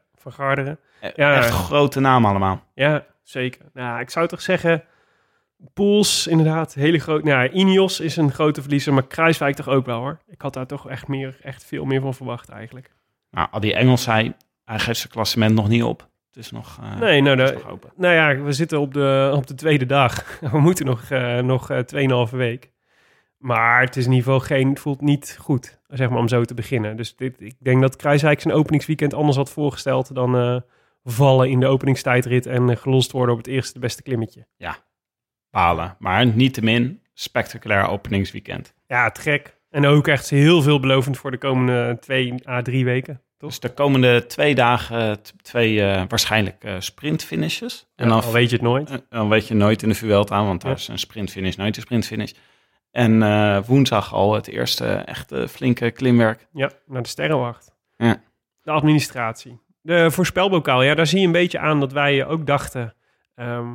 [0.58, 0.72] Eh,
[1.16, 1.36] Ja.
[1.36, 2.64] Echt grote namen allemaal.
[2.74, 3.62] Ja, zeker.
[3.74, 4.84] Nou, ik zou toch zeggen...
[5.74, 7.24] Pools, inderdaad, hele groot.
[7.24, 10.20] Nou, Ineos is een grote verliezer, maar Kruiswijk toch ook wel, hoor.
[10.28, 12.92] Ik had daar toch echt, meer, echt veel meer van verwacht, eigenlijk.
[13.32, 14.34] Nou, al die Engels zei,
[14.66, 16.08] hij geeft zijn klassement nog niet op.
[16.28, 17.92] Het is nog, eh, Nee, nou, de, nog open.
[17.96, 20.40] nou ja, we zitten op de, op de tweede dag.
[20.52, 22.72] We moeten nog, eh nog eh 2,5 week.
[23.38, 26.44] Maar het is in ieder geval geen, het voelt niet goed, zeg maar, om zo
[26.44, 26.96] te beginnen.
[26.98, 30.58] Dus dit, ik denk dat Kruiswijk zijn openingsweekend anders had voorgesteld dan eh,
[31.04, 34.48] vallen in de openingstijdrit en eh, gelost worden op het eerste beste klimmetje.
[35.52, 35.96] Balen.
[36.00, 38.74] Maar niettemin, spectaculair openingsweekend.
[38.88, 39.58] Ja, trek.
[39.70, 43.22] En ook echt heel veelbelovend voor de komende twee à drie weken.
[43.38, 43.50] Toch?
[43.50, 47.88] Dus de komende twee dagen twee eh, waarschijnlijk eh sprintfinishes.
[47.96, 49.04] En Ja, dan, weet je het nooit.
[49.10, 50.78] dan weet je nooit in de Vuelta, want daar Ja.
[50.78, 52.32] is een sprintfinish, nooit een sprintfinish.
[52.92, 53.20] En
[53.66, 56.48] woensdag al het eerste echte flinke klimwerk.
[56.54, 57.72] Ja, naar de sterrenwacht.
[57.98, 58.22] Ja.
[58.62, 59.60] De administratie.
[59.86, 62.94] De voorspelbokaal, ja, daar zie je een beetje aan dat wij ook dachten...
[63.36, 63.74] ehm,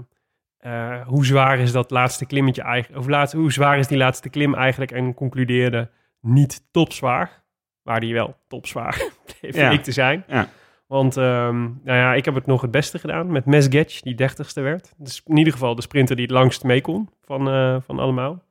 [0.58, 3.00] eh, hoe zwaar is dat laatste klimmetje eigenlijk...
[3.02, 4.90] Of laat, hoe zwaar is die laatste klim eigenlijk?
[4.90, 5.90] En concludeerde
[6.20, 7.42] niet topzwaar.
[7.82, 9.02] Maar die wel topzwaar
[9.40, 9.70] bleef Ja.
[9.70, 10.24] ik te zijn.
[10.28, 10.48] Ja.
[10.86, 14.60] Want ehm, nou ja, ik heb het nog het beste gedaan met Mesgetch, die dertigste
[14.60, 14.92] werd.
[14.96, 18.42] Dus in ieder geval de sprinter die het langst mee kon van, eh, van allemaal.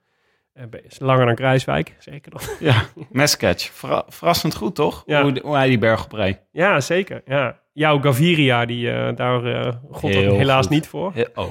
[0.58, 2.56] Eh, langer dan Kruiswijk, zeker nog.
[2.60, 3.72] Ja, Mescatch.
[3.72, 5.04] Verra- verrassend goed, toch?
[5.06, 5.22] Ja.
[5.22, 6.40] Hoe, hoe hij die berg opreed.
[6.52, 7.22] Ja, zeker.
[7.26, 7.60] Ja.
[7.74, 10.70] Jouw Gaviria, die eh, daar eh god helaas goed.
[10.76, 11.14] niet voor.
[11.36, 11.50] Oh.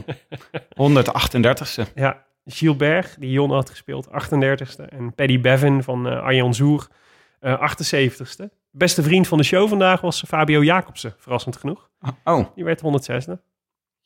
[0.75, 1.93] 138ste.
[1.95, 4.85] Ja, Gilbert, die Jon had gespeeld, 38ste.
[4.89, 6.87] En Paddy Bevin van eh Arjan Zoer,
[7.41, 8.45] eh 78ste.
[8.71, 11.89] Beste vriend van de show vandaag was Fabio Jacobsen, verrassend genoeg.
[12.25, 13.33] Oh, Die werd 106ste.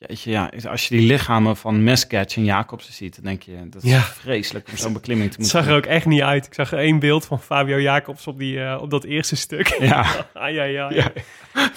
[0.08, 0.50] Jeetje, ja.
[0.68, 4.00] Als je die lichamen van Mescatch en Jacobsen ziet, dan denk je, dat is Ja.
[4.00, 6.46] vreselijk om zo'n beklimming te Het moeten zag er ook echt niet uit.
[6.46, 9.66] Ik zag er één beeld van Fabio Jacobs op, die, eh, op dat eerste stuk.
[9.80, 10.54] Ja, ai.
[10.54, 10.90] Ja.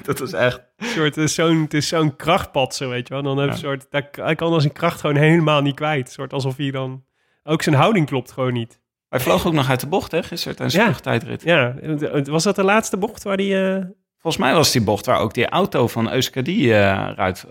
[0.03, 0.61] dat is echt...
[0.77, 3.23] Een soort, het is zo'n, het is zo'n krachtpad, zo weet je wel.
[3.23, 3.53] Dan heb je Ja.
[3.53, 6.05] een soort, daar- hij kan als zijn kracht gewoon helemaal niet kwijt.
[6.07, 7.03] Een soort alsof hij dan...
[7.43, 8.79] Ook zijn houding klopt gewoon niet.
[9.09, 10.85] Hij vloog ook nog uit de bocht, hè, gisteren tijdens de Ja.
[10.87, 11.43] vluchttijdrit.
[11.43, 11.75] Ja,
[12.23, 13.75] was dat de laatste bocht waar hij...
[13.77, 13.83] eh
[14.23, 17.45] Volgens mij was die bocht waar ook die auto van Euskadi eh eruit,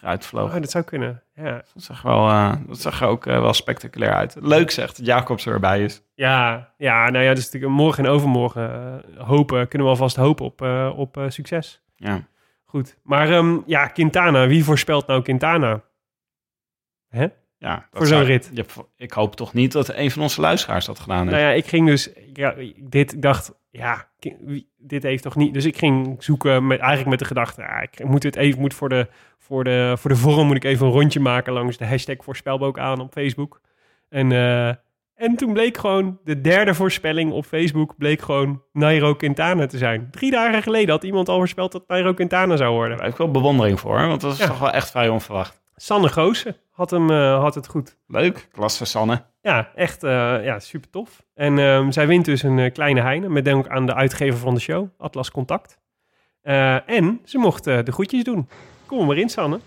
[0.00, 0.54] eruit vloog.
[0.54, 1.22] oh, dat zou kunnen.
[1.34, 4.36] Ja, Dat zag, wel, eh, dat zag er ook eh, wel spectaculair uit.
[4.40, 6.02] Leuk zegt dat Jacobs erbij is.
[6.14, 8.70] ja, ja nou ja, dus morgen en overmorgen
[9.16, 11.82] eh, hopen, kunnen we alvast hopen op, eh, op eh, succes.
[11.96, 12.26] Ja.
[12.64, 14.46] Goed, maar ehm, ja, Quintana.
[14.46, 15.82] Wie voorspelt nou Quintana?
[17.08, 17.26] Hè?
[17.58, 18.50] Ja, Voor zo'n rit.
[18.96, 21.30] Ik hoop toch niet dat een van onze luisteraars dat gedaan heeft.
[21.30, 24.08] Nou ja, ik ging dus, ja, dit, dacht, ja,
[24.78, 25.54] dit heeft toch niet.
[25.54, 28.74] Dus ik ging zoeken met eigenlijk met de gedachte, ja, ik moet het even, moet
[28.74, 29.08] voor de,
[29.38, 32.78] voor de, voor de vorm moet ik even een rondje maken langs de hashtag voorspelboek
[32.78, 33.60] aan op Facebook.
[34.08, 34.68] En, eh,
[35.14, 40.08] en toen bleek gewoon de derde voorspelling op Facebook bleek gewoon Nairo Quintana te zijn.
[40.10, 42.96] Drie dagen geleden had iemand al voorspeld dat Nairo Quintana zou worden.
[42.96, 44.46] Daar heb ik wel bewondering voor, want dat is Ja.
[44.46, 45.60] toch wel echt vrij onverwacht.
[45.76, 47.96] Sanne Goosen had, hem, eh, had het goed.
[48.06, 49.24] Leuk, klasse Sanne.
[49.40, 51.22] Ja, echt eh, ja, super tof.
[51.34, 54.54] En ehm, zij wint dus een eh, kleine heine met dank aan de uitgever van
[54.54, 55.78] de show, Atlas Contact.
[56.46, 58.48] Eh, en ze mocht eh, de groetjes doen.
[58.86, 59.60] Kom maar in, Sanne.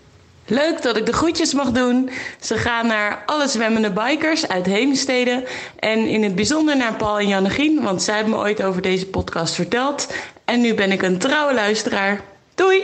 [0.46, 2.10] Leuk dat ik de groetjes mag doen.
[2.40, 5.46] Ze gaan naar alle zwemmende bikers uit Heemstede.
[5.78, 9.06] En in het bijzonder naar Paul en Jannegien, want zij hebben me ooit over deze
[9.06, 10.14] podcast verteld.
[10.44, 12.20] En nu ben ik een trouwe luisteraar.
[12.54, 12.82] Doei!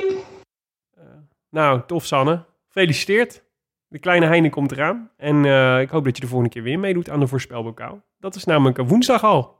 [1.50, 2.44] Nou, tof, Sanne.
[2.76, 3.42] Gefeliciteerd.
[3.88, 5.10] De kleine heine komt eraan.
[5.16, 8.02] En eh, ik hoop dat je de volgende keer weer meedoet aan de voorspelbokaal.
[8.20, 9.58] Dat is namelijk woensdag al.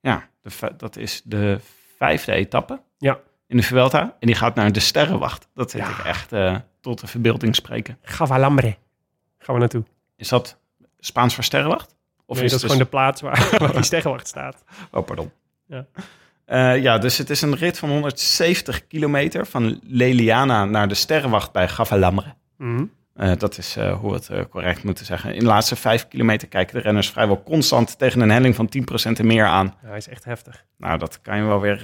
[0.00, 1.58] Ja, de, dat is de
[1.96, 3.18] vijfde etappe Ja.
[3.46, 4.16] in de Vuelta.
[4.20, 5.48] En die gaat naar de Sterrenwacht.
[5.54, 5.88] Dat Ja.
[5.88, 7.98] ik echt eh, tot de verbeelding spreken.
[8.02, 8.76] Gavalambre.
[9.38, 9.84] Gaan we naartoe.
[10.16, 10.58] Is dat
[10.98, 11.96] Spaans voor Sterrenwacht?
[12.26, 14.64] Of nee, dat is het gewoon de plaats waar, waar die sterrenwacht staat.
[14.90, 15.30] Oh, pardon.
[15.66, 15.86] Ja.
[16.44, 21.52] Eh, ja, dus het is een rit van 170 kilometer van Leliana naar de Sterrenwacht
[21.52, 22.34] bij Gavalambre.
[22.58, 22.84] Mhm.
[23.14, 25.34] Eh, dat is eh, hoe we het eh, correct moeten zeggen.
[25.34, 29.18] In de laatste vijf kilometer kijken de renners vrijwel constant tegen een helling van 10%
[29.18, 29.74] en meer aan.
[29.82, 30.64] Ja, hij is echt heftig.
[30.76, 31.74] Nou, dat kan je wel weer...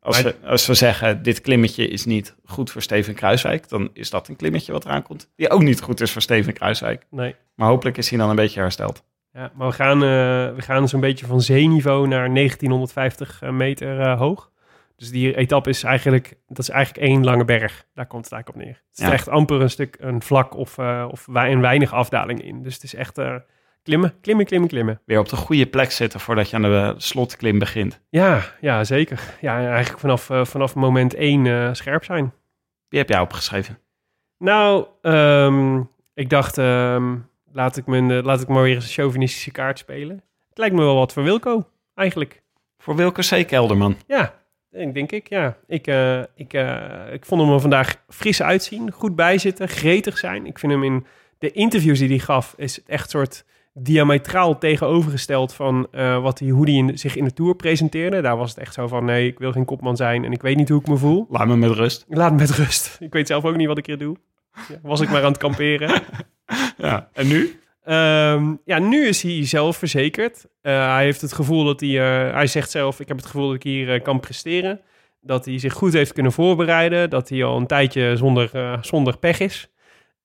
[0.00, 3.68] als, Maar- we, als we zeggen, dit klimmetje is niet goed voor Steven Kruiswijk...
[3.68, 5.28] dan is dat een klimmetje wat eraan komt.
[5.36, 7.06] Die ook niet goed is voor Steven Kruiswijk.
[7.10, 7.34] Nee.
[7.54, 9.04] Maar hopelijk is hij dan een beetje hersteld.
[9.32, 10.00] Ja, maar we gaan,
[10.54, 14.50] we gaan zo'n beetje van zeeniveau naar 1950 meter hoog.
[14.96, 17.86] Dus die etappe is eigenlijk, dat is eigenlijk één lange berg.
[17.94, 18.82] Daar komt het eigenlijk op neer.
[18.90, 19.12] Het is Ja.
[19.12, 22.62] echt amper een stuk, een vlak of, eh of een weinig afdaling in.
[22.62, 23.34] Dus het is echt eh,
[23.82, 25.00] klimmen, klimmen, klimmen, klimmen.
[25.04, 28.00] Weer op de goede plek zitten voordat je aan de slotklim begint.
[28.10, 29.20] Ja, ja zeker.
[29.40, 32.32] Ja, en eigenlijk vanaf, eh, vanaf moment één scherp zijn.
[32.88, 33.78] Wie heb jij opgeschreven?
[34.38, 35.80] Nou, ehm,
[36.14, 37.16] ik dacht, ehm,
[37.52, 40.22] laat, ik mijn, laat ik maar weer eens een chauvinistische kaart spelen.
[40.48, 42.42] Het lijkt me wel wat voor Wilco, eigenlijk.
[42.78, 43.46] Voor Wilke C.
[43.46, 43.96] Kelderman.
[44.06, 44.34] Ja,
[44.92, 45.56] denk ik, ja.
[45.66, 50.46] Ik, eh, ik, eh, ik vond hem er vandaag fris uitzien, goed bijzitten, gretig zijn.
[50.46, 51.06] Ik vind hem in
[51.38, 56.48] de interviews die hij gaf, is het echt soort diametraal tegenovergesteld van eh, wat hij,
[56.48, 58.20] hoe hij in, zich in de Tour presenteerde.
[58.20, 60.56] Daar was het echt zo van, nee, ik wil geen kopman zijn en ik weet
[60.56, 61.26] niet hoe ik me voel.
[61.30, 62.04] Laat me met rust.
[62.08, 62.96] Laat me met rust.
[63.00, 64.16] Ik weet zelf ook niet wat ik hier doe.
[64.68, 66.02] Ja, was ik maar aan het kamperen.
[66.76, 67.60] Ja, en nu?
[67.86, 70.46] Ehm, ja, nu is hij zelfverzekerd.
[70.60, 71.88] Eh hij heeft het gevoel dat hij...
[71.88, 74.80] eh, hij zegt zelf, ik heb het gevoel dat ik hier eh, kan presteren.
[75.20, 77.10] Dat hij zich goed heeft kunnen voorbereiden.
[77.10, 79.70] Dat hij al een tijdje zonder, zonder pech is.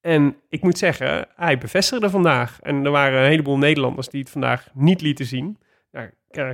[0.02, 2.60] En ik moet zeggen, hij bevestigde vandaag.
[2.62, 5.58] En er waren een heleboel Nederlanders die het vandaag niet lieten zien.
[5.92, 6.10] Nou,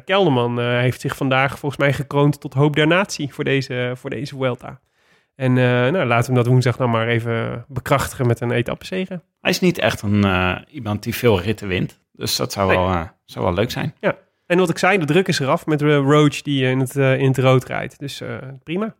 [0.06, 4.36] Kelderman heeft zich vandaag volgens mij gekroond tot hoop der natie voor deze, voor deze
[4.36, 4.80] Vuelta.
[5.38, 9.22] En eh, nou, laten we hem dat woensdag nou maar even bekrachtigen met een etappezege.
[9.42, 12.00] Hij is niet echt een, eh, iemand die veel ritten wint.
[12.12, 12.78] Dus dat zou, Nee.
[12.78, 13.94] wel, eh, zou wel leuk zijn.
[14.46, 17.28] En wat ik zei, de druk is eraf met eh, Roach die in het, in
[17.28, 18.00] het rood rijdt.
[18.00, 18.22] Dus
[18.64, 18.96] prima.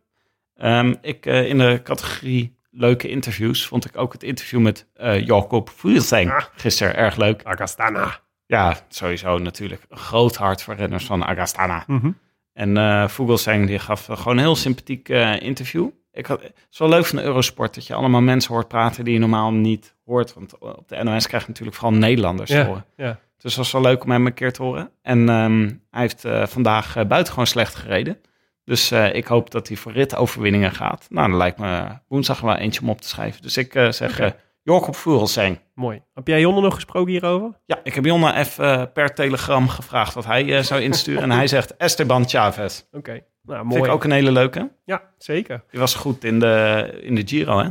[0.54, 4.86] Ehm, ik, in de categorie leuke interviews vond ik ook het interview met
[5.24, 6.42] Jacob Fuglsang Ah.
[6.56, 7.40] gisteren erg leuk.
[7.44, 8.18] Agastana.
[8.46, 11.84] Ja, sowieso natuurlijk een groot hart voor renners van Agastana.
[11.86, 12.10] Mhm.
[12.52, 15.08] En eh Vogelsang die gaf gewoon een heel sympathiek
[15.38, 15.88] interview.
[16.18, 19.04] Ik had, het is wel leuk van de Eurosport dat je allemaal mensen hoort praten
[19.04, 20.34] die je normaal niet hoort.
[20.34, 22.84] Want op de NOS krijg je natuurlijk vooral Nederlanders te Ja, horen.
[22.96, 23.18] ja.
[23.38, 24.90] Dus dat was wel leuk om hem een keer te horen.
[25.02, 28.18] En ehm, hij heeft eh, vandaag uh, buitengewoon slecht gereden.
[28.64, 31.06] Dus eh, ik hoop dat hij voor ritoverwinningen gaat.
[31.10, 33.42] Nou, dan lijkt me woensdag wel eentje om op te schrijven.
[33.42, 34.30] Dus ik zeg eh
[34.62, 35.60] Jork op Vogelsang.
[35.74, 36.02] Mooi.
[36.14, 37.58] Heb jij Jonne nog gesproken hierover?
[37.66, 41.22] Ja, ik heb Jonna even per telegram gevraagd wat hij zou insturen.
[41.22, 42.82] en hij zegt Esteban Chavez.
[42.92, 43.20] Oké.
[43.48, 43.84] Nou, Vind mooi.
[43.84, 44.70] ik ook een hele leuke.
[44.84, 45.62] Ja, zeker.
[45.70, 47.68] Die was goed in de, in de Giro, hè?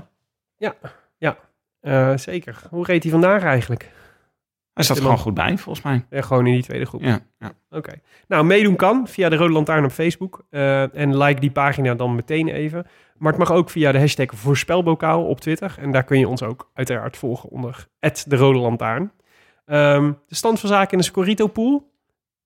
[1.81, 2.61] Eh, zeker.
[2.69, 3.91] Hoe reed hij vandaag eigenlijk?
[4.73, 6.05] Hij zat er gewoon goed bij, volgens mij.
[6.09, 7.01] Ja, gewoon in die tweede groep.
[7.01, 7.51] Ja, ja.
[7.69, 7.93] Oké.
[8.27, 10.45] Nou, meedoen kan via de Rode Lantaarn op Facebook.
[10.49, 12.85] Eh, en like die pagina dan meteen even.
[13.17, 15.75] Maar het mag ook via de hashtag voorspelbokaal op Twitter.
[15.79, 17.87] En daar kun je ons ook uiteraard volgen onder
[18.27, 19.11] de Rode Lantaarn.
[19.65, 21.91] Ehm, de stand van zaken in de Scorito pool.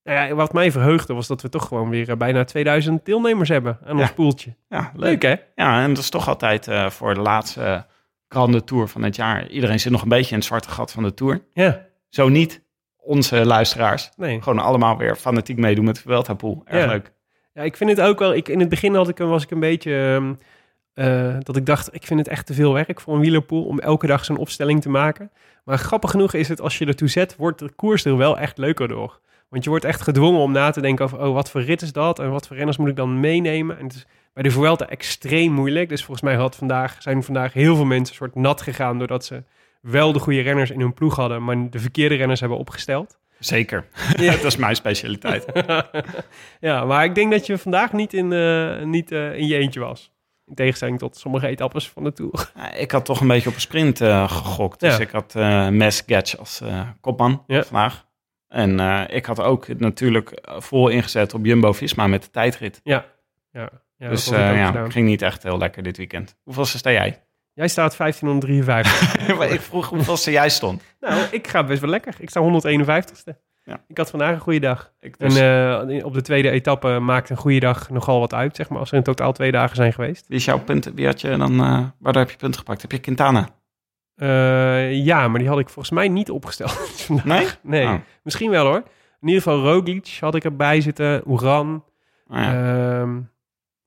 [0.03, 3.49] Nou ja, wat mij verheugde was dat we toch gewoon weer eh, bijna 2000 deelnemers
[3.49, 4.01] hebben aan Ja.
[4.01, 4.55] ons poeltje.
[4.69, 5.01] ja, leuk.
[5.09, 5.35] Leuk hè?
[5.63, 7.85] Ja, en dat is toch altijd eh, voor de laatste
[8.29, 9.47] grande tour van het jaar.
[9.47, 11.41] Iedereen zit nog een beetje in het zwarte gat van de tour.
[11.53, 12.61] Ja, Zo niet
[12.97, 14.09] onze luisteraars.
[14.17, 14.41] nee.
[14.41, 16.61] Gewoon allemaal weer fanatiek meedoen met Vuelta pool.
[16.65, 16.89] Erg Ja.
[16.91, 17.11] leuk.
[17.53, 18.33] Ja, ik vind het ook wel.
[18.33, 19.93] Ik, in het begin had ik, een- was ik een beetje.
[20.15, 20.33] ehm,
[20.93, 23.79] eh, dat ik dacht, ik vind het echt te veel werk voor een wielerpool om
[23.79, 25.31] elke dag zo'n opstelling te maken.
[25.63, 28.57] Maar grappig genoeg is het, als je ertoe zet, wordt de koers er wel echt
[28.57, 29.19] leuker door.
[29.51, 31.91] Want je wordt echt gedwongen om na te denken over, oh, wat voor rit is
[31.91, 32.19] dat?
[32.19, 33.77] En wat voor renners moet ik dan meenemen?
[33.77, 35.89] En het is bij de Vuelta extreem moeilijk.
[35.89, 38.97] Dus volgens mij had vandaag, zijn vandaag heel veel mensen soort nat gegaan...
[38.97, 39.43] doordat ze
[39.81, 41.43] wel de goede renners in hun ploeg hadden...
[41.43, 43.17] maar de verkeerde renners hebben opgesteld.
[43.39, 43.85] Zeker.
[44.15, 44.31] Ja.
[44.35, 45.45] dat is mijn specialiteit.
[46.59, 49.79] ja, maar ik denk dat je vandaag niet in, eh, niet, eh, in je eentje
[49.79, 50.11] was.
[50.47, 52.51] In tegenstelling tot sommige etappes van de Tour.
[52.77, 54.79] Ik had toch een beetje op een sprint eh, gegokt.
[54.79, 55.01] Dus Ja.
[55.01, 55.33] ik had
[55.71, 56.61] Mes Gatch als
[57.01, 57.63] kopman Ja.
[57.63, 58.05] vandaag.
[58.51, 62.79] En eh, ik had ook natuurlijk eh, vol ingezet op Jumbo-Visma met de tijdrit.
[62.83, 63.05] Ja,
[63.51, 66.35] ja, ja dus dat eh, ja, ging niet echt heel lekker dit weekend.
[66.43, 67.23] Hoeveel sta jij?
[67.53, 69.35] Jij staat 1553.
[69.37, 70.83] Maar ik vroeg hoeveel jij stond.
[70.99, 72.13] nou, ik ga best wel lekker.
[72.17, 73.33] Ik sta 151ste.
[73.63, 73.83] Ja.
[73.87, 74.93] Ik had vandaag een goede dag.
[74.99, 78.55] Ik dus, En eh, op de tweede etappe maakt een goede dag nogal wat uit,
[78.55, 78.79] zeg maar.
[78.79, 80.27] Als er in totaal twee dagen zijn geweest.
[80.27, 80.91] wie is jouw punt?
[80.95, 81.57] Wie had je dan,
[81.99, 82.81] waardoor heb je punten gepakt?
[82.81, 83.49] Heb je Quintana?
[84.21, 86.71] Eh, ja, maar die had ik volgens mij niet opgesteld.
[87.05, 87.25] vandaag.
[87.63, 87.83] Nee?
[87.85, 87.99] Nee, Oh.
[88.23, 88.83] misschien wel hoor.
[89.21, 91.21] In ieder geval Roglic had ik erbij zitten.
[91.25, 91.83] Oeran.
[92.27, 92.53] Oh, ja.
[93.01, 93.15] Ehm,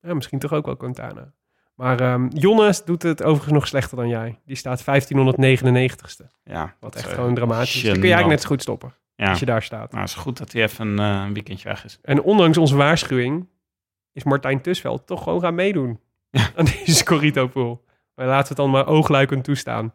[0.01, 1.32] ja, misschien toch ook wel Quintana.
[1.74, 4.39] Maar ehm Jonnes doet het overigens nog slechter dan jij.
[4.47, 6.26] Die staat 1599ste.
[6.45, 7.82] ja, Wat echt gewoon eh, dramatisch is.
[7.82, 9.91] Dan kun je eigenlijk net zo goed stoppen Ja, als je daar staat.
[9.91, 11.99] nou, het is goed dat hij even eh, een weekendje weg is.
[12.03, 13.49] En ondanks onze waarschuwing
[14.12, 16.51] is Martijn Tusveld toch gewoon gaan meedoen Ja.
[16.57, 17.85] aan deze Scorito pool.
[18.14, 19.93] Maar laten we het dan maar oogluikend toestaan.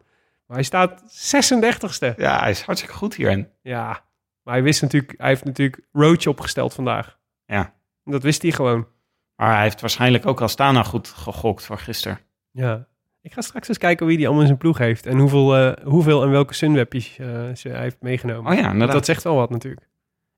[0.50, 2.14] Maar hij staat 36ste.
[2.16, 3.48] Ja, hij is hartstikke goed hierin.
[3.62, 4.04] Ja,
[4.42, 7.18] maar hij wist natuurlijk, hij heeft natuurlijk Roach opgesteld vandaag.
[7.44, 7.74] Ja.
[8.04, 8.86] Dat wist hij gewoon.
[9.36, 12.18] Maar hij heeft waarschijnlijk ook Astana goed gegokt voor gisteren.
[12.50, 12.86] Ja.
[13.20, 15.06] Ik ga straks eens kijken wie die allemaal in zijn ploeg heeft.
[15.06, 18.52] En hoeveel, eh, hoeveel en welke Sunwebjes eh, ze hij heeft meegenomen.
[18.52, 18.96] Oh ja, inderdaad.
[18.96, 19.88] dat zegt wel wat natuurlijk.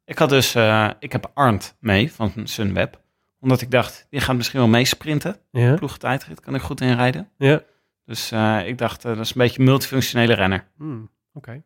[0.04, 3.00] Ik had dus, eh, ik heb Arndt mee van Sunweb.
[3.40, 5.36] Omdat ik dacht, die gaat misschien wel meesprinten.
[5.50, 7.28] Ja, Ploegtijdrit kan ik goed inrijden.
[7.38, 7.62] ja.
[8.04, 10.68] Dus eh, ik dacht, eh, dat is een beetje een multifunctionele renner.
[10.76, 11.62] Hmm, Oké.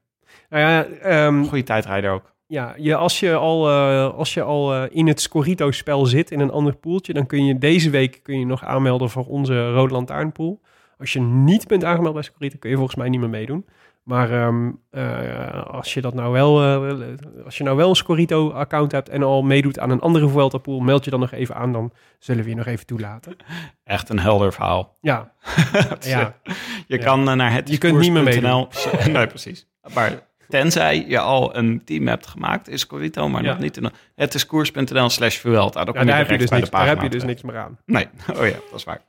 [0.48, 2.34] Nou ja, ehm, Goede tijdrijder ook.
[2.46, 6.50] ja je, als je al, eh, als je al in het Scorito-spel zit, in een
[6.50, 10.60] ander poeltje, dan kun je deze week kun je nog aanmelden voor onze Rode Lantaarnpool.
[10.98, 13.66] Als je niet bent aangemeld bij Scorito, kun je volgens mij niet meer meedoen.
[14.06, 18.92] Maar ehm, eh, als je dat nou wel, eh, als je nou wel een Scorito-account
[18.92, 21.92] hebt en al meedoet aan een andere Vuelta-pool, meld je dan nog even aan, dan
[22.18, 23.36] zullen we je nog even toelaten.
[23.84, 24.96] Echt een helder verhaal.
[25.00, 25.32] Ja,
[26.00, 26.36] ja.
[26.86, 27.04] Je Ja.
[27.04, 28.68] kan eh, naar het Je kunt niet meer meedoen.
[29.12, 29.66] nee, precies.
[29.94, 30.12] Maar
[30.48, 33.48] tenzij je al een team hebt gemaakt, is Corito, maar Ja.
[33.50, 33.76] nog niet.
[33.76, 35.84] In, het is koers.nl slash Vuelta.
[35.84, 37.78] Daar, Ja, kom daar, heb je dus niks, daar heb je dus niks meer aan.
[37.86, 39.00] Nee, oh ja, dat is waar.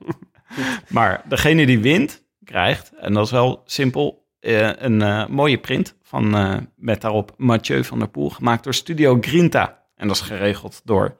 [0.88, 5.96] maar degene die wint, krijgt, en dat is wel simpel, eh, een eh, mooie print
[6.02, 9.84] van, eh, met daarop Mathieu van der Poel, gemaakt door Studio Grinta.
[9.94, 11.16] En dat is geregeld door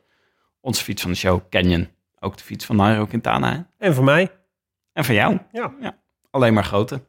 [0.60, 1.88] onze fiets van de show, Canyon.
[2.20, 3.52] Ook de fiets van Nairo Quintana.
[3.52, 3.86] hè?
[3.86, 4.30] En voor mij,
[4.92, 5.38] En van jou.
[5.52, 5.98] Ja.
[6.30, 7.00] Alleen maar grote.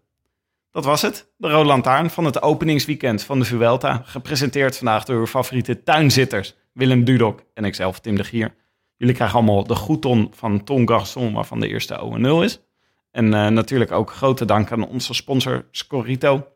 [0.71, 1.31] Dat was het.
[1.37, 4.01] De Rode Lantaarn van het openingsweekend van de Vuelta.
[4.05, 6.55] Gepresenteerd vandaag door uw favoriete tuinzitters.
[6.73, 8.55] Willem Dudok en ikzelf, Tim de Gier.
[8.97, 12.61] Jullie krijgen allemaal de goedton van Ton Garçon, waarvan de eerste O&0 is.
[13.19, 16.47] En eh, natuurlijk ook grote dank aan onze sponsor Scorito.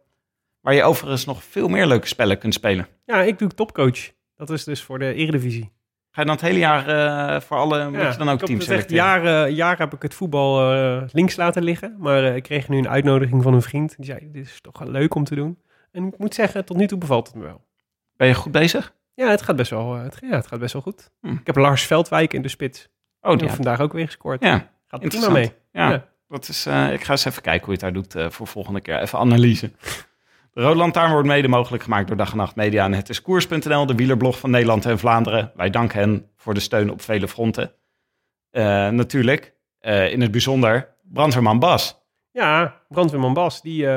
[0.62, 2.88] Waar je overigens nog veel meer leuke spellen kunt spelen.
[3.06, 4.12] ja, ik doe topcoach.
[4.36, 5.72] Dat is dus voor de Eredivisie.
[6.12, 7.90] Ga je dan het hele jaar eh, voor alle...
[7.90, 9.04] moet je dan ook teams selecteren?
[9.04, 11.96] jaren, jaren heb ik het voetbal eh, links laten liggen.
[11.98, 13.96] Maar ik kreeg nu een uitnodiging van een vriend.
[13.96, 15.60] Die zei, dit is toch wel leuk om te doen.
[15.92, 17.66] En ik moet zeggen, tot nu toe bevalt het me wel.
[18.16, 18.94] Ben je goed bezig?
[19.14, 21.12] Ja, het gaat best wel, het, ja, het gaat best wel goed.
[21.22, 21.32] Hm.
[21.32, 22.90] Ik heb Lars Veldwijk in de spits.
[23.22, 23.44] Oh, Die ja.
[23.44, 24.44] heeft vandaag ook weer gescoord.
[24.44, 25.54] Ja, Gaat prima mee.
[25.72, 26.12] Ja, Ja.
[26.28, 28.48] Dat is, eh, ik ga eens even kijken hoe je het daar doet eh, voor
[28.48, 29.00] volgende keer.
[29.00, 29.72] Even analyse.
[30.54, 33.22] De Rode Lantaarn wordt mede mogelijk gemaakt door Dag en Nacht Media en Het is
[33.22, 35.52] Koers.nl, de wielerblog van Nederland en Vlaanderen.
[35.56, 37.72] Wij danken hen voor de steun op vele fronten.
[38.52, 42.02] Eh, natuurlijk, in het bijzonder, brandweerman Bas.
[42.32, 43.88] Ja, brandweerman Bas, die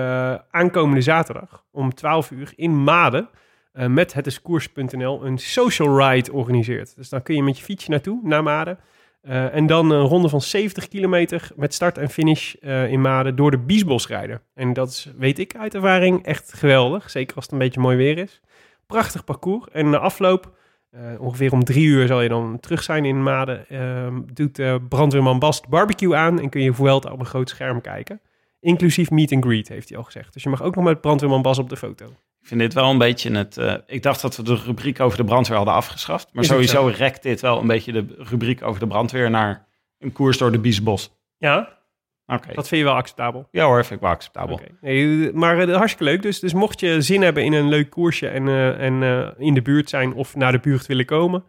[0.50, 3.28] aankomende zaterdag om 12 uur in Maden
[3.72, 6.96] met het is koers.nl een social ride organiseert.
[6.96, 8.78] Dus dan kun je met je fietsje naartoe, naar Maden.
[9.26, 13.36] Eh, en dan een ronde van 70 kilometer met start en finish eh, in Maden
[13.36, 14.42] door de Biesbos rijden.
[14.54, 17.10] En dat is, weet ik uit ervaring, echt geweldig.
[17.10, 18.40] Zeker als het een beetje mooi weer is.
[18.86, 19.66] Prachtig parcours.
[19.72, 20.52] En na afloop,
[20.90, 25.38] eh, ongeveer om drie uur zal je dan terug zijn in Maden, eh, doet brandweerman
[25.38, 28.20] Bas de barbecue aan en kun je Vuelta op een groot scherm kijken.
[28.60, 30.32] Inclusief meet and greet, heeft hij al gezegd.
[30.32, 32.06] Dus je mag ook nog met brandweerman Bas op de foto.
[32.46, 33.56] Ik vind dit wel een beetje het...
[33.56, 36.28] eh, ik dacht dat we de rubriek over de brandweer hadden afgeschaft.
[36.32, 39.66] Maar Is sowieso rekt dit wel een beetje de rubriek over de brandweer naar
[39.98, 41.16] een koers door de Biesbos.
[41.36, 41.78] Ja,
[42.26, 42.54] Oké.
[42.54, 43.48] dat vind je wel acceptabel.
[43.50, 44.60] Ja hoor, vind ik wel acceptabel.
[44.80, 46.22] Nee, maar uh, hartstikke leuk.
[46.22, 49.62] Dus, dus mocht je zin hebben in een leuk koersje en, uh, en in de
[49.62, 51.44] buurt zijn of naar de buurt willen komen,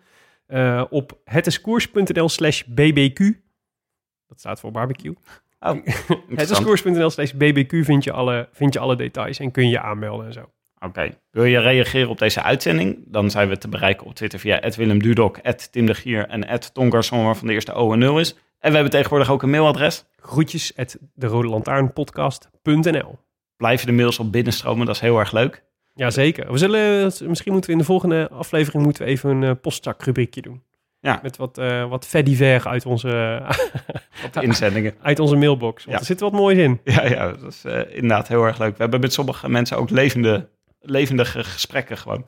[0.90, 3.20] op hetiskoers.nl slash bbq.
[4.28, 5.16] Dat staat voor barbecue.
[5.60, 5.86] Oh,
[6.36, 10.34] hetiskoers.nl slash bbq vind je, alle, vind je alle details en kun je aanmelden en
[10.34, 10.52] zo.
[10.80, 10.86] Oké.
[10.88, 11.18] Okay.
[11.32, 12.98] Wil je reageren op deze uitzending?
[13.06, 15.40] Dan zijn we te bereiken op Twitter via Willem Dudok,
[15.72, 18.34] Tim de Gier en Ton Garçon, waarvan de eerste O en 0 is.
[18.60, 20.06] En we hebben tegenwoordig ook een mailadres.
[20.16, 23.20] Groetjes at de Rode Lantaarnpodcast.nl
[23.58, 25.64] Blijven de mails op binnenstromen, dat is heel erg leuk.
[25.94, 26.52] Jazeker.
[26.52, 30.42] We zullen, misschien moeten we in de volgende aflevering moeten we even een uh, postzakrubriekje
[30.42, 30.64] doen.
[31.00, 31.20] Ja.
[31.24, 33.42] Met wat, uh, wat ver uit onze,
[34.34, 34.94] wat inzendingen.
[35.02, 35.84] uit onze mailbox.
[35.86, 36.00] Want Ja.
[36.02, 36.80] er zit wat moois in.
[36.84, 38.72] Ja, ja, dat is uh, inderdaad heel erg leuk.
[38.72, 40.50] We hebben met sommige mensen ook levende,
[40.90, 42.26] levendige gesprekken gewoon.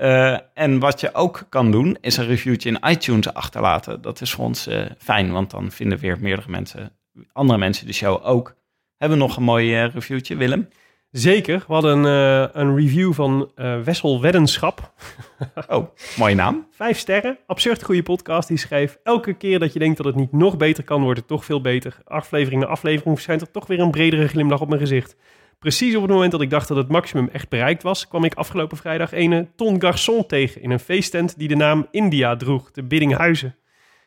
[0.00, 4.02] Uh, en wat je ook kan doen, is een reviewtje in iTunes achterlaten.
[4.02, 6.96] Dat is voor ons uh, fijn, want dan vinden weer meerdere mensen,
[7.32, 8.56] andere mensen de show ook.
[8.96, 10.68] Hebben we nog een mooi uh, reviewtje, Willem?
[11.10, 11.64] Zeker.
[11.66, 13.50] We hadden een, een review van
[13.84, 14.92] Wessel Weddenschap.
[15.68, 16.66] oh, mooie naam.
[16.70, 17.38] Vijf sterren.
[17.46, 18.48] Absurd goede podcast.
[18.48, 21.28] Die schreef, elke keer dat je denkt dat het niet nog beter kan, wordt het
[21.28, 21.98] toch veel beter.
[22.04, 25.16] Aflevering na aflevering verschijnt er toch weer een bredere glimlach op mijn gezicht.
[25.58, 28.34] Precies op het moment dat ik dacht dat het maximum echt bereikt was, kwam ik
[28.34, 32.82] afgelopen vrijdag ene Ton Garçon tegen in een feesttent die de naam India droeg, te
[32.82, 33.56] Biddinghuizen.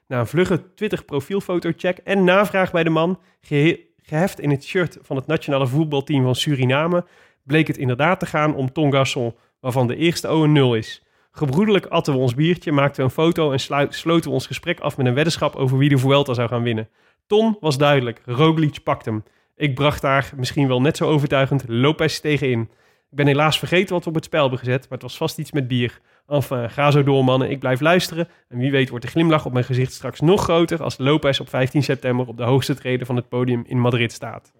[0.07, 4.97] Na een vlugge Twitter profielfoto-check en navraag bij de man, gehe geheft in het shirt
[5.01, 7.05] van het nationale voetbalteam van Suriname,
[7.43, 11.03] bleek het inderdaad te gaan om Ton Garçon, waarvan de eerste O een 0 is.
[11.31, 13.59] Gebroedelijk atten we ons biertje, maakten we een foto en
[13.93, 16.89] sloten we ons gesprek af met een weddenschap over wie de Vuelta zou gaan winnen.
[17.27, 19.23] Ton was duidelijk, Roglic pakt hem.
[19.61, 22.61] Ik bracht daar misschien wel net zo overtuigend Lopez tegenin.
[23.09, 25.37] Ik ben helaas vergeten wat we op het spel hebben gezet, maar het was vast
[25.37, 25.99] iets met bier.
[26.27, 28.27] Enfin, ga zo door mannen, ik blijf luisteren.
[28.49, 31.49] En wie weet wordt de glimlach op mijn gezicht straks nog groter als Lopez op
[31.49, 34.51] 15 september op de hoogste treden van het podium in Madrid staat.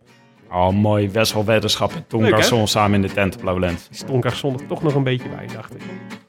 [0.52, 1.10] Oh, mooi.
[1.10, 3.88] Wessel Weddenschap en Ton Garçon samen in de tent op Lowlands.
[3.91, 5.82] Is Ton Garçon er toch nog een beetje bij, dacht ik.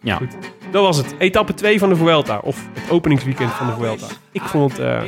[0.02, 0.16] Ja.
[0.16, 0.36] Goed.
[0.70, 1.14] Dat was het.
[1.18, 4.06] Etappe 2 van de Vuelta, of het openingsweekend van de Vuelta.
[4.32, 5.02] Ik vond het uh,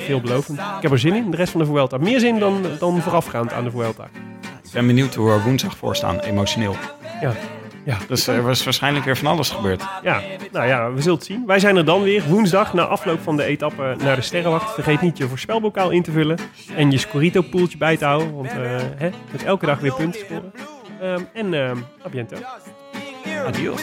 [0.00, 0.58] veelbelovend.
[0.58, 1.96] Ik heb er zin in, de rest van de Vuelta.
[1.96, 4.08] Meer zin dan, dan voorafgaand aan de Vuelta.
[4.64, 6.76] Ik ben benieuwd hoe we er woensdag voor staan, emotioneel.
[7.20, 7.32] Ja.
[7.84, 7.96] Ja.
[8.08, 9.84] Dus er was waarschijnlijk weer van alles gebeurd.
[10.02, 10.20] Ja,
[10.52, 11.46] nou ja, we zullen het zien.
[11.46, 14.74] Wij zijn er dan weer woensdag na afloop van de etappe naar de Sterrenwacht.
[14.74, 16.38] Vergeet niet je voorspelbokaal in te vullen
[16.76, 18.34] en je Scorito-poeltje bij te houden.
[18.34, 20.52] Want uh, hè, met elke dag weer punten scoren.
[21.02, 22.36] Um, en um, a biento.
[23.46, 23.82] Adios.